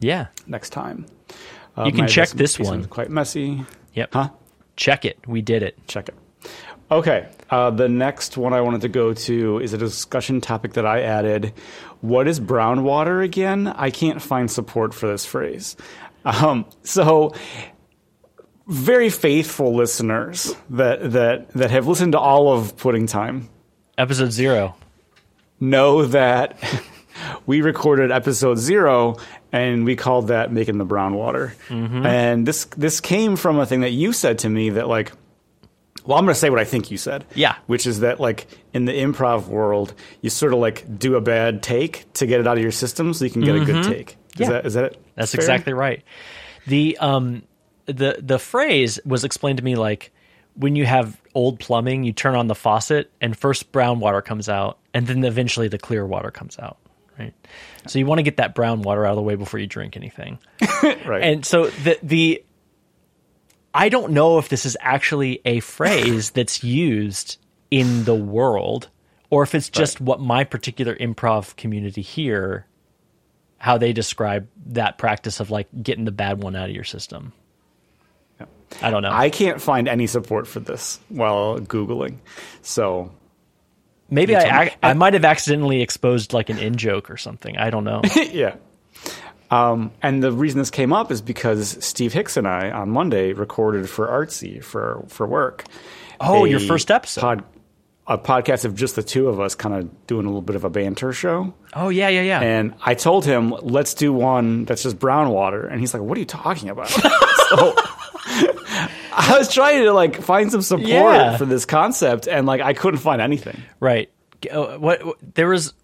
yeah. 0.00 0.26
next 0.46 0.70
time. 0.70 1.06
Uh, 1.76 1.84
You 1.84 1.92
can 1.92 2.06
check 2.06 2.28
this 2.30 2.58
one. 2.58 2.84
Quite 2.86 3.10
messy. 3.10 3.64
Yep. 3.94 4.12
Huh? 4.12 4.28
Check 4.76 5.04
it. 5.06 5.18
We 5.26 5.40
did 5.40 5.62
it. 5.62 5.78
Check 5.88 6.10
it. 6.10 6.14
Okay. 6.90 7.28
Uh, 7.50 7.70
the 7.70 7.88
next 7.88 8.36
one 8.36 8.52
I 8.52 8.60
wanted 8.60 8.82
to 8.82 8.88
go 8.88 9.12
to 9.14 9.58
is 9.60 9.72
a 9.72 9.78
discussion 9.78 10.40
topic 10.42 10.74
that 10.74 10.84
I 10.86 11.00
added. 11.02 11.54
What 12.02 12.28
is 12.28 12.38
brown 12.38 12.84
water 12.84 13.22
again? 13.22 13.66
I 13.66 13.90
can't 13.90 14.20
find 14.20 14.50
support 14.50 14.92
for 14.94 15.06
this 15.06 15.24
phrase. 15.24 15.76
Um, 16.26 16.66
so, 16.82 17.32
very 18.66 19.10
faithful 19.10 19.74
listeners 19.74 20.54
that 20.70 21.12
that 21.12 21.50
that 21.52 21.70
have 21.70 21.86
listened 21.86 22.12
to 22.12 22.18
all 22.18 22.52
of 22.52 22.76
Pudding 22.76 23.06
Time 23.06 23.48
Episode 23.96 24.32
zero. 24.32 24.74
know 25.60 26.04
that 26.06 26.58
we 27.46 27.62
recorded 27.62 28.10
episode 28.10 28.58
zero 28.58 29.16
and 29.52 29.84
we 29.84 29.94
called 29.96 30.28
that 30.28 30.52
making 30.52 30.78
the 30.78 30.84
brown 30.84 31.14
water. 31.14 31.54
And 31.70 32.46
this 32.46 32.64
this 32.76 33.00
came 33.00 33.36
from 33.36 33.58
a 33.58 33.66
thing 33.66 33.80
that 33.82 33.92
you 33.92 34.12
said 34.12 34.40
to 34.40 34.48
me 34.48 34.70
that 34.70 34.88
like 34.88 35.12
well 36.04 36.18
i'm 36.18 36.24
going 36.24 36.34
to 36.34 36.38
say 36.38 36.50
what 36.50 36.58
i 36.58 36.64
think 36.64 36.90
you 36.90 36.98
said. 36.98 37.24
Yeah. 37.34 37.56
which 37.66 37.86
is 37.86 38.00
that 38.00 38.20
like 38.20 38.46
in 38.74 38.84
the 38.84 38.92
improv 38.92 39.46
world 39.48 39.94
you 40.20 40.28
sort 40.30 40.52
of 40.52 40.58
like 40.58 40.98
do 40.98 41.14
a 41.16 41.20
bad 41.20 41.62
take 41.62 42.12
to 42.14 42.26
get 42.26 42.40
it 42.40 42.46
out 42.46 42.56
of 42.58 42.62
your 42.62 42.72
system 42.72 43.14
so 43.14 43.24
you 43.24 43.30
can 43.30 43.42
get 43.42 43.56
a 43.56 43.64
good 43.64 43.84
take 43.84 44.16
is 44.36 44.40
Yeah. 44.40 44.48
that 44.50 44.66
is 44.66 44.74
that 44.74 44.84
it 44.92 45.04
That's 45.14 45.32
fair? 45.32 45.40
exactly 45.42 45.72
right. 45.72 46.02
The 46.66 46.96
um 46.98 47.42
the 47.86 48.18
the 48.20 48.38
phrase 48.38 48.98
was 49.04 49.24
explained 49.24 49.58
to 49.58 49.64
me 49.64 49.76
like 49.76 50.12
when 50.54 50.74
you 50.74 50.86
have 50.86 51.20
old 51.34 51.60
plumbing, 51.60 52.04
you 52.04 52.12
turn 52.12 52.34
on 52.34 52.46
the 52.46 52.54
faucet 52.54 53.10
and 53.20 53.36
first 53.36 53.70
brown 53.72 54.00
water 54.00 54.22
comes 54.22 54.48
out 54.48 54.78
and 54.94 55.06
then 55.06 55.22
eventually 55.24 55.68
the 55.68 55.78
clear 55.78 56.06
water 56.06 56.30
comes 56.30 56.58
out, 56.58 56.78
right? 57.18 57.34
So 57.86 57.98
you 57.98 58.06
want 58.06 58.18
to 58.20 58.22
get 58.22 58.38
that 58.38 58.54
brown 58.54 58.82
water 58.82 59.04
out 59.04 59.10
of 59.10 59.16
the 59.16 59.22
way 59.22 59.34
before 59.34 59.60
you 59.60 59.66
drink 59.66 59.96
anything. 59.96 60.38
right 60.82 61.22
And 61.22 61.44
so 61.46 61.66
the 61.68 61.98
the 62.02 62.42
I 63.74 63.88
don't 63.90 64.12
know 64.12 64.38
if 64.38 64.48
this 64.48 64.64
is 64.64 64.76
actually 64.80 65.40
a 65.44 65.60
phrase 65.60 66.30
that's 66.30 66.64
used 66.64 67.36
in 67.70 68.04
the 68.04 68.14
world 68.14 68.88
or 69.28 69.42
if 69.42 69.54
it's 69.54 69.68
just 69.68 70.00
what 70.00 70.20
my 70.20 70.44
particular 70.44 70.96
improv 70.96 71.54
community 71.56 72.00
here 72.00 72.66
how 73.58 73.78
they 73.78 73.92
describe 73.92 74.48
that 74.66 74.98
practice 74.98 75.40
of 75.40 75.50
like 75.50 75.68
getting 75.82 76.04
the 76.04 76.12
bad 76.12 76.42
one 76.42 76.56
out 76.56 76.68
of 76.68 76.74
your 76.74 76.84
system. 76.84 77.32
Yeah. 78.38 78.46
I 78.82 78.90
don't 78.90 79.02
know. 79.02 79.12
i 79.12 79.30
can't 79.30 79.60
find 79.60 79.88
any 79.88 80.06
support 80.06 80.46
for 80.46 80.60
this 80.60 81.00
while 81.08 81.58
googling 81.58 82.18
so 82.62 83.12
Maybe 84.10 84.36
I. 84.36 84.62
I 84.62 84.76
I 84.82 84.92
might 84.94 85.14
have 85.14 85.24
accidentally 85.24 85.82
exposed 85.82 86.32
like 86.32 86.48
an 86.48 86.58
in 86.58 86.76
joke 86.76 87.10
or 87.10 87.16
something. 87.16 87.56
I 87.56 87.70
don't 87.70 87.84
know. 87.84 88.02
yeah. 88.30 88.56
Um, 89.50 89.92
and 90.02 90.22
the 90.22 90.32
reason 90.32 90.58
this 90.58 90.70
came 90.70 90.92
up 90.92 91.10
is 91.10 91.20
because 91.20 91.84
Steve 91.84 92.12
Hicks 92.12 92.36
and 92.36 92.46
I 92.46 92.70
on 92.70 92.90
Monday 92.90 93.32
recorded 93.32 93.88
for 93.88 94.06
Artsy 94.06 94.62
for 94.62 95.04
for 95.08 95.26
work. 95.26 95.64
Oh, 96.20 96.44
a 96.44 96.48
your 96.48 96.60
first 96.60 96.90
episode. 96.90 97.20
pod, 97.20 97.44
a 98.08 98.16
podcast 98.16 98.64
of 98.64 98.74
just 98.76 98.94
the 98.96 99.02
two 99.02 99.28
of 99.28 99.40
us, 99.40 99.54
kind 99.54 99.74
of 99.74 100.06
doing 100.06 100.26
a 100.26 100.28
little 100.28 100.42
bit 100.42 100.54
of 100.56 100.64
a 100.64 100.70
banter 100.70 101.12
show. 101.12 101.52
oh 101.74 101.88
yeah, 101.88 102.08
yeah, 102.08 102.22
yeah. 102.22 102.40
And 102.40 102.74
I 102.80 102.94
told 102.94 103.24
him, 103.24 103.50
let's 103.62 103.94
do 103.94 104.12
one 104.12 104.64
that's 104.64 104.82
just 104.84 104.98
brown 104.98 105.30
water. 105.30 105.66
And 105.66 105.80
he's 105.80 105.92
like, 105.92 106.02
what 106.02 106.16
are 106.16 106.20
you 106.20 106.26
talking 106.26 106.68
about? 106.68 106.88
so 106.90 107.74
I 109.18 109.34
was 109.38 109.52
trying 109.52 109.82
to 109.84 109.92
like 109.92 110.20
find 110.22 110.50
some 110.52 110.62
support 110.62 110.86
Yeah. 110.88 111.36
for 111.36 111.46
this 111.46 111.64
concept, 111.64 112.28
and 112.28 112.46
like 112.46 112.60
I 112.60 112.74
couldn't 112.74 113.00
find 113.00 113.20
anything. 113.20 113.60
Right. 113.80 114.10
Uh, 114.50 114.76
What, 114.78 115.04
what 115.04 115.16
there 115.34 115.48
was 115.48 115.74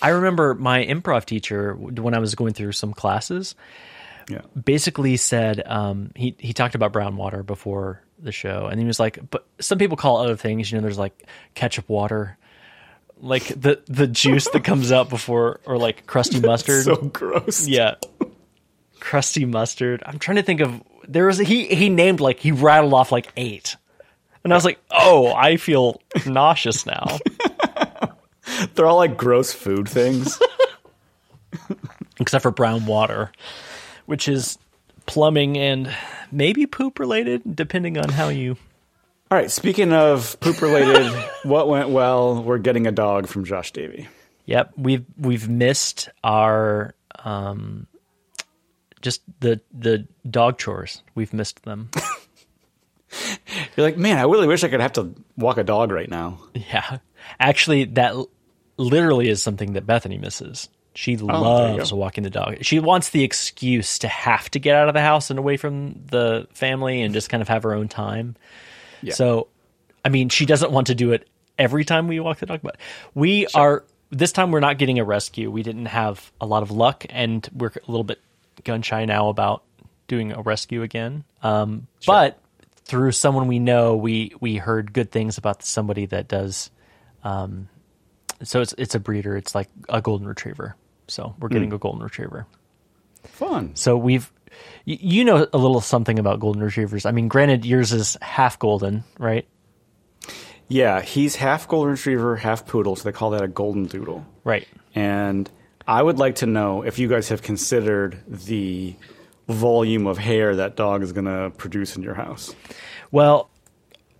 I 0.00 0.10
remember 0.10 0.54
my 0.54 0.84
improv 0.84 1.24
teacher 1.24 1.74
when 1.74 2.14
I 2.14 2.18
was 2.18 2.34
going 2.34 2.52
through 2.52 2.72
some 2.72 2.92
classes 2.92 3.54
Yeah. 4.28 4.42
basically 4.62 5.16
said 5.16 5.62
um, 5.66 6.10
he 6.14 6.36
he 6.38 6.52
talked 6.52 6.74
about 6.74 6.92
brown 6.92 7.16
water 7.16 7.42
before 7.42 8.02
the 8.24 8.32
show, 8.32 8.66
and 8.66 8.80
he 8.80 8.86
was 8.86 8.98
like, 8.98 9.18
but 9.30 9.46
some 9.60 9.78
people 9.78 9.96
call 9.96 10.18
other 10.18 10.36
things. 10.36 10.70
You 10.70 10.78
know, 10.78 10.82
there's 10.82 10.98
like 10.98 11.26
ketchup 11.54 11.88
water, 11.88 12.36
like 13.20 13.46
the 13.48 13.82
the 13.86 14.06
juice 14.06 14.48
that 14.50 14.64
comes 14.64 14.92
out 14.92 15.08
before, 15.08 15.60
or 15.66 15.78
like 15.78 16.06
crusty 16.06 16.40
mustard. 16.40 16.84
So 16.84 16.96
gross. 16.96 17.66
yeah, 17.68 17.94
crusty 19.00 19.44
mustard. 19.44 20.02
I'm 20.06 20.18
trying 20.18 20.36
to 20.36 20.42
think 20.42 20.60
of 20.60 20.82
there 21.06 21.26
was 21.26 21.38
he 21.38 21.66
he 21.66 21.88
named 21.88 22.20
like 22.20 22.40
he 22.40 22.52
rattled 22.52 22.94
off 22.94 23.12
like 23.12 23.32
eight, 23.36 23.76
and 24.42 24.52
I 24.52 24.56
was 24.56 24.64
like, 24.64 24.80
oh, 24.90 25.32
I 25.32 25.56
feel 25.56 26.00
nauseous 26.26 26.86
now. 26.86 27.18
They're 28.74 28.86
all 28.86 28.96
like 28.96 29.16
gross 29.16 29.52
food 29.52 29.88
things. 29.88 30.38
except 32.20 32.42
for 32.42 32.50
brown 32.50 32.86
water, 32.86 33.32
which 34.06 34.28
is 34.28 34.58
plumbing 35.06 35.56
and 35.58 35.94
maybe 36.30 36.66
poop 36.66 36.98
related, 36.98 37.56
depending 37.56 37.98
on 37.98 38.08
how 38.08 38.28
you. 38.28 38.56
all 39.30 39.38
right. 39.38 39.50
Speaking 39.50 39.92
of 39.92 40.38
poop 40.40 40.60
related, 40.62 41.12
what 41.42 41.68
went 41.68 41.90
well? 41.90 42.42
We're 42.42 42.58
getting 42.58 42.86
a 42.86 42.92
dog 42.92 43.26
from 43.26 43.44
Josh 43.44 43.72
Davy. 43.72 44.08
Yep, 44.46 44.72
we've 44.76 45.04
we've 45.16 45.48
missed 45.48 46.10
our 46.22 46.94
um, 47.24 47.86
just 49.00 49.22
the 49.40 49.60
the 49.72 50.06
dog 50.28 50.58
chores. 50.58 51.02
We've 51.14 51.32
missed 51.32 51.62
them. 51.62 51.90
You're 53.76 53.86
like, 53.86 53.96
man, 53.96 54.18
I 54.18 54.22
really 54.22 54.48
wish 54.48 54.64
I 54.64 54.68
could 54.68 54.80
have 54.80 54.94
to 54.94 55.14
walk 55.36 55.56
a 55.56 55.64
dog 55.64 55.92
right 55.92 56.10
now. 56.10 56.40
yeah, 56.54 56.98
actually, 57.38 57.84
that 57.84 58.16
literally 58.76 59.28
is 59.28 59.42
something 59.42 59.74
that 59.74 59.86
Bethany 59.86 60.18
misses. 60.18 60.68
She 60.94 61.12
you 61.12 61.18
loves 61.26 61.92
walking 61.92 62.24
the 62.24 62.30
dog. 62.30 62.58
She 62.62 62.78
wants 62.78 63.10
the 63.10 63.24
excuse 63.24 63.98
to 63.98 64.08
have 64.08 64.50
to 64.50 64.58
get 64.60 64.76
out 64.76 64.88
of 64.88 64.94
the 64.94 65.00
house 65.00 65.30
and 65.30 65.38
away 65.38 65.56
from 65.56 66.04
the 66.06 66.46
family 66.52 67.02
and 67.02 67.12
just 67.12 67.28
kind 67.28 67.42
of 67.42 67.48
have 67.48 67.64
her 67.64 67.74
own 67.74 67.88
time. 67.88 68.36
Yeah. 69.02 69.14
So, 69.14 69.48
I 70.04 70.08
mean, 70.08 70.28
she 70.28 70.46
doesn't 70.46 70.70
want 70.70 70.86
to 70.86 70.94
do 70.94 71.12
it 71.12 71.28
every 71.58 71.84
time 71.84 72.08
we 72.08 72.20
walk 72.20 72.38
the 72.38 72.46
dog, 72.46 72.60
but 72.62 72.76
we 73.14 73.46
are 73.54 73.84
this 74.10 74.32
time 74.32 74.52
we're 74.52 74.60
not 74.60 74.78
getting 74.78 74.98
a 74.98 75.04
rescue. 75.04 75.50
We 75.50 75.62
didn't 75.62 75.86
have 75.86 76.32
a 76.40 76.46
lot 76.46 76.62
of 76.62 76.70
luck, 76.70 77.04
and 77.10 77.48
we're 77.52 77.68
a 77.68 77.90
little 77.90 78.04
bit 78.04 78.20
gun 78.62 78.82
shy 78.82 79.04
now 79.04 79.28
about 79.28 79.64
doing 80.06 80.32
a 80.32 80.42
rescue 80.42 80.82
again. 80.82 81.24
Um, 81.42 81.86
But 82.06 82.38
through 82.84 83.12
someone 83.12 83.48
we 83.48 83.58
know, 83.58 83.96
we 83.96 84.32
we 84.40 84.56
heard 84.56 84.92
good 84.92 85.10
things 85.10 85.38
about 85.38 85.64
somebody 85.64 86.06
that 86.06 86.28
does. 86.28 86.70
Um, 87.24 87.68
so 88.42 88.60
it's 88.60 88.74
it's 88.78 88.94
a 88.94 89.00
breeder. 89.00 89.36
It's 89.36 89.54
like 89.54 89.68
a 89.88 90.00
golden 90.00 90.28
retriever. 90.28 90.76
So 91.06 91.34
we're 91.38 91.48
getting 91.48 91.70
hmm. 91.70 91.76
a 91.76 91.78
golden 91.78 92.02
retriever. 92.02 92.46
Fun. 93.24 93.74
So 93.74 93.96
we've, 93.96 94.32
you 94.84 95.24
know, 95.24 95.46
a 95.52 95.58
little 95.58 95.80
something 95.80 96.18
about 96.18 96.40
golden 96.40 96.62
retrievers. 96.62 97.06
I 97.06 97.12
mean, 97.12 97.28
granted, 97.28 97.64
yours 97.64 97.92
is 97.92 98.16
half 98.20 98.58
golden, 98.58 99.04
right? 99.18 99.46
Yeah, 100.68 101.02
he's 101.02 101.36
half 101.36 101.68
golden 101.68 101.92
retriever, 101.92 102.36
half 102.36 102.66
poodle, 102.66 102.96
so 102.96 103.04
they 103.04 103.12
call 103.12 103.30
that 103.30 103.42
a 103.42 103.48
golden 103.48 103.84
doodle. 103.84 104.24
Right. 104.44 104.66
And 104.94 105.50
I 105.86 106.02
would 106.02 106.18
like 106.18 106.36
to 106.36 106.46
know 106.46 106.82
if 106.82 106.98
you 106.98 107.08
guys 107.08 107.28
have 107.28 107.42
considered 107.42 108.22
the 108.26 108.96
volume 109.48 110.06
of 110.06 110.16
hair 110.16 110.56
that 110.56 110.76
dog 110.76 111.02
is 111.02 111.12
going 111.12 111.26
to 111.26 111.52
produce 111.56 111.96
in 111.96 112.02
your 112.02 112.14
house. 112.14 112.54
Well, 113.10 113.50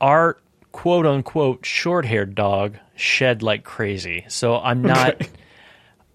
our 0.00 0.38
quote 0.72 1.06
unquote 1.06 1.64
short 1.64 2.04
haired 2.04 2.34
dog 2.34 2.76
shed 2.96 3.42
like 3.42 3.64
crazy. 3.64 4.24
So 4.28 4.58
I'm 4.58 4.82
not. 4.82 5.14
Okay. 5.14 5.30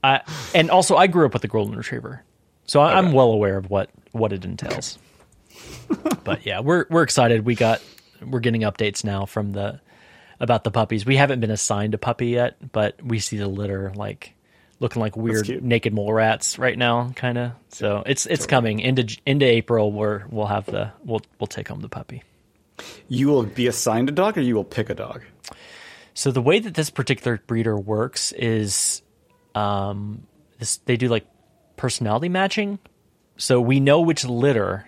I, 0.03 0.21
and 0.55 0.69
also, 0.69 0.95
I 0.95 1.07
grew 1.07 1.25
up 1.25 1.33
with 1.33 1.43
a 1.43 1.47
golden 1.47 1.75
retriever, 1.75 2.23
so 2.65 2.79
I, 2.79 2.93
I'm 2.97 3.07
Okay. 3.07 3.15
well 3.15 3.31
aware 3.31 3.57
of 3.57 3.69
what 3.69 3.89
what 4.11 4.31
it 4.33 4.45
entails. 4.45 4.97
but 6.23 6.45
yeah, 6.45 6.59
we're 6.61 6.85
we're 6.89 7.03
excited. 7.03 7.45
We 7.45 7.55
got 7.55 7.81
we're 8.25 8.39
getting 8.39 8.61
updates 8.61 9.03
now 9.03 9.25
from 9.25 9.51
the 9.51 9.79
about 10.39 10.63
the 10.63 10.71
puppies. 10.71 11.05
We 11.05 11.17
haven't 11.17 11.39
been 11.41 11.51
assigned 11.51 11.93
a 11.93 11.97
puppy 11.97 12.27
yet, 12.27 12.71
but 12.71 13.01
we 13.03 13.19
see 13.19 13.37
the 13.37 13.47
litter 13.47 13.91
like 13.95 14.33
looking 14.79 15.01
like 15.01 15.17
weird 15.17 15.61
naked 15.61 15.93
mole 15.93 16.13
rats 16.13 16.57
right 16.57 16.77
now, 16.77 17.11
kind 17.15 17.37
of. 17.37 17.51
So 17.69 18.03
it's 18.05 18.25
it's 18.25 18.45
coming 18.45 18.79
into 18.79 19.17
into 19.25 19.45
April. 19.45 19.91
Where 19.91 20.25
we'll 20.29 20.47
have 20.47 20.65
the 20.65 20.91
we'll 21.03 21.21
we'll 21.39 21.47
take 21.47 21.67
home 21.67 21.81
the 21.81 21.89
puppy. 21.89 22.23
You 23.09 23.27
will 23.27 23.43
be 23.43 23.67
assigned 23.67 24.07
a 24.07 24.13
dog 24.13 24.37
or 24.37 24.41
you 24.41 24.55
will 24.55 24.63
pick 24.63 24.89
a 24.89 24.95
dog? 24.95 25.23
So 26.13 26.31
the 26.31 26.41
way 26.41 26.59
that 26.59 26.73
this 26.75 26.89
particular 26.89 27.41
breeder 27.45 27.77
works 27.77 28.31
is, 28.31 29.01
um, 29.59 30.25
this 30.59 30.77
they 30.85 30.97
do 30.97 31.07
like 31.07 31.25
personality 31.75 32.29
matching. 32.29 32.79
So 33.37 33.59
we 33.61 33.79
know 33.79 34.01
which 34.01 34.25
litter 34.25 34.85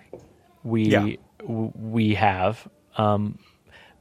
we 0.62 0.84
Yeah. 0.84 1.16
w- 1.40 1.72
we 1.74 2.14
have, 2.14 2.68
um, 2.96 3.38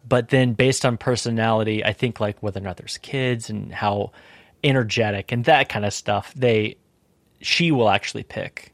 but 0.07 0.29
then 0.29 0.53
based 0.53 0.85
on 0.85 0.97
personality, 0.97 1.83
I 1.85 1.93
think 1.93 2.19
like 2.19 2.41
whether 2.43 2.59
or 2.59 2.63
not 2.63 2.77
there's 2.77 2.97
kids 2.97 3.49
and 3.49 3.71
how 3.73 4.11
energetic 4.63 5.31
and 5.31 5.45
that 5.45 5.69
kind 5.69 5.85
of 5.85 5.93
stuff, 5.93 6.33
they 6.35 6.75
she 7.41 7.71
will 7.71 7.89
actually 7.89 8.23
pick 8.23 8.73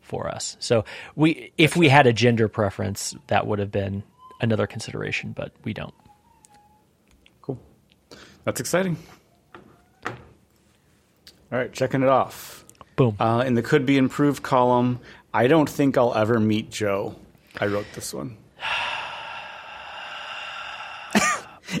for 0.00 0.28
us. 0.28 0.56
So 0.60 0.84
we 1.14 1.52
if 1.58 1.76
we 1.76 1.88
had 1.88 2.06
a 2.06 2.12
gender 2.12 2.48
preference, 2.48 3.14
that 3.28 3.46
would 3.46 3.58
have 3.58 3.70
been 3.70 4.02
another 4.40 4.66
consideration, 4.66 5.32
but 5.32 5.52
we 5.64 5.72
don't. 5.74 5.94
Cool. 7.42 7.58
That's 8.44 8.60
exciting. 8.60 8.96
All 11.50 11.58
right, 11.58 11.72
checking 11.72 12.02
it 12.02 12.08
off. 12.08 12.64
Boom. 12.96 13.16
Uh, 13.18 13.44
in 13.46 13.54
the 13.54 13.62
could 13.62 13.86
be 13.86 13.96
improved 13.96 14.42
column, 14.42 15.00
I 15.32 15.46
don't 15.46 15.68
think 15.68 15.96
I'll 15.96 16.14
ever 16.14 16.38
meet 16.40 16.70
Joe. 16.70 17.16
I 17.60 17.66
wrote 17.66 17.86
this 17.94 18.12
one. 18.12 18.36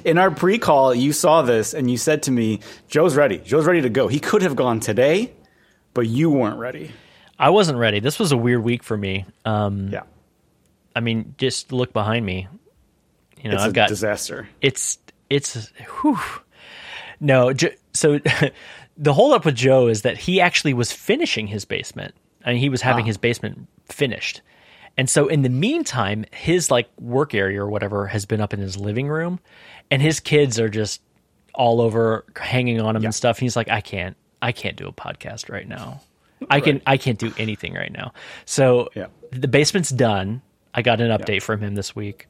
in 0.04 0.18
our 0.18 0.30
pre 0.30 0.58
call, 0.58 0.94
you 0.94 1.12
saw 1.12 1.42
this 1.42 1.74
and 1.74 1.90
you 1.90 1.96
said 1.96 2.24
to 2.24 2.30
me, 2.30 2.60
Joe's 2.88 3.16
ready. 3.16 3.38
Joe's 3.38 3.66
ready 3.66 3.82
to 3.82 3.88
go. 3.88 4.08
He 4.08 4.20
could 4.20 4.42
have 4.42 4.56
gone 4.56 4.80
today, 4.80 5.32
but 5.94 6.06
you 6.06 6.30
weren't 6.30 6.58
ready. 6.58 6.92
I 7.38 7.50
wasn't 7.50 7.78
ready. 7.78 8.00
This 8.00 8.18
was 8.18 8.32
a 8.32 8.36
weird 8.36 8.62
week 8.62 8.82
for 8.82 8.96
me. 8.96 9.24
Um, 9.44 9.88
Yeah. 9.88 10.02
I 10.96 11.00
mean, 11.00 11.34
just 11.38 11.72
look 11.72 11.92
behind 11.92 12.26
me. 12.26 12.48
You 13.40 13.50
know, 13.50 13.54
It's 13.54 13.64
I've 13.64 13.70
a 13.70 13.74
got 13.74 13.88
disaster. 13.88 14.48
it's 14.60 14.98
it's 15.30 15.70
whew. 16.00 16.18
no. 17.20 17.52
So 17.92 18.18
the 18.98 19.14
hold 19.14 19.32
up 19.32 19.44
with 19.44 19.54
Joe 19.54 19.86
is 19.86 20.02
that 20.02 20.18
he 20.18 20.40
actually 20.40 20.74
was 20.74 20.90
finishing 20.92 21.46
his 21.46 21.64
basement. 21.64 22.14
I 22.44 22.50
mean, 22.52 22.60
he 22.60 22.68
was 22.68 22.82
having 22.82 23.04
his 23.06 23.16
basement 23.16 23.66
finished, 23.86 24.42
and 24.96 25.08
so 25.08 25.28
in 25.28 25.42
the 25.42 25.48
meantime, 25.48 26.24
his 26.32 26.70
like 26.70 26.88
work 27.00 27.34
area 27.34 27.62
or 27.62 27.68
whatever 27.70 28.06
has 28.08 28.26
been 28.26 28.40
up 28.40 28.52
in 28.52 28.60
his 28.60 28.76
living 28.76 29.08
room, 29.08 29.38
and 29.90 30.02
his 30.02 30.18
kids 30.20 30.58
are 30.58 30.68
just 30.68 31.00
all 31.54 31.80
over 31.80 32.24
hanging 32.36 32.80
on 32.80 32.94
him 32.96 33.04
and 33.04 33.14
stuff. 33.14 33.38
And 33.38 33.42
he's 33.42 33.56
like, 33.56 33.68
I 33.68 33.80
can't, 33.80 34.16
I 34.42 34.52
can't 34.52 34.76
do 34.76 34.86
a 34.86 34.92
podcast 34.92 35.50
right 35.50 35.66
now. 35.66 36.00
I 36.50 36.60
can, 36.60 36.80
I 36.86 36.96
can't 36.98 37.18
do 37.18 37.32
anything 37.36 37.74
right 37.74 37.90
now. 37.92 38.12
So 38.44 38.90
Yeah. 38.94 39.06
the 39.32 39.48
basement's 39.48 39.90
done. 39.90 40.40
I 40.72 40.82
got 40.82 41.00
an 41.00 41.10
update 41.10 41.42
from 41.42 41.60
him 41.60 41.74
this 41.74 41.96
week 41.96 42.28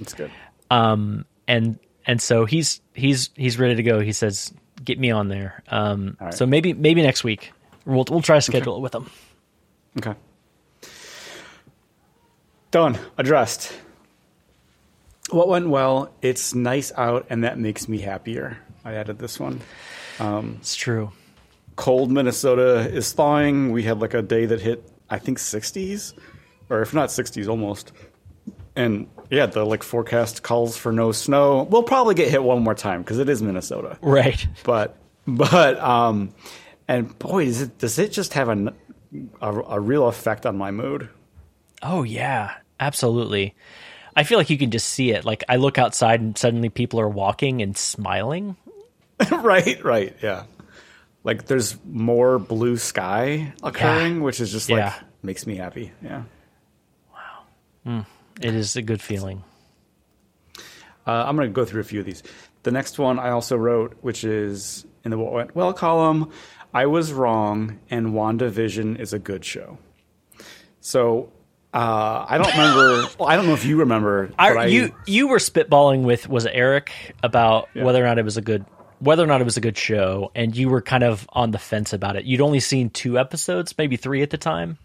It's 0.00 0.14
good. 0.14 0.32
Um, 0.68 1.26
and 1.46 1.78
and 2.06 2.20
so 2.20 2.44
he's 2.44 2.80
he's 2.94 3.30
he's 3.36 3.56
ready 3.58 3.76
to 3.76 3.82
go. 3.84 4.00
He 4.00 4.10
says, 4.12 4.52
"Get 4.84 4.98
me 4.98 5.10
on 5.10 5.28
there." 5.28 5.62
Um, 5.68 6.16
right. 6.20 6.34
So 6.34 6.46
maybe 6.46 6.72
maybe 6.72 7.02
next 7.02 7.24
week 7.24 7.52
we'll 7.84 8.04
we'll 8.10 8.22
try 8.22 8.36
to 8.36 8.42
schedule 8.42 8.76
it 8.76 8.80
with 8.80 8.92
them. 8.92 9.10
Okay. 9.98 10.14
Done. 12.70 12.98
Addressed. 13.16 13.72
What 15.30 15.48
went 15.48 15.68
well? 15.68 16.12
It's 16.22 16.54
nice 16.54 16.92
out, 16.96 17.26
and 17.30 17.42
that 17.44 17.58
makes 17.58 17.88
me 17.88 17.98
happier. 17.98 18.58
I 18.84 18.94
added 18.94 19.18
this 19.18 19.40
one. 19.40 19.60
Um, 20.20 20.56
It's 20.60 20.76
true. 20.76 21.10
Cold 21.74 22.10
Minnesota 22.10 22.88
is 22.90 23.12
thawing. 23.12 23.72
We 23.72 23.82
had 23.82 24.00
like 24.00 24.14
a 24.14 24.22
day 24.22 24.46
that 24.46 24.60
hit, 24.60 24.88
I 25.10 25.18
think, 25.18 25.38
60s, 25.38 26.14
or 26.70 26.80
if 26.82 26.94
not 26.94 27.08
60s, 27.08 27.48
almost. 27.48 27.92
And 28.76 29.08
yeah, 29.30 29.46
the 29.46 29.64
like 29.64 29.82
forecast 29.82 30.42
calls 30.42 30.76
for 30.76 30.92
no 30.92 31.12
snow. 31.12 31.62
We'll 31.64 31.82
probably 31.82 32.14
get 32.14 32.28
hit 32.30 32.42
one 32.42 32.62
more 32.62 32.74
time 32.74 33.02
because 33.02 33.18
it 33.18 33.28
is 33.28 33.42
Minnesota. 33.42 33.98
Right. 34.00 34.46
but 34.64 34.96
but 35.26 35.78
um 35.80 36.32
and 36.88 37.18
boy 37.18 37.46
does 37.46 37.62
it 37.62 37.78
does 37.78 37.98
it 37.98 38.12
just 38.12 38.34
have 38.34 38.48
a, 38.48 38.72
a, 39.40 39.52
a 39.52 39.80
real 39.80 40.06
effect 40.08 40.46
on 40.46 40.56
my 40.56 40.70
mood 40.70 41.08
Oh 41.82 42.02
yeah, 42.04 42.54
absolutely. 42.80 43.54
I 44.14 44.22
feel 44.24 44.38
like 44.38 44.48
you 44.48 44.56
can 44.56 44.70
just 44.70 44.88
see 44.88 45.10
it. 45.10 45.24
Like 45.26 45.44
I 45.48 45.56
look 45.56 45.76
outside 45.78 46.20
and 46.20 46.38
suddenly 46.38 46.68
people 46.70 47.00
are 47.00 47.08
walking 47.08 47.60
and 47.60 47.76
smiling. 47.76 48.56
right 49.30 49.82
right 49.84 50.14
yeah 50.22 50.44
like 51.24 51.46
there's 51.46 51.76
more 51.86 52.38
blue 52.38 52.76
sky 52.76 53.52
occurring 53.62 54.22
which 54.22 54.40
is 54.40 54.52
just 54.52 54.68
like 54.70 54.78
Yeah. 54.78 54.94
makes 55.22 55.46
me 55.46 55.56
happy 55.56 55.90
yeah 56.02 56.22
It 58.40 58.54
is 58.54 58.76
a 58.76 58.82
good 58.82 59.00
feeling. 59.00 59.42
uh, 61.06 61.24
i'm 61.26 61.36
going 61.36 61.48
to 61.48 61.52
go 61.52 61.64
through 61.64 61.80
a 61.80 61.84
few 61.84 62.00
of 62.00 62.06
these 62.06 62.22
the 62.64 62.70
next 62.70 62.98
one 62.98 63.18
i 63.18 63.30
also 63.30 63.56
wrote 63.56 63.96
which 64.00 64.24
is 64.24 64.84
in 65.04 65.10
the 65.10 65.18
what 65.18 65.32
went 65.32 65.54
well 65.54 65.72
column. 65.72 66.30
I 66.74 66.84
was 66.86 67.10
wrong, 67.10 67.78
and 67.88 68.08
WandaVision 68.08 68.98
is 69.00 69.14
a 69.14 69.18
good 69.18 69.46
show. 69.46 69.78
So 70.80 71.32
uh, 71.72 72.26
I 72.28 72.36
don't 72.36 72.50
remember. 72.50 73.08
well, 73.18 73.28
I 73.30 73.36
don't 73.36 73.46
know 73.46 73.54
if 73.54 73.64
you 73.64 73.78
remember. 73.78 74.30
I, 74.38 74.50
but 74.52 74.58
I- 74.58 74.66
you 74.66 74.94
you 75.06 75.28
were 75.28 75.38
spitballing 75.38 76.02
with 76.02 76.28
was 76.28 76.44
Eric 76.44 76.92
about 77.22 77.68
whether 77.74 78.02
or 78.02 78.06
not 78.06 78.18
it 78.18 78.24
was 78.26 78.36
a 78.36 78.42
good 78.42 78.66
whether 78.98 79.22
or 79.22 79.26
not 79.26 79.40
it 79.40 79.44
was 79.44 79.56
a 79.56 79.60
good 79.62 79.78
show, 79.78 80.30
and 80.34 80.54
you 80.54 80.68
were 80.68 80.82
kind 80.82 81.04
of 81.04 81.26
on 81.32 81.50
the 81.52 81.58
fence 81.58 81.94
about 81.94 82.16
it. 82.16 82.24
You'd 82.26 82.42
only 82.42 82.60
seen 82.60 82.90
two 82.90 83.18
episodes, 83.18 83.72
maybe 83.78 83.96
three 83.96 84.20
at 84.22 84.28
the 84.30 84.38
time. 84.38 84.76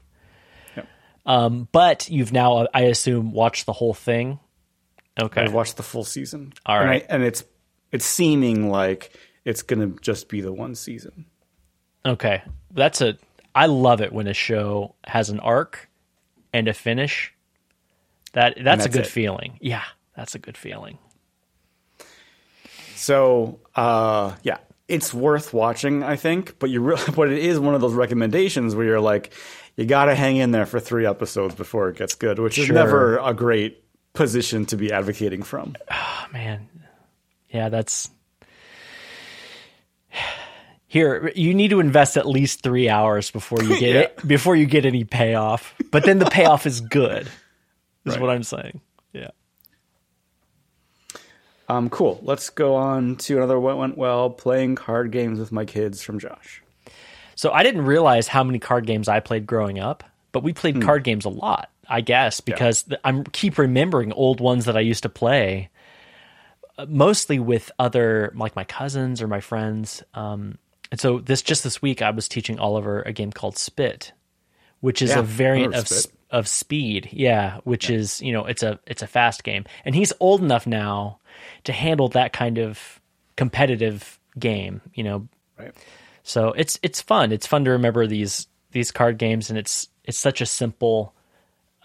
Yep. 1.26 1.36
Um, 1.36 1.68
but 1.72 2.10
you've 2.10 2.32
now, 2.32 2.68
I 2.74 2.82
assume, 2.84 3.32
watched 3.32 3.66
the 3.66 3.74
whole 3.74 3.94
thing. 3.94 4.40
Okay. 5.20 5.42
I've 5.42 5.54
watched 5.54 5.78
the 5.78 5.84
full 5.84 6.04
season. 6.04 6.54
All 6.66 6.80
right, 6.80 7.04
and. 7.04 7.12
I, 7.12 7.16
and 7.16 7.24
it's 7.24 7.44
it's 7.92 8.06
seeming 8.06 8.70
like 8.70 9.18
it's 9.46 9.62
going 9.62 9.80
to 9.80 10.02
just 10.02 10.30
be 10.30 10.42
the 10.42 10.54
one 10.54 10.76
season. 10.76 11.26
Okay. 12.06 12.42
That's 12.72 13.02
a 13.02 13.18
I 13.54 13.66
love 13.66 14.02
it 14.02 14.14
when 14.14 14.28
a 14.28 14.34
show 14.34 14.96
has 15.04 15.30
an 15.30 15.40
arc 15.40 15.90
and 16.54 16.68
a 16.68 16.74
finish. 16.74 17.34
That 18.34 18.58
that's, 18.64 18.86
a 18.86 18.90
good 18.90 19.02
it. 19.02 19.08
feeling. 19.08 19.58
Yeah, 19.60 19.84
that's 20.16 20.36
a 20.36 20.40
good 20.40 20.58
feeling. 20.58 20.98
So 22.96 23.60
uh, 23.76 24.36
yeah, 24.44 24.60
it's 24.88 25.14
worth 25.14 25.54
watching, 25.54 26.02
I 26.02 26.16
think. 26.16 26.60
But 26.60 26.70
you, 26.70 26.82
re- 26.82 26.98
but 27.16 27.30
it 27.30 27.40
is 27.40 27.60
one 27.60 27.76
of 27.76 27.82
those 27.82 27.94
recommendations 27.94 28.74
where 28.74 28.86
you're 28.86 29.02
like, 29.02 29.34
you 29.78 29.86
got 29.86 30.06
to 30.06 30.16
hang 30.16 30.38
in 30.38 30.52
there 30.52 30.66
for 30.66 30.80
three 30.80 31.06
episodes 31.06 31.56
before 31.56 31.90
it 31.90 31.98
gets 31.98 32.16
good, 32.16 32.40
which 32.40 32.58
is 32.58 32.70
never 32.70 33.18
a 33.18 33.34
great 33.34 33.84
position 34.14 34.66
to 34.68 34.78
be 34.78 34.92
advocating 34.92 35.42
from. 35.44 35.76
Oh, 35.90 36.26
man. 36.34 36.68
Yeah, 37.50 37.70
that's 37.70 38.10
here. 40.88 41.32
You 41.36 41.54
need 41.54 41.70
to 41.70 41.80
invest 41.80 42.18
at 42.18 42.26
least 42.26 42.64
three 42.64 42.90
hours 42.90 43.32
before 43.32 43.64
you 43.64 43.80
get 43.80 43.96
it 43.96 44.28
before 44.28 44.56
you 44.56 44.66
get 44.66 44.86
any 44.86 45.04
payoff. 45.04 45.74
But 45.92 46.06
then 46.06 46.20
the 46.20 46.26
payoff 46.26 46.66
is 46.66 46.82
good. 46.82 47.28
Is 48.06 48.14
Right. 48.14 48.22
what 48.22 48.30
I'm 48.32 48.44
saying. 48.44 48.82
Yeah. 49.14 49.30
Um, 51.70 51.90
cool. 51.90 52.20
Let's 52.24 52.50
go 52.50 52.76
on 52.76 53.16
to 53.18 53.38
another 53.38 53.60
what 53.60 53.78
went 53.78 53.98
well. 53.98 54.30
Playing 54.30 54.76
card 54.76 55.12
games 55.12 55.40
with 55.40 55.52
my 55.52 55.66
kids 55.66 56.02
from 56.02 56.20
Josh. 56.20 56.62
So 57.42 57.52
I 57.52 57.64
didn't 57.64 57.86
realize 57.86 58.28
how 58.28 58.44
many 58.44 58.60
card 58.60 58.86
games 58.86 59.10
I 59.10 59.20
played 59.20 59.48
growing 59.48 59.80
up, 59.80 60.04
but 60.32 60.44
we 60.44 60.54
played 60.54 60.80
card 60.80 61.04
games 61.04 61.26
a 61.26 61.30
lot, 61.30 61.72
I 61.90 62.02
guess, 62.02 62.40
because 62.40 62.84
th- 62.84 63.02
I'm 63.04 63.24
keep 63.24 63.58
remembering 63.58 64.14
old 64.14 64.40
ones 64.40 64.66
that 64.66 64.78
I 64.78 64.82
used 64.82 65.02
to 65.02 65.10
play, 65.10 65.72
uh, 66.78 66.86
mostly 66.88 67.40
with 67.40 67.72
other 67.80 68.32
like 68.36 68.56
my 68.56 68.64
cousins 68.64 69.24
or 69.24 69.28
my 69.28 69.40
friends. 69.40 70.04
Um, 70.14 70.60
and 70.92 71.00
so 71.00 71.18
this 71.18 71.42
just 71.42 71.64
this 71.64 71.82
week, 71.82 72.04
I 72.04 72.12
was 72.12 72.30
teaching 72.30 72.60
Oliver 72.60 73.02
a 73.02 73.12
game 73.12 73.32
called 73.32 73.58
Spit, 73.58 74.12
which 74.82 75.02
is 75.02 75.10
Yeah, 75.10 75.22
a 75.22 75.24
variant 75.24 75.74
of 75.74 75.88
Spit. 75.88 76.14
of 76.30 76.48
Speed, 76.48 77.10
yeah, 77.12 77.58
which 77.64 77.90
is 77.90 78.22
you 78.22 78.34
know 78.34 78.46
it's 78.46 78.62
a 78.62 78.80
it's 78.86 79.02
a 79.02 79.08
fast 79.08 79.44
game, 79.44 79.66
and 79.84 79.96
he's 79.96 80.14
old 80.20 80.44
enough 80.44 80.68
now 80.68 81.18
to 81.64 81.74
handle 81.74 82.08
that 82.10 82.34
kind 82.34 82.60
of 82.60 83.02
competitive 83.36 84.20
game, 84.38 84.82
you 84.94 85.04
know, 85.04 85.28
Right. 85.58 85.74
So 86.24 86.50
it's 86.54 86.80
it's 86.84 87.02
fun. 87.02 87.32
It's 87.32 87.48
fun 87.48 87.66
to 87.66 87.72
remember 87.72 88.08
these 88.08 88.48
these 88.72 88.92
card 88.92 89.18
games, 89.18 89.50
and 89.50 89.58
it's 89.60 89.88
it's 90.04 90.18
such 90.18 90.42
a 90.42 90.46
simple 90.46 91.14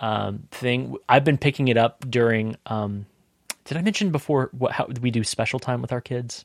um, 0.01 0.45
thing. 0.51 0.97
I've 1.09 1.25
been 1.25 1.39
picking 1.39 1.69
it 1.69 1.77
up 1.77 2.05
during. 2.09 2.57
Um, 2.67 3.07
did 3.65 3.77
I 3.77 3.83
mention 3.83 4.11
before 4.13 4.51
what 4.53 4.73
how 4.73 4.87
we 5.01 5.11
do 5.11 5.25
special 5.25 5.59
time 5.59 5.83
with 5.83 5.93
our 5.93 6.01
kids? 6.01 6.45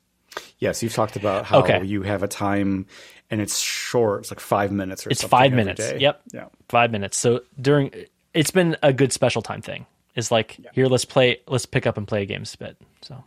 Yes, 0.60 0.82
you've 0.82 0.94
talked 0.94 1.16
about 1.18 1.46
how 1.46 1.60
Okay. 1.60 1.84
you 1.84 2.04
have 2.04 2.24
a 2.24 2.28
time 2.28 2.86
and 3.30 3.42
it's 3.42 3.60
short. 3.60 4.22
It's 4.22 4.32
like 4.32 4.40
five 4.40 4.72
minutes 4.72 5.02
or 5.02 5.10
something. 5.10 5.12
It's 5.12 5.24
five 5.30 5.52
minutes. 5.52 5.80
day. 5.90 5.98
Yep. 6.00 6.22
Yeah. 6.34 6.46
Five 6.70 6.90
minutes. 6.92 7.18
So 7.18 7.42
during 7.60 7.92
it's 8.34 8.52
been 8.52 8.78
a 8.82 8.94
good 8.94 9.12
special 9.12 9.42
time 9.42 9.62
thing. 9.62 9.86
It's 10.16 10.32
like 10.32 10.58
here, 10.74 10.88
let's 10.88 11.04
play, 11.06 11.42
let's 11.48 11.66
pick 11.66 11.86
up 11.86 11.98
and 11.98 12.08
play 12.08 12.22
a 12.24 12.26
game 12.26 12.46
spit. 12.46 12.78
So 13.02 13.22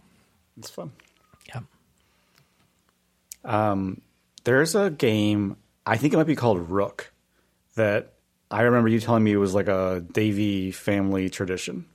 It's 0.58 0.70
fun. 0.70 0.92
yeah, 1.46 1.60
There's 4.44 4.74
a 4.74 4.90
game, 4.90 5.56
I 5.86 5.96
think 5.96 6.14
it 6.14 6.16
might 6.16 6.26
be 6.26 6.36
called 6.36 6.70
Rook, 6.70 7.12
that 7.76 8.12
I 8.50 8.62
remember 8.62 8.88
you 8.88 9.00
telling 9.00 9.24
me 9.24 9.32
it 9.32 9.36
was 9.36 9.54
like 9.54 9.68
a 9.68 10.04
Davy 10.12 10.70
family 10.70 11.28
tradition. 11.30 11.86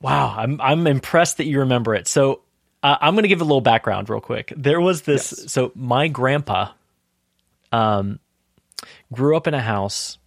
Wow, 0.00 0.34
I'm 0.36 0.60
I'm 0.60 0.86
impressed 0.86 1.36
that 1.38 1.46
you 1.46 1.60
remember 1.60 1.94
it. 1.94 2.08
So 2.08 2.42
uh, 2.82 2.96
I'm 3.00 3.14
going 3.14 3.22
to 3.22 3.28
give 3.28 3.40
a 3.40 3.44
little 3.44 3.60
background 3.60 4.10
real 4.10 4.20
quick. 4.20 4.52
There 4.56 4.80
was 4.80 5.02
this. 5.02 5.34
Yes. 5.36 5.52
So 5.52 5.72
my 5.74 6.08
grandpa, 6.08 6.72
um, 7.70 8.18
grew 9.12 9.36
up 9.36 9.46
in 9.46 9.54
a 9.54 9.60
house 9.60 10.18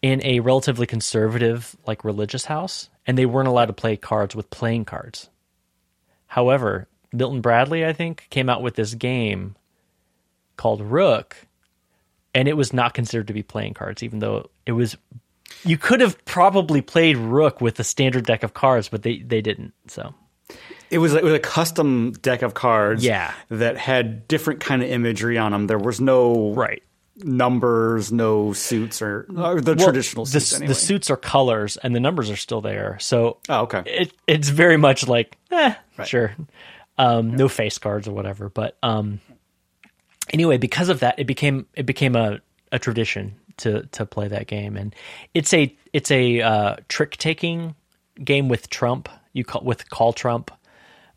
in 0.00 0.24
a 0.24 0.40
relatively 0.40 0.86
conservative, 0.86 1.76
like 1.86 2.04
religious 2.04 2.44
house, 2.44 2.88
and 3.06 3.18
they 3.18 3.26
weren't 3.26 3.48
allowed 3.48 3.66
to 3.66 3.72
play 3.72 3.96
cards 3.96 4.36
with 4.36 4.48
playing 4.50 4.84
cards. 4.84 5.28
However, 6.26 6.86
Milton 7.12 7.40
Bradley, 7.40 7.84
I 7.84 7.92
think, 7.92 8.28
came 8.30 8.48
out 8.48 8.62
with 8.62 8.76
this 8.76 8.94
game 8.94 9.56
called 10.58 10.82
Rook, 10.82 11.36
and 12.34 12.46
it 12.48 12.56
was 12.58 12.74
not 12.74 12.92
considered 12.92 13.28
to 13.28 13.32
be 13.32 13.42
playing 13.42 13.72
cards, 13.74 14.02
even 14.02 14.18
though 14.18 14.50
it 14.66 14.72
was. 14.72 14.96
You 15.64 15.78
could 15.78 16.00
have 16.02 16.22
probably 16.26 16.82
played 16.82 17.16
Rook 17.16 17.62
with 17.62 17.80
a 17.80 17.84
standard 17.84 18.26
deck 18.26 18.42
of 18.42 18.52
cards, 18.52 18.90
but 18.90 19.02
they, 19.02 19.20
they 19.20 19.40
didn't. 19.40 19.72
So 19.86 20.14
It 20.90 20.98
was 20.98 21.14
it 21.14 21.24
was 21.24 21.32
a 21.32 21.38
custom 21.38 22.12
deck 22.12 22.42
of 22.42 22.52
cards 22.52 23.02
Yeah. 23.02 23.32
that 23.48 23.78
had 23.78 24.28
different 24.28 24.60
kind 24.60 24.82
of 24.82 24.90
imagery 24.90 25.38
on 25.38 25.52
them. 25.52 25.66
There 25.66 25.78
was 25.78 26.00
no 26.02 26.52
right, 26.52 26.82
numbers, 27.24 28.12
no 28.12 28.52
suits 28.52 29.00
or, 29.00 29.26
or 29.36 29.60
the 29.60 29.74
Well, 29.74 29.86
traditional 29.86 30.24
the, 30.26 30.32
suits 30.32 30.54
anyway. 30.54 30.68
the 30.68 30.74
suits 30.74 31.10
are 31.10 31.16
colors, 31.16 31.76
and 31.78 31.94
the 31.94 32.00
numbers 32.00 32.30
are 32.30 32.36
still 32.36 32.60
there. 32.60 32.98
So 33.00 33.38
oh, 33.48 33.62
okay. 33.62 33.82
it 33.86 34.12
it's 34.26 34.50
very 34.50 34.76
much 34.76 35.08
like 35.08 35.36
eh, 35.50 35.74
sure, 36.04 36.36
um, 36.98 37.34
no 37.36 37.48
face 37.48 37.78
cards 37.78 38.06
or 38.06 38.12
whatever. 38.12 38.48
But 38.50 38.76
um, 38.82 39.20
anyway, 40.32 40.58
because 40.58 40.88
of 40.88 41.00
that, 41.00 41.18
it 41.18 41.26
became 41.26 41.66
it 41.74 41.86
became 41.86 42.16
a, 42.16 42.40
a 42.72 42.78
tradition 42.78 43.34
to 43.58 43.82
to 43.92 44.06
play 44.06 44.28
that 44.28 44.46
game, 44.46 44.76
and 44.76 44.94
it's 45.34 45.52
a 45.54 45.74
it's 45.92 46.10
a 46.10 46.40
uh, 46.40 46.76
trick 46.88 47.16
taking 47.16 47.74
game 48.22 48.48
with 48.48 48.70
trump. 48.70 49.08
You 49.32 49.44
call 49.44 49.62
with 49.64 49.88
call 49.90 50.12
trump, 50.12 50.50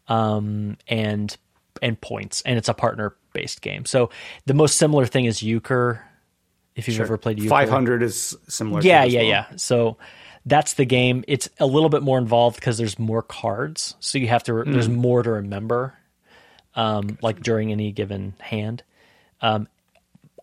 um, 0.08 0.78
and 0.88 1.36
and 1.82 2.00
points, 2.00 2.42
and 2.42 2.58
it's 2.58 2.70
a 2.70 2.74
partner 2.74 3.16
based 3.34 3.62
game. 3.62 3.86
So 3.86 4.10
the 4.46 4.54
most 4.54 4.78
similar 4.78 5.06
thing 5.06 5.26
is 5.26 5.42
euchre. 5.42 6.04
If 6.76 6.88
you've 6.88 7.02
ever 7.02 7.18
played 7.18 7.38
euchre, 7.38 7.50
Five 7.50 7.70
hundred 7.70 8.02
is 8.04 8.36
similar. 8.48 8.82
yeah, 8.82 9.04
yeah, 9.04 9.20
well. 9.20 9.28
yeah. 9.30 9.46
So 9.58 9.98
that's 10.46 10.74
the 10.76 10.86
game. 10.86 11.24
It's 11.28 11.50
a 11.60 11.66
little 11.66 11.90
bit 11.90 12.02
more 12.02 12.18
involved 12.18 12.56
because 12.56 12.78
there's 12.78 12.98
more 12.98 13.22
cards, 13.22 13.96
so 14.00 14.18
you 14.18 14.28
have 14.28 14.44
to. 14.44 14.64
There's 14.64 14.88
Mm. 14.88 14.96
more 14.96 15.22
to 15.22 15.32
remember, 15.32 15.94
um, 16.76 17.18
like 17.22 17.42
during 17.42 17.72
any 17.72 17.92
given 17.92 18.34
hand. 18.40 18.84
Um, 19.42 19.68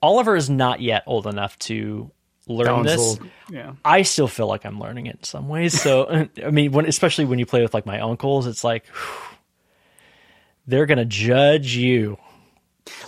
Oliver 0.02 0.37
is 0.37 0.48
not 0.50 0.80
yet 0.80 1.02
old 1.06 1.26
enough 1.26 1.58
to 1.61 2.11
learn 2.46 2.82
That 2.84 2.96
this. 2.96 3.18
Yeah. 3.50 3.74
I 3.84 4.02
still 4.02 4.28
feel 4.28 4.46
like 4.46 4.64
I'm 4.64 4.80
learning 4.80 5.06
it 5.06 5.16
in 5.16 5.22
some 5.22 5.48
ways. 5.48 5.80
So 5.80 6.28
I 6.44 6.50
mean, 6.50 6.72
when 6.72 6.87
especially 6.87 7.24
when 7.26 7.38
you 7.38 7.46
play 7.46 7.62
with 7.62 7.74
like 7.74 7.87
my 7.87 8.00
uncles, 8.00 8.46
it's 8.46 8.64
like 8.64 8.87
whew, 8.87 9.37
they're 10.66 10.87
gonna 10.87 11.04
judge 11.04 11.74
you. 11.74 12.18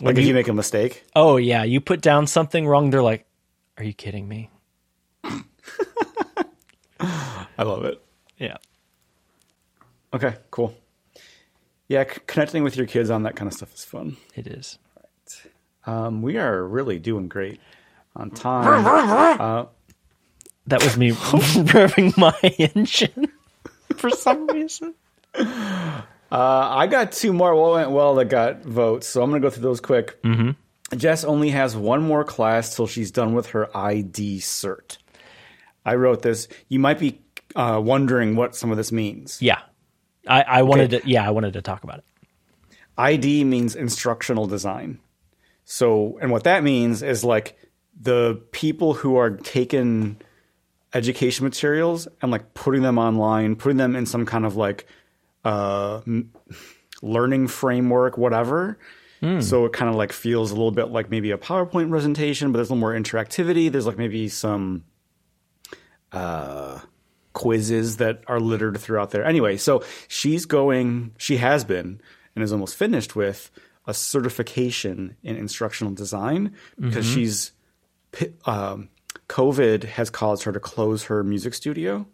Like 0.00 0.18
if 0.18 0.26
you 0.26 0.34
make 0.34 0.48
a 0.48 0.52
mistake. 0.52 1.04
Oh 1.16 1.36
yeah, 1.36 1.64
you 1.64 1.80
put 1.80 2.02
down 2.02 2.26
something 2.26 2.66
wrong. 2.66 2.90
They're 2.90 3.02
like, 3.02 3.26
"Are 3.78 3.84
you 3.84 3.94
kidding 3.94 4.28
me?" 4.28 4.50
I 7.00 7.62
love 7.62 7.86
it. 7.86 8.02
Yeah. 8.38 8.56
Okay, 10.12 10.34
cool. 10.50 10.74
Yeah, 11.88 12.04
c- 12.04 12.20
connecting 12.26 12.62
with 12.62 12.76
your 12.76 12.86
kids 12.86 13.08
on 13.08 13.22
that 13.22 13.36
kind 13.36 13.48
of 13.48 13.54
stuff 13.54 13.72
is 13.74 13.84
fun. 13.84 14.18
It 14.34 14.46
is. 14.46 14.78
Um, 15.90 16.22
we 16.22 16.36
are 16.36 16.64
really 16.64 17.00
doing 17.00 17.26
great 17.26 17.60
on 18.14 18.30
time. 18.30 18.64
That 20.66 20.84
was 20.84 20.96
me 20.96 21.10
revving 21.10 22.16
my 22.16 22.38
engine 22.58 23.32
for 23.96 24.08
some 24.10 24.46
reason. 24.46 24.94
Uh, 25.34 26.02
I 26.30 26.86
got 26.86 27.10
two 27.10 27.32
more 27.32 27.56
what 27.56 27.72
went 27.72 27.90
well 27.90 28.14
that 28.16 28.26
got 28.26 28.62
votes, 28.62 29.08
so 29.08 29.20
I'm 29.20 29.30
going 29.30 29.42
to 29.42 29.46
go 29.46 29.50
through 29.50 29.64
those 29.64 29.80
quick. 29.80 30.22
Mm-hmm. 30.22 30.96
Jess 30.96 31.24
only 31.24 31.50
has 31.50 31.76
one 31.76 32.02
more 32.02 32.22
class 32.22 32.76
till 32.76 32.86
she's 32.86 33.10
done 33.10 33.34
with 33.34 33.48
her 33.48 33.76
ID 33.76 34.38
cert. 34.38 34.98
I 35.84 35.96
wrote 35.96 36.22
this. 36.22 36.46
You 36.68 36.78
might 36.78 37.00
be 37.00 37.20
uh, 37.56 37.80
wondering 37.82 38.36
what 38.36 38.54
some 38.54 38.70
of 38.70 38.76
this 38.76 38.92
means. 38.92 39.42
Yeah. 39.42 39.60
I, 40.28 40.42
I 40.42 40.62
wanted 40.62 40.90
to 40.90 41.02
yeah, 41.04 41.26
I 41.26 41.30
wanted 41.30 41.54
to 41.54 41.62
talk 41.62 41.82
about 41.82 41.98
it. 41.98 42.04
ID 42.96 43.42
means 43.42 43.74
instructional 43.74 44.46
design. 44.46 45.00
So, 45.72 46.18
and 46.20 46.32
what 46.32 46.42
that 46.44 46.64
means 46.64 47.00
is 47.00 47.22
like 47.22 47.56
the 48.00 48.42
people 48.50 48.92
who 48.92 49.14
are 49.14 49.30
taking 49.30 50.16
education 50.92 51.44
materials 51.44 52.08
and 52.20 52.32
like 52.32 52.54
putting 52.54 52.82
them 52.82 52.98
online, 52.98 53.54
putting 53.54 53.76
them 53.76 53.94
in 53.94 54.04
some 54.04 54.26
kind 54.26 54.44
of 54.44 54.56
like 54.56 54.88
uh, 55.44 56.00
learning 57.02 57.46
framework, 57.46 58.18
whatever. 58.18 58.80
So 59.42 59.64
it 59.64 59.72
kind 59.72 59.88
of 59.88 59.94
like 59.94 60.10
feels 60.10 60.50
a 60.50 60.54
little 60.54 60.72
bit 60.72 60.88
like 60.88 61.08
maybe 61.08 61.30
a 61.30 61.38
PowerPoint 61.38 61.88
presentation, 61.88 62.50
but 62.50 62.56
there's 62.56 62.70
a 62.70 62.72
little 62.72 62.80
more 62.80 62.92
interactivity. 62.92 63.70
There's 63.70 63.86
like 63.86 63.98
maybe 63.98 64.28
some 64.28 64.82
uh, 66.10 66.80
quizzes 67.32 67.98
that 67.98 68.22
are 68.26 68.40
littered 68.40 68.76
throughout 68.80 69.12
there. 69.12 69.24
Anyway, 69.24 69.56
so 69.56 69.84
she's 70.08 70.46
going, 70.46 71.12
she 71.16 71.36
has 71.36 71.62
been 71.62 72.00
and 72.34 72.42
is 72.42 72.52
almost 72.52 72.74
finished 72.74 73.14
with 73.14 73.52
a 73.90 73.94
certification 73.94 75.16
in 75.22 75.36
instructional 75.36 75.92
design 75.92 76.54
because 76.80 77.04
she's 77.06 77.52
um, 78.46 78.88
COVID 79.28 79.84
has 79.84 80.10
caused 80.10 80.44
her 80.44 80.52
to 80.52 80.60
close 80.60 81.04
her 81.04 81.22
music 81.22 81.54
studio, 81.54 82.06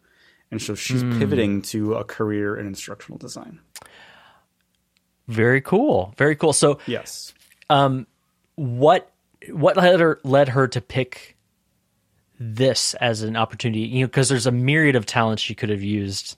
and 0.50 0.60
so 0.60 0.74
she's 0.74 1.02
pivoting 1.18 1.62
to 1.62 1.94
a 1.94 2.04
career 2.04 2.56
in 2.56 2.66
instructional 2.66 3.18
design. 3.18 3.60
Very 5.28 5.60
cool. 5.60 6.14
Very 6.16 6.36
cool. 6.36 6.52
So 6.52 6.78
Yes. 6.86 7.34
what 8.54 9.10
what 9.50 9.76
led 9.76 10.00
her 10.00 10.18
led 10.24 10.48
her 10.50 10.68
to 10.68 10.80
pick 10.80 11.36
this 12.38 12.94
as 12.94 13.22
an 13.22 13.36
opportunity? 13.36 13.80
You 13.80 14.00
know, 14.00 14.06
because 14.06 14.28
there's 14.28 14.46
a 14.46 14.52
myriad 14.52 14.96
of 14.96 15.06
talents 15.06 15.42
she 15.42 15.54
could 15.54 15.68
have 15.70 15.82
used, 15.82 16.36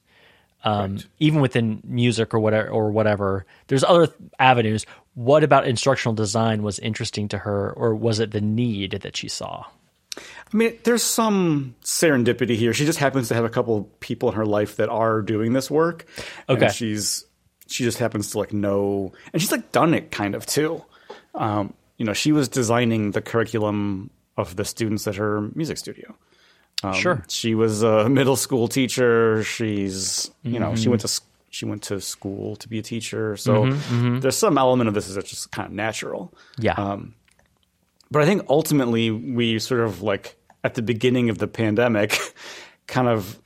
um, 0.65 0.99
even 1.19 1.41
within 1.41 1.81
music 1.85 2.33
or 2.35 2.39
whatever 2.41 2.69
or 2.71 2.91
whatever. 2.91 3.47
There's 3.67 3.85
other 3.85 4.09
avenues. 4.39 4.87
What 5.19 5.43
about 5.43 5.67
instructional 5.67 6.15
design 6.15 6.63
was 6.63 6.79
interesting 6.79 7.27
to 7.31 7.39
her, 7.39 7.73
or 7.73 7.93
was 7.93 8.21
it 8.21 8.31
the 8.31 8.41
need 8.41 8.93
that 9.03 9.17
she 9.17 9.27
saw? 9.27 9.65
I 10.17 10.57
mean, 10.57 10.79
there's 10.85 11.03
some 11.03 11.75
serendipity 11.83 12.55
here. 12.55 12.73
She 12.73 12.87
just 12.87 13.01
happens 13.01 13.27
to 13.29 13.35
have 13.35 13.45
a 13.45 13.49
couple 13.49 13.91
people 13.99 14.29
in 14.29 14.37
her 14.37 14.47
life 14.47 14.77
that 14.77 14.89
are 14.89 15.21
doing 15.21 15.55
this 15.55 15.69
work. 15.73 16.07
Okay. 16.49 16.67
And 16.67 16.73
she's 16.75 17.25
she 17.67 17.83
just 17.83 17.99
happens 17.99 18.31
to 18.31 18.39
like 18.39 18.53
know, 18.53 19.13
and 19.33 19.43
she's 19.43 19.51
like 19.51 19.73
done 19.73 19.93
it 19.93 20.13
kind 20.13 20.37
of 20.37 20.47
too. 20.47 20.85
Um, 21.35 21.75
you 21.97 22.05
know, 22.05 22.13
she 22.13 22.31
was 22.31 22.49
designing 22.49 23.11
the 23.11 23.21
curriculum 23.21 24.11
of 24.37 24.55
the 24.55 24.65
students 24.65 25.09
at 25.09 25.17
her 25.17 25.49
music 25.57 25.79
studio. 25.79 26.15
Um, 26.85 26.95
Sure. 26.95 27.25
She 27.29 27.57
was 27.57 27.83
a 27.83 28.09
middle 28.09 28.37
school 28.37 28.69
teacher. 28.69 29.43
She's 29.43 30.31
you 30.45 30.61
know 30.61 30.67
Mm-hmm. 30.69 30.77
she 30.77 30.89
went 30.89 31.01
to 31.03 31.09
she 31.51 31.65
went 31.65 31.83
to 31.85 32.01
school 32.01 32.57
to 32.57 32.69
be 32.69 32.79
a 32.79 32.83
teacher. 32.83 33.37
So 33.37 33.65
Mm-hmm, 33.65 34.21
there's 34.21 34.37
some 34.37 34.59
element 34.59 34.89
of 34.89 34.95
this 34.95 35.09
that's 35.13 35.31
just 35.31 35.51
kind 35.51 35.67
of 35.67 35.73
natural. 35.73 36.35
Yeah. 36.59 36.75
Um, 36.75 37.15
but 38.11 38.23
I 38.23 38.27
think 38.27 38.47
ultimately 38.49 39.11
we 39.11 39.59
sort 39.59 39.81
of 39.81 40.03
like 40.03 40.37
at 40.65 40.75
the 40.75 40.83
beginning 40.83 41.31
of 41.31 41.39
the 41.39 41.47
pandemic 41.49 42.19
kind 42.87 43.09
of 43.09 43.39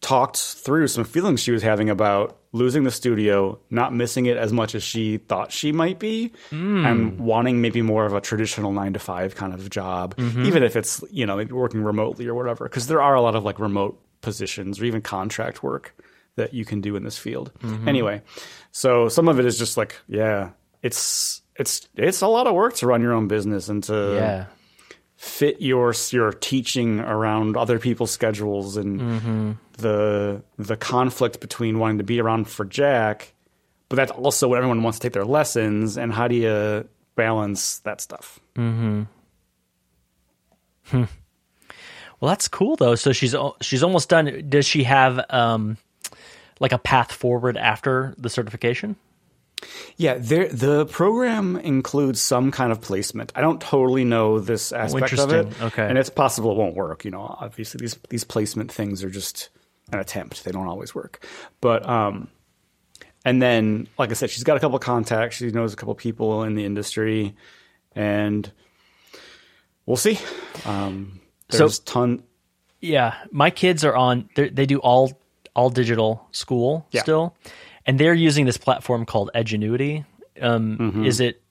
talked 0.00 0.36
through 0.36 0.86
some 0.86 1.04
feelings 1.04 1.40
she 1.40 1.50
was 1.50 1.62
having 1.62 1.90
about 1.90 2.38
losing 2.52 2.84
the 2.84 2.90
studio, 2.90 3.58
not 3.68 3.92
missing 3.92 4.26
it 4.26 4.36
as 4.36 4.52
much 4.52 4.74
as 4.74 4.82
she 4.82 5.18
thought 5.18 5.50
she 5.52 5.72
might 5.72 5.98
be, 5.98 6.32
and 6.50 7.18
wanting 7.18 7.60
maybe 7.60 7.82
more 7.82 8.06
of 8.06 8.14
a 8.14 8.20
traditional 8.20 8.72
nine 8.72 8.92
to 8.92 8.98
five 9.00 9.34
kind 9.34 9.52
of 9.52 9.68
job, 9.68 10.14
even 10.18 10.62
if 10.62 10.76
it's, 10.76 11.02
you 11.10 11.26
know, 11.26 11.36
maybe 11.36 11.52
working 11.52 11.82
remotely 11.82 12.26
or 12.28 12.34
whatever. 12.34 12.64
Because 12.64 12.86
there 12.86 13.02
are 13.02 13.14
a 13.14 13.20
lot 13.20 13.34
of 13.34 13.44
like 13.44 13.58
remote 13.58 14.00
positions 14.20 14.80
or 14.80 14.84
even 14.84 15.02
contract 15.02 15.62
work 15.62 15.94
that 16.38 16.54
you 16.54 16.64
can 16.64 16.80
do 16.80 16.96
in 16.96 17.04
this 17.04 17.18
field. 17.18 17.52
Anyway, 17.86 18.22
so 18.72 19.08
some 19.08 19.28
of 19.28 19.38
it 19.38 19.44
is 19.44 19.58
just 19.58 19.76
like, 19.76 19.96
yeah, 20.08 20.50
it's 20.82 21.42
it's 21.56 21.88
it's 21.96 22.22
a 22.22 22.26
lot 22.28 22.46
of 22.46 22.54
work 22.54 22.74
to 22.76 22.86
run 22.86 23.02
your 23.02 23.12
own 23.12 23.28
business 23.28 23.68
and 23.68 23.82
to 23.84 24.14
yeah. 24.14 24.46
fit 25.16 25.60
your 25.60 25.92
your 26.10 26.32
teaching 26.32 27.00
around 27.00 27.56
other 27.56 27.78
people's 27.78 28.10
schedules 28.10 28.76
and 28.76 29.58
the 29.78 30.42
the 30.56 30.76
conflict 30.76 31.40
between 31.40 31.78
wanting 31.78 31.98
to 31.98 32.04
be 32.04 32.20
around 32.20 32.48
for 32.48 32.64
Jack, 32.64 33.34
but 33.88 33.96
that's 33.96 34.12
also 34.12 34.48
when 34.48 34.58
everyone 34.58 34.82
wants 34.82 34.98
to 34.98 35.02
take 35.02 35.12
their 35.12 35.24
lessons. 35.24 35.98
And 35.98 36.12
how 36.12 36.28
do 36.28 36.34
you 36.34 36.88
balance 37.14 37.80
that 37.80 38.00
stuff? 38.00 38.40
Mhm. 38.56 39.08
Well, 42.20 42.30
that's 42.30 42.48
cool 42.48 42.76
though. 42.76 42.94
So 42.94 43.12
she's 43.12 43.34
she's 43.60 43.82
almost 43.82 44.08
done. 44.08 44.46
Does 44.48 44.66
she 44.66 44.84
have 44.84 45.24
um, 45.30 45.76
like 46.60 46.72
a 46.72 46.78
path 46.78 47.12
forward 47.12 47.56
after 47.56 48.14
the 48.18 48.28
certification? 48.30 48.96
Yeah, 49.96 50.18
there, 50.18 50.48
the 50.48 50.86
program 50.86 51.56
includes 51.56 52.20
some 52.20 52.52
kind 52.52 52.70
of 52.70 52.80
placement. 52.80 53.32
I 53.34 53.40
don't 53.40 53.60
totally 53.60 54.04
know 54.04 54.38
this 54.38 54.72
aspect 54.72 55.12
of 55.18 55.32
it. 55.32 55.62
Okay. 55.62 55.84
and 55.84 55.98
it's 55.98 56.10
possible 56.10 56.52
it 56.52 56.56
won't 56.56 56.76
work. 56.76 57.04
You 57.04 57.10
know, 57.10 57.22
obviously 57.22 57.78
these 57.80 57.98
these 58.08 58.22
placement 58.24 58.70
things 58.70 59.02
are 59.02 59.10
just 59.10 59.48
an 59.92 59.98
attempt; 59.98 60.44
they 60.44 60.52
don't 60.52 60.68
always 60.68 60.94
work. 60.94 61.26
But 61.60 61.88
um, 61.88 62.28
and 63.24 63.42
then, 63.42 63.88
like 63.98 64.10
I 64.10 64.14
said, 64.14 64.30
she's 64.30 64.44
got 64.44 64.56
a 64.56 64.60
couple 64.60 64.78
contacts. 64.78 65.36
She 65.36 65.50
knows 65.50 65.72
a 65.72 65.76
couple 65.76 65.94
people 65.96 66.44
in 66.44 66.54
the 66.54 66.64
industry, 66.64 67.34
and 67.96 68.50
we'll 69.86 69.96
see. 69.96 70.20
Um, 70.64 71.20
So- 71.50 71.58
there's 71.58 71.80
ton. 71.80 72.22
Yeah, 72.80 73.14
my 73.32 73.50
kids 73.50 73.84
are 73.84 73.96
on. 73.96 74.28
They 74.36 74.66
do 74.66 74.78
all 74.78 75.20
all 75.58 75.70
digital 75.70 76.24
school 76.30 76.86
Yeah. 76.92 77.02
still, 77.02 77.34
and 77.84 77.98
they're 77.98 78.14
using 78.14 78.46
this 78.46 78.56
platform 78.56 79.04
called 79.04 79.30
Edgenuity. 79.34 80.04
Um, 80.40 80.78
Mm-hmm. 80.78 81.04
Is 81.04 81.18
it 81.20 81.42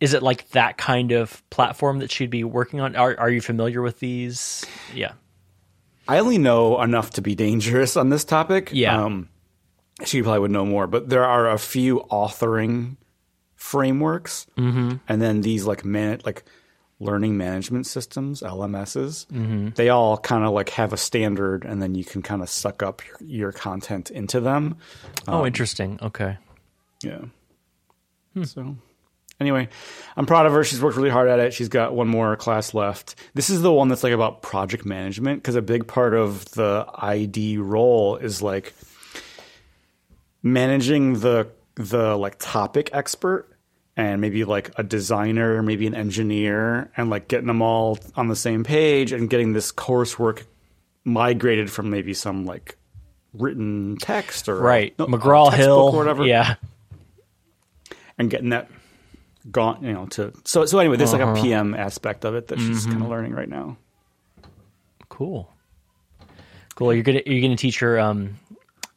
is 0.00 0.14
it 0.14 0.22
like 0.22 0.48
that 0.50 0.78
kind 0.78 1.10
of 1.10 1.42
platform 1.50 1.98
that 1.98 2.10
she'd 2.12 2.30
be 2.30 2.44
working 2.44 2.78
on? 2.80 2.94
Are 2.94 3.18
Are 3.18 3.30
you 3.30 3.40
familiar 3.40 3.82
with 3.82 3.98
these? 3.98 4.64
Yeah. 4.94 5.12
I 6.06 6.18
only 6.20 6.38
know 6.38 6.80
enough 6.80 7.10
to 7.18 7.20
be 7.20 7.34
dangerous 7.34 7.96
on 7.96 8.08
this 8.08 8.24
topic. 8.24 8.70
Yeah. 8.72 9.02
Um, 9.02 9.28
she 10.04 10.22
probably 10.22 10.38
would 10.40 10.52
know 10.52 10.64
more, 10.64 10.86
but 10.86 11.08
there 11.08 11.24
are 11.24 11.50
a 11.50 11.58
few 11.58 12.06
authoring 12.10 12.96
frameworks, 13.56 14.46
mm-hmm. 14.56 14.96
and 15.08 15.20
then 15.20 15.40
these 15.42 15.66
like 15.66 15.84
man 15.84 16.20
like 16.24 16.44
learning 17.00 17.36
management 17.36 17.86
systems 17.86 18.42
(LMSs). 18.42 19.26
Mm-hmm. 19.26 19.68
They 19.74 19.88
all 19.88 20.18
kind 20.18 20.44
of 20.44 20.52
like 20.52 20.70
have 20.70 20.92
a 20.92 20.96
standard, 20.96 21.64
and 21.64 21.80
then 21.80 21.94
you 21.94 22.04
can 22.04 22.22
kind 22.22 22.42
of 22.42 22.48
suck 22.48 22.82
up 22.82 23.02
your, 23.06 23.16
your 23.28 23.52
content 23.52 24.10
into 24.10 24.40
them. 24.40 24.76
oh, 25.26 25.46
interesting. 25.46 25.98
Okay. 26.02 26.36
Yeah. 27.02 27.20
So, 28.44 28.76
anyway, 29.40 29.68
I'm 30.16 30.26
proud 30.26 30.46
of 30.46 30.52
her. 30.52 30.62
She's 30.62 30.80
worked 30.80 30.96
really 30.96 31.10
hard 31.10 31.28
at 31.28 31.40
it. 31.40 31.52
She's 31.52 31.68
got 31.68 31.94
one 31.94 32.06
more 32.08 32.36
class 32.36 32.72
left. 32.72 33.16
This 33.34 33.50
is 33.50 33.62
the 33.62 33.72
one 33.72 33.88
that's 33.88 34.04
like 34.04 34.12
about 34.12 34.42
project 34.42 34.86
management 34.86 35.42
because 35.42 35.56
a 35.56 35.62
big 35.62 35.88
part 35.88 36.14
of 36.14 36.44
the 36.52 36.86
ID 36.94 37.58
role 37.58 38.16
is 38.16 38.42
like 38.42 38.74
managing 40.42 41.20
the 41.20 41.48
the 41.74 42.16
like 42.16 42.36
topic 42.38 42.90
expert 42.92 43.48
and 43.98 44.20
maybe 44.22 44.44
like 44.44 44.70
a 44.76 44.82
designer, 44.82 45.60
maybe 45.62 45.86
an 45.86 45.94
engineer, 45.94 46.90
and 46.96 47.10
like 47.10 47.26
getting 47.28 47.48
them 47.48 47.60
all 47.60 47.98
on 48.16 48.28
the 48.28 48.36
same 48.36 48.62
page 48.64 49.12
and 49.12 49.28
getting 49.28 49.52
this 49.52 49.72
coursework 49.72 50.44
migrated 51.04 51.70
from 51.70 51.90
maybe 51.90 52.14
some 52.14 52.46
like 52.46 52.76
written 53.34 53.96
text 54.00 54.48
or 54.48 54.58
Right. 54.60 54.96
no, 54.98 55.06
McGraw 55.06 55.52
Hill 55.52 55.76
or 55.76 55.96
whatever 55.96 56.24
Yeah. 56.24 56.54
and 58.18 58.30
getting 58.30 58.50
that 58.50 58.70
gone, 59.50 59.82
you 59.84 59.92
know, 59.92 60.06
to 60.06 60.32
so 60.44 60.64
so 60.66 60.78
anyway, 60.78 60.96
there's 60.96 61.12
Uh-huh. 61.12 61.26
like 61.32 61.38
a 61.38 61.42
PM 61.42 61.74
aspect 61.74 62.24
of 62.24 62.34
it 62.36 62.48
that 62.48 62.58
she's 62.60 62.82
Mm-hmm. 62.82 62.90
kind 62.92 63.02
of 63.04 63.08
learning 63.10 63.32
right 63.32 63.48
now. 63.48 63.76
Cool. 65.08 65.50
Cool. 66.76 66.94
You're 66.94 67.02
gonna 67.02 67.22
you're 67.26 67.40
gonna 67.42 67.56
teach 67.56 67.80
her 67.80 67.98
um, 67.98 68.36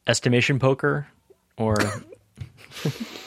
estimation 0.06 0.58
poker, 0.60 1.06
or 1.56 1.74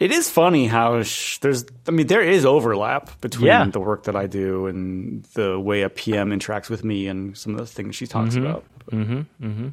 It 0.00 0.10
is 0.10 0.28
funny 0.28 0.66
how 0.66 1.02
sh- 1.02 1.38
there's, 1.38 1.64
I 1.86 1.92
mean, 1.92 2.08
there 2.08 2.20
is 2.20 2.44
overlap 2.44 3.20
between 3.20 3.46
Yeah. 3.46 3.64
the 3.66 3.80
work 3.80 4.04
that 4.04 4.16
I 4.16 4.26
do 4.26 4.66
and 4.66 5.22
the 5.34 5.58
way 5.58 5.82
a 5.82 5.88
PM 5.88 6.30
interacts 6.30 6.68
with 6.68 6.82
me 6.84 7.06
and 7.06 7.36
some 7.38 7.52
of 7.52 7.58
the 7.58 7.66
things 7.66 7.94
she 7.96 8.06
talks 8.06 8.34
Mm-hmm. 8.34 8.44
about. 8.46 9.72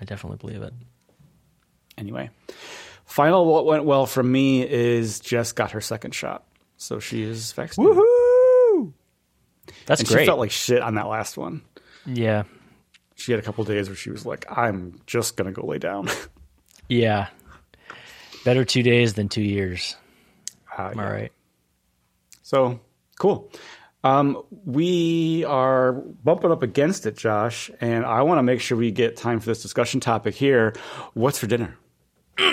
I 0.00 0.04
definitely 0.04 0.38
believe 0.38 0.62
it. 0.62 0.72
Anyway, 1.98 2.30
final 3.04 3.44
what 3.44 3.66
went 3.66 3.84
well 3.84 4.06
for 4.06 4.22
me 4.22 4.62
is 4.66 5.20
Jess 5.20 5.52
got 5.52 5.72
her 5.72 5.80
second 5.82 6.14
shot, 6.14 6.46
so 6.78 6.98
she 6.98 7.22
is 7.22 7.52
vaccinated. 7.52 7.96
Woohoo! 7.98 8.92
That's 9.86 10.00
And 10.00 10.08
great. 10.08 10.20
she 10.22 10.26
felt 10.26 10.38
like 10.38 10.50
shit 10.50 10.80
on 10.80 10.94
that 10.94 11.06
last 11.08 11.36
one. 11.36 11.60
yeah, 12.06 12.44
She 13.16 13.32
had 13.32 13.38
a 13.38 13.42
couple 13.42 13.62
days 13.64 13.88
where 13.88 13.96
she 13.96 14.10
was 14.10 14.24
like, 14.24 14.46
"I'm 14.50 14.98
just 15.06 15.36
gonna 15.36 15.52
go 15.52 15.66
lay 15.66 15.78
down." 15.78 16.08
yeah. 16.88 17.26
Better 18.44 18.64
two 18.64 18.82
days 18.82 19.14
than 19.14 19.28
two 19.28 19.42
years. 19.42 19.96
Uh, 20.76 20.90
Am 20.92 21.00
I 21.00 21.12
right? 21.12 21.32
So 22.42 22.80
cool. 23.18 23.50
Um, 24.02 24.42
we 24.64 25.44
are 25.44 25.92
bumping 25.92 26.50
up 26.50 26.62
against 26.62 27.04
it, 27.04 27.16
Josh, 27.18 27.70
and 27.82 28.06
I 28.06 28.22
want 28.22 28.38
to 28.38 28.42
make 28.42 28.60
sure 28.60 28.78
we 28.78 28.90
get 28.90 29.16
time 29.16 29.40
for 29.40 29.46
this 29.46 29.60
discussion 29.60 30.00
topic 30.00 30.34
here. 30.34 30.74
What's 31.12 31.38
for 31.38 31.46
dinner? 31.46 31.76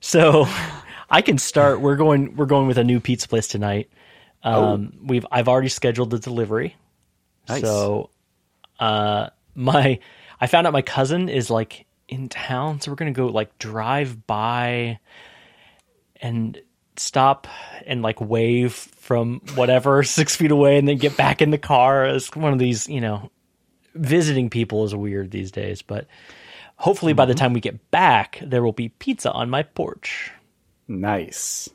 So 0.00 0.46
I 1.08 1.22
can 1.22 1.38
start. 1.38 1.80
We're 1.80 1.96
going. 1.96 2.34
We're 2.34 2.46
going 2.46 2.66
with 2.66 2.78
a 2.78 2.84
new 2.84 3.00
pizza 3.00 3.28
place 3.28 3.46
tonight. 3.46 3.90
Um, 4.42 4.98
We've. 5.04 5.26
I've 5.30 5.46
already 5.46 5.68
scheduled 5.68 6.10
the 6.10 6.18
delivery. 6.18 6.74
Nice. 7.48 7.60
So, 7.60 8.10
uh, 8.78 9.28
my 9.54 10.00
I 10.40 10.46
found 10.46 10.66
out 10.66 10.72
my 10.72 10.82
cousin 10.82 11.28
is 11.28 11.50
like 11.50 11.86
in 12.10 12.28
town, 12.28 12.80
so 12.80 12.90
we're 12.90 12.96
gonna 12.96 13.12
go 13.12 13.26
like 13.26 13.56
drive 13.58 14.26
by. 14.26 14.98
and 16.20 16.60
stop 17.00 17.48
and 17.86 18.02
like 18.02 18.20
wave 18.20 18.74
from 18.74 19.40
whatever 19.54 20.02
six 20.04 20.36
feet 20.36 20.50
away 20.50 20.78
and 20.78 20.86
then 20.86 20.98
get 20.98 21.16
back 21.16 21.42
in 21.42 21.50
the 21.50 21.58
car. 21.58 22.04
It's 22.06 22.34
one 22.36 22.52
of 22.52 22.58
these, 22.58 22.88
you 22.88 23.00
know, 23.00 23.30
visiting 23.94 24.50
people 24.50 24.84
is 24.84 24.94
weird 24.94 25.30
these 25.30 25.50
days, 25.50 25.82
but 25.82 26.06
hopefully 26.76 27.12
by 27.12 27.24
the 27.24 27.32
mm-hmm. 27.32 27.38
time 27.38 27.52
we 27.54 27.60
get 27.60 27.90
back, 27.90 28.38
there 28.42 28.62
will 28.62 28.72
be 28.72 28.88
pizza 28.88 29.32
on 29.32 29.50
my 29.50 29.62
porch. 29.62 30.30
Nice. 30.86 31.68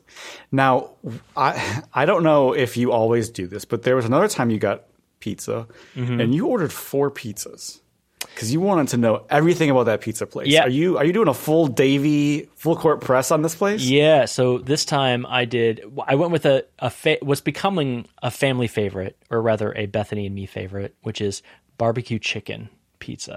Now, 0.52 0.90
I 1.36 1.82
I 1.94 2.04
don't 2.04 2.22
know 2.22 2.52
if 2.52 2.76
you 2.76 2.92
always 2.92 3.30
do 3.30 3.46
this, 3.46 3.64
but 3.64 3.82
there 3.82 3.96
was 3.96 4.04
another 4.04 4.28
time 4.28 4.50
you 4.50 4.58
got 4.58 4.84
pizza 5.20 5.66
mm-hmm. 5.94 6.20
and 6.20 6.34
you 6.34 6.46
ordered 6.46 6.72
four 6.72 7.10
pizzas 7.10 7.80
because 8.20 8.52
you 8.52 8.60
wanted 8.60 8.88
to 8.88 8.96
know 8.96 9.24
everything 9.30 9.70
about 9.70 9.84
that 9.84 10.00
pizza 10.00 10.26
place. 10.26 10.48
Yeah. 10.48 10.64
Are 10.64 10.68
you 10.68 10.98
are 10.98 11.04
you 11.04 11.12
doing 11.12 11.28
a 11.28 11.34
full 11.34 11.66
Davy 11.66 12.48
full 12.54 12.76
court 12.76 13.00
press 13.00 13.30
on 13.30 13.42
this 13.42 13.54
place? 13.54 13.82
Yeah, 13.82 14.26
so 14.26 14.58
this 14.58 14.84
time 14.84 15.26
I 15.26 15.44
did. 15.44 15.82
I 16.06 16.14
went 16.16 16.32
with 16.32 16.46
a 16.46 16.64
a 16.78 16.90
fa- 16.90 17.18
what's 17.22 17.40
becoming 17.40 18.06
a 18.22 18.30
family 18.30 18.66
favorite, 18.68 19.16
or 19.30 19.40
rather 19.40 19.72
a 19.74 19.86
Bethany 19.86 20.26
and 20.26 20.34
me 20.34 20.46
favorite, 20.46 20.94
which 21.02 21.20
is 21.20 21.42
barbecue 21.78 22.18
chicken 22.18 22.68
pizza. 22.98 23.36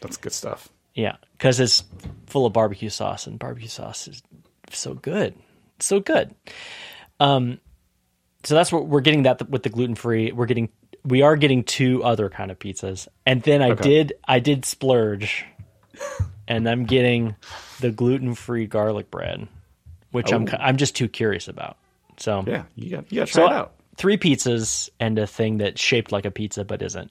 That's 0.00 0.16
good 0.16 0.32
stuff. 0.32 0.68
Yeah, 0.94 1.16
because 1.32 1.58
it's 1.58 1.82
full 2.26 2.46
of 2.46 2.52
barbecue 2.52 2.90
sauce, 2.90 3.26
and 3.26 3.38
barbecue 3.38 3.68
sauce 3.68 4.06
is 4.06 4.22
so 4.70 4.94
good, 4.94 5.34
so 5.80 5.98
good. 5.98 6.34
Um, 7.18 7.58
so 8.44 8.54
that's 8.54 8.70
what 8.70 8.86
we're 8.86 9.00
getting 9.00 9.22
that 9.22 9.48
with 9.48 9.62
the 9.62 9.70
gluten 9.70 9.94
free. 9.94 10.30
We're 10.30 10.46
getting 10.46 10.68
we 11.04 11.22
are 11.22 11.36
getting 11.36 11.64
two 11.64 12.02
other 12.02 12.28
kind 12.30 12.50
of 12.50 12.58
pizzas, 12.58 13.08
and 13.26 13.42
then 13.42 13.62
I 13.62 13.74
did 13.74 14.14
I 14.26 14.38
did 14.40 14.64
splurge, 14.64 15.44
and 16.48 16.68
I'm 16.68 16.84
getting 16.84 17.36
the 17.80 17.90
gluten 17.90 18.34
free 18.34 18.66
garlic 18.66 19.10
bread, 19.10 19.48
which 20.12 20.32
I'm 20.32 20.46
Oh. 20.50 20.56
I'm 20.58 20.76
just 20.76 20.96
too 20.96 21.08
curious 21.08 21.48
about. 21.48 21.76
So 22.18 22.44
Yeah, 22.46 22.64
you 22.76 22.90
got 22.90 23.10
you 23.12 23.20
got 23.20 23.26
to 23.28 23.32
try 23.32 23.42
so 23.42 23.46
it 23.46 23.52
out. 23.52 23.72
three 23.96 24.16
pizzas 24.16 24.88
and 25.00 25.18
a 25.18 25.26
thing 25.26 25.58
that's 25.58 25.80
shaped 25.80 26.12
like 26.12 26.24
a 26.24 26.30
pizza 26.30 26.64
but 26.64 26.80
isn't. 26.82 27.10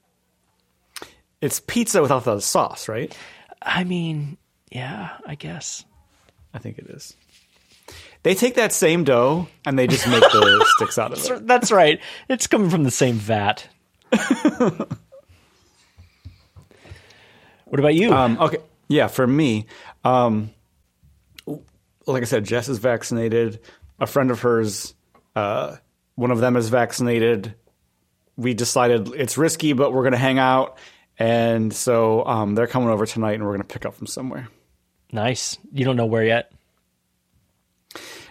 It's 1.41 1.60
pizza 1.60 2.02
without 2.02 2.24
the 2.24 2.39
sauce, 2.39 2.88
right? 2.88 3.16
I 3.62 3.84
mean, 3.84 4.38
yeah, 4.72 5.10
I 5.26 5.36
guess. 5.36 5.84
I 6.54 6.60
think 6.60 6.78
it 6.78 6.88
is. 6.88 7.16
They 8.24 8.34
take 8.36 8.56
that 8.56 8.72
same 8.72 9.04
dough 9.04 9.50
and 9.66 9.78
they 9.78 9.88
just 9.88 10.08
make 10.08 10.22
the 10.22 10.66
sticks 10.76 10.98
out 10.98 11.12
of 11.12 11.20
it. 11.24 11.46
That's 11.48 11.72
right. 11.72 12.00
It's 12.30 12.48
coming 12.48 12.70
from 12.70 12.84
the 12.84 12.91
same 12.91 13.16
vat. 13.16 13.68
what 17.66 17.80
about 17.80 17.95
you? 17.95 18.14
Um, 18.14 18.38
okay, 18.39 18.57
yeah, 18.88 19.07
for 19.07 19.26
me, 19.26 19.66
um, 20.03 20.51
like 22.05 22.22
I 22.22 22.26
said, 22.26 22.43
Jess 22.45 22.70
is 22.70 22.78
vaccinated. 22.80 23.59
A 23.99 24.07
friend 24.07 24.32
of 24.32 24.41
hers, 24.41 24.93
uh, 25.36 25.78
one 26.16 26.32
of 26.32 26.39
them 26.39 26.55
is 26.55 26.70
vaccinated. 26.70 27.55
We 28.36 28.53
decided 28.53 29.09
it's 29.16 29.38
risky, 29.38 29.74
but 29.74 29.93
we're 29.93 30.01
going 30.01 30.14
to 30.14 30.18
hang 30.18 30.39
out, 30.39 30.78
and 31.18 31.74
so 31.74 32.26
um, 32.26 32.55
they're 32.55 32.68
coming 32.68 32.89
over 32.89 33.05
tonight, 33.05 33.34
and 33.34 33.43
we're 33.43 33.51
going 33.51 33.61
to 33.61 33.68
pick 33.68 33.86
up 33.86 33.95
from 33.95 34.07
somewhere. 34.07 34.47
nice. 35.11 35.57
You 35.72 35.86
don't 35.86 35.95
know 35.95 36.07
where 36.07 36.24
yet? 36.24 36.51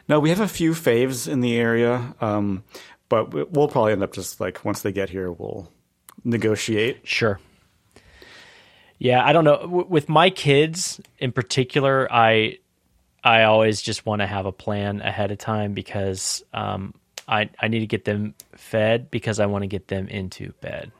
No, 0.08 0.18
we 0.18 0.30
have 0.30 0.40
a 0.40 0.48
few 0.48 0.72
faves 0.72 1.28
in 1.28 1.40
the 1.40 1.56
area, 1.56 2.14
um, 2.20 2.64
but 3.12 3.34
we- 3.34 3.44
we'll 3.50 3.68
probably 3.68 3.92
end 3.92 4.02
up 4.02 4.14
just 4.14 4.40
like 4.40 4.64
once 4.64 4.80
they 4.80 4.90
get 4.90 5.10
here, 5.10 5.30
we'll 5.30 5.70
negotiate. 6.24 7.00
Sure. 7.04 7.38
Yeah, 8.98 9.22
I 9.22 9.32
don't 9.34 9.44
know. 9.44 9.58
W- 9.58 9.86
With 9.86 10.08
my 10.08 10.30
kids 10.30 10.98
in 11.18 11.30
particular, 11.32 12.08
I 12.10 12.58
I 13.22 13.42
always 13.44 13.82
just 13.82 14.06
want 14.06 14.22
to 14.22 14.26
have 14.26 14.46
a 14.46 14.52
plan 14.52 15.00
ahead 15.02 15.30
of 15.30 15.36
time 15.38 15.74
because 15.74 16.42
um, 16.54 16.94
I 17.28 17.50
I 17.60 17.68
need 17.68 17.80
to 17.80 17.86
get 17.86 18.04
them 18.06 18.34
fed 18.56 19.10
because 19.10 19.40
I 19.40 19.46
want 19.46 19.62
to 19.62 19.68
get 19.68 19.88
them 19.88 20.08
into 20.08 20.52
bed. 20.62 20.90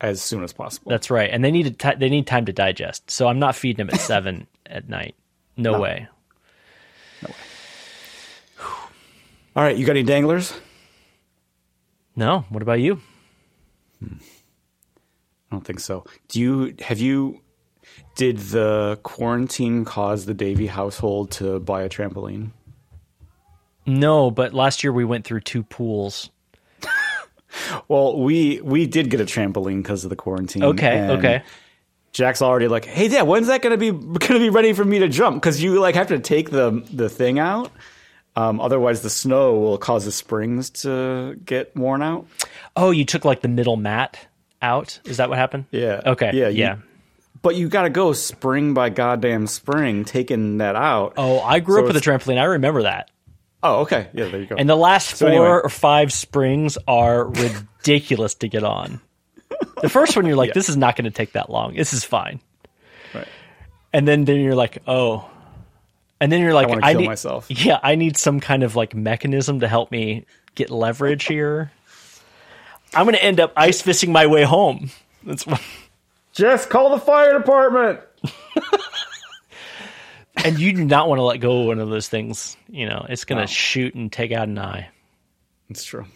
as 0.00 0.22
soon 0.22 0.42
as 0.44 0.52
possible. 0.52 0.90
That's 0.90 1.10
right, 1.10 1.28
and 1.30 1.44
they 1.44 1.50
need 1.50 1.78
to 1.78 1.94
they 1.98 2.08
need 2.08 2.26
time 2.26 2.46
to 2.46 2.52
digest. 2.52 3.10
So 3.10 3.28
I'm 3.28 3.38
not 3.38 3.54
feeding 3.54 3.84
them 3.86 3.94
at 3.94 4.00
seven 4.12 4.46
at 4.66 4.88
night. 4.88 5.14
No, 5.58 5.72
no. 5.72 5.80
way. 5.80 6.08
No, 7.22 7.28
way. 7.28 7.34
All 9.56 9.62
right, 9.62 9.76
you 9.76 9.84
got 9.86 9.92
any 9.92 10.02
danglers? 10.02 10.52
No. 12.16 12.44
What 12.48 12.62
about 12.62 12.80
you? 12.80 13.00
Hmm. 14.00 14.16
I 15.50 15.56
don't 15.56 15.64
think 15.64 15.80
so. 15.80 16.04
Do 16.28 16.40
you 16.40 16.74
have 16.80 16.98
you 16.98 17.40
did 18.16 18.38
the 18.38 18.98
quarantine 19.02 19.84
cause 19.84 20.26
the 20.26 20.34
Davy 20.34 20.66
household 20.66 21.30
to 21.32 21.60
buy 21.60 21.82
a 21.82 21.88
trampoline? 21.88 22.50
No, 23.86 24.30
but 24.30 24.54
last 24.54 24.82
year 24.82 24.92
we 24.92 25.04
went 25.04 25.24
through 25.24 25.40
two 25.40 25.62
pools. 25.62 26.30
Well, 27.86 28.18
we 28.18 28.60
we 28.62 28.86
did 28.86 29.10
get 29.10 29.20
a 29.20 29.24
trampoline 29.24 29.76
because 29.82 30.02
of 30.02 30.10
the 30.10 30.16
quarantine. 30.16 30.64
Okay, 30.64 31.08
okay. 31.08 31.42
Jack's 32.12 32.42
already 32.42 32.66
like, 32.66 32.84
"Hey, 32.84 33.06
Dad, 33.06 33.22
when's 33.22 33.46
that 33.46 33.62
gonna 33.62 33.76
be 33.76 33.92
gonna 33.92 34.40
be 34.40 34.50
ready 34.50 34.72
for 34.72 34.84
me 34.84 34.98
to 34.98 35.08
jump?" 35.08 35.36
Because 35.40 35.62
you 35.62 35.78
like 35.80 35.94
have 35.94 36.08
to 36.08 36.18
take 36.18 36.50
the 36.50 36.84
the 36.92 37.08
thing 37.08 37.38
out. 37.38 37.70
Um, 38.36 38.60
otherwise, 38.60 39.02
the 39.02 39.10
snow 39.10 39.58
will 39.58 39.78
cause 39.78 40.04
the 40.04 40.12
springs 40.12 40.70
to 40.70 41.36
get 41.44 41.74
worn 41.76 42.02
out. 42.02 42.26
Oh, 42.76 42.90
you 42.90 43.04
took 43.04 43.24
like 43.24 43.42
the 43.42 43.48
middle 43.48 43.76
mat 43.76 44.26
out. 44.60 44.98
Is 45.04 45.18
that 45.18 45.28
what 45.28 45.38
happened? 45.38 45.66
Yeah. 45.70 46.00
Okay. 46.04 46.30
Yeah. 46.34 46.48
Yeah. 46.48 46.76
you- 46.76 46.82
but 47.42 47.56
you 47.56 47.68
got 47.68 47.82
to 47.82 47.90
go 47.90 48.14
spring 48.14 48.72
by 48.72 48.88
goddamn 48.88 49.46
spring, 49.46 50.06
taking 50.06 50.58
that 50.58 50.76
out. 50.76 51.12
Oh, 51.18 51.40
I 51.40 51.60
grew 51.60 51.76
So 51.76 51.80
up 51.82 51.86
with 51.88 51.96
a 51.98 52.00
trampoline. 52.00 52.38
I 52.38 52.44
remember 52.44 52.84
that. 52.84 53.10
Oh, 53.62 53.80
okay. 53.82 54.08
Yeah, 54.14 54.28
there 54.28 54.40
you 54.40 54.46
go. 54.46 54.56
And 54.56 54.66
the 54.68 54.74
last 54.76 55.12
four 55.18 55.28
anyway. 55.28 55.46
or 55.46 55.68
five 55.68 56.10
springs 56.10 56.78
are 56.88 57.24
ridiculous 57.28 58.34
to 58.36 58.48
get 58.48 58.64
on. 58.64 59.00
The 59.82 59.90
first 59.90 60.16
one, 60.16 60.24
you're 60.24 60.36
like, 60.36 60.54
this 60.54 60.70
is 60.70 60.76
not 60.78 60.96
going 60.96 61.04
to 61.04 61.10
take 61.10 61.32
that 61.32 61.50
long. 61.50 61.74
This 61.74 61.92
is 61.92 62.02
fine. 62.02 62.40
right. 63.14 63.28
And 63.92 64.08
then, 64.08 64.24
then 64.24 64.40
you're 64.40 64.54
like, 64.54 64.78
oh. 64.86 65.30
And 66.24 66.32
then 66.32 66.40
you're 66.40 66.54
like, 66.54 66.70
wanna 66.70 66.80
I, 66.82 66.94
need, 66.94 67.04
myself. 67.04 67.44
Yeah, 67.50 67.78
I 67.82 67.96
need 67.96 68.16
some 68.16 68.40
kind 68.40 68.62
of 68.62 68.76
like 68.76 68.94
mechanism 68.94 69.60
to 69.60 69.68
help 69.68 69.90
me 69.90 70.24
get 70.54 70.70
leverage 70.70 71.26
here. 71.26 71.70
I'm 72.94 73.04
going 73.04 73.14
to 73.14 73.22
end 73.22 73.40
up 73.40 73.52
ice 73.58 73.82
fishing 73.82 74.10
my 74.10 74.26
way 74.26 74.42
home. 74.42 74.88
That's 75.22 75.46
what, 75.46 75.60
Jess, 76.32 76.64
call 76.64 76.88
the 76.88 76.98
fire 76.98 77.38
department. 77.38 78.00
and 80.46 80.58
you 80.58 80.72
do 80.72 80.82
not 80.82 81.10
want 81.10 81.18
to 81.18 81.24
let 81.24 81.40
go 81.40 81.60
of 81.60 81.66
one 81.66 81.78
of 81.78 81.90
those 81.90 82.08
things. 82.08 82.56
You 82.70 82.88
know, 82.88 83.04
it's 83.06 83.26
going 83.26 83.36
to 83.36 83.42
No. 83.42 83.46
shoot 83.46 83.94
and 83.94 84.10
take 84.10 84.32
out 84.32 84.48
an 84.48 84.58
eye. 84.58 84.88
It's 85.68 85.84
true. 85.84 86.06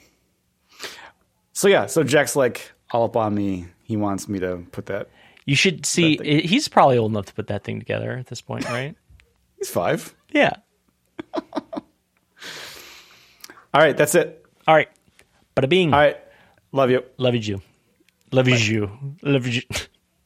So 1.53 1.69
yeah, 1.69 1.85
so 1.85 2.03
Jack's 2.03 2.35
like 2.35 2.73
all 2.93 3.05
up 3.05 3.15
on 3.15 3.35
me. 3.35 3.67
He 3.83 3.99
wants 3.99 4.27
me 4.27 4.39
to 4.39 4.65
put 4.73 4.87
that. 4.87 5.11
You 5.45 5.55
should 5.55 5.85
see. 5.85 6.17
That 6.17 6.25
thing. 6.25 6.49
He's 6.49 6.67
probably 6.67 6.97
old 6.97 7.13
enough 7.13 7.27
to 7.27 7.35
put 7.35 7.49
that 7.49 7.63
thing 7.63 7.79
together 7.79 8.17
at 8.17 8.29
this 8.29 8.41
point, 8.41 8.65
right? 8.71 8.97
He's 9.59 9.71
five. 9.71 10.15
yeah. 10.33 10.53
All 11.35 11.43
right, 13.75 13.97
that's 13.97 14.15
it. 14.15 14.45
All 14.67 14.75
right. 14.75 14.89
Bada 15.57 15.69
bing. 15.69 15.93
All 15.93 16.01
right, 16.01 16.17
love 16.73 16.91
you. 16.91 17.03
Love 17.19 17.35
you. 17.35 17.61
Love 18.33 18.49
you. 18.49 18.91
Love 19.23 19.47
you. 19.47 19.63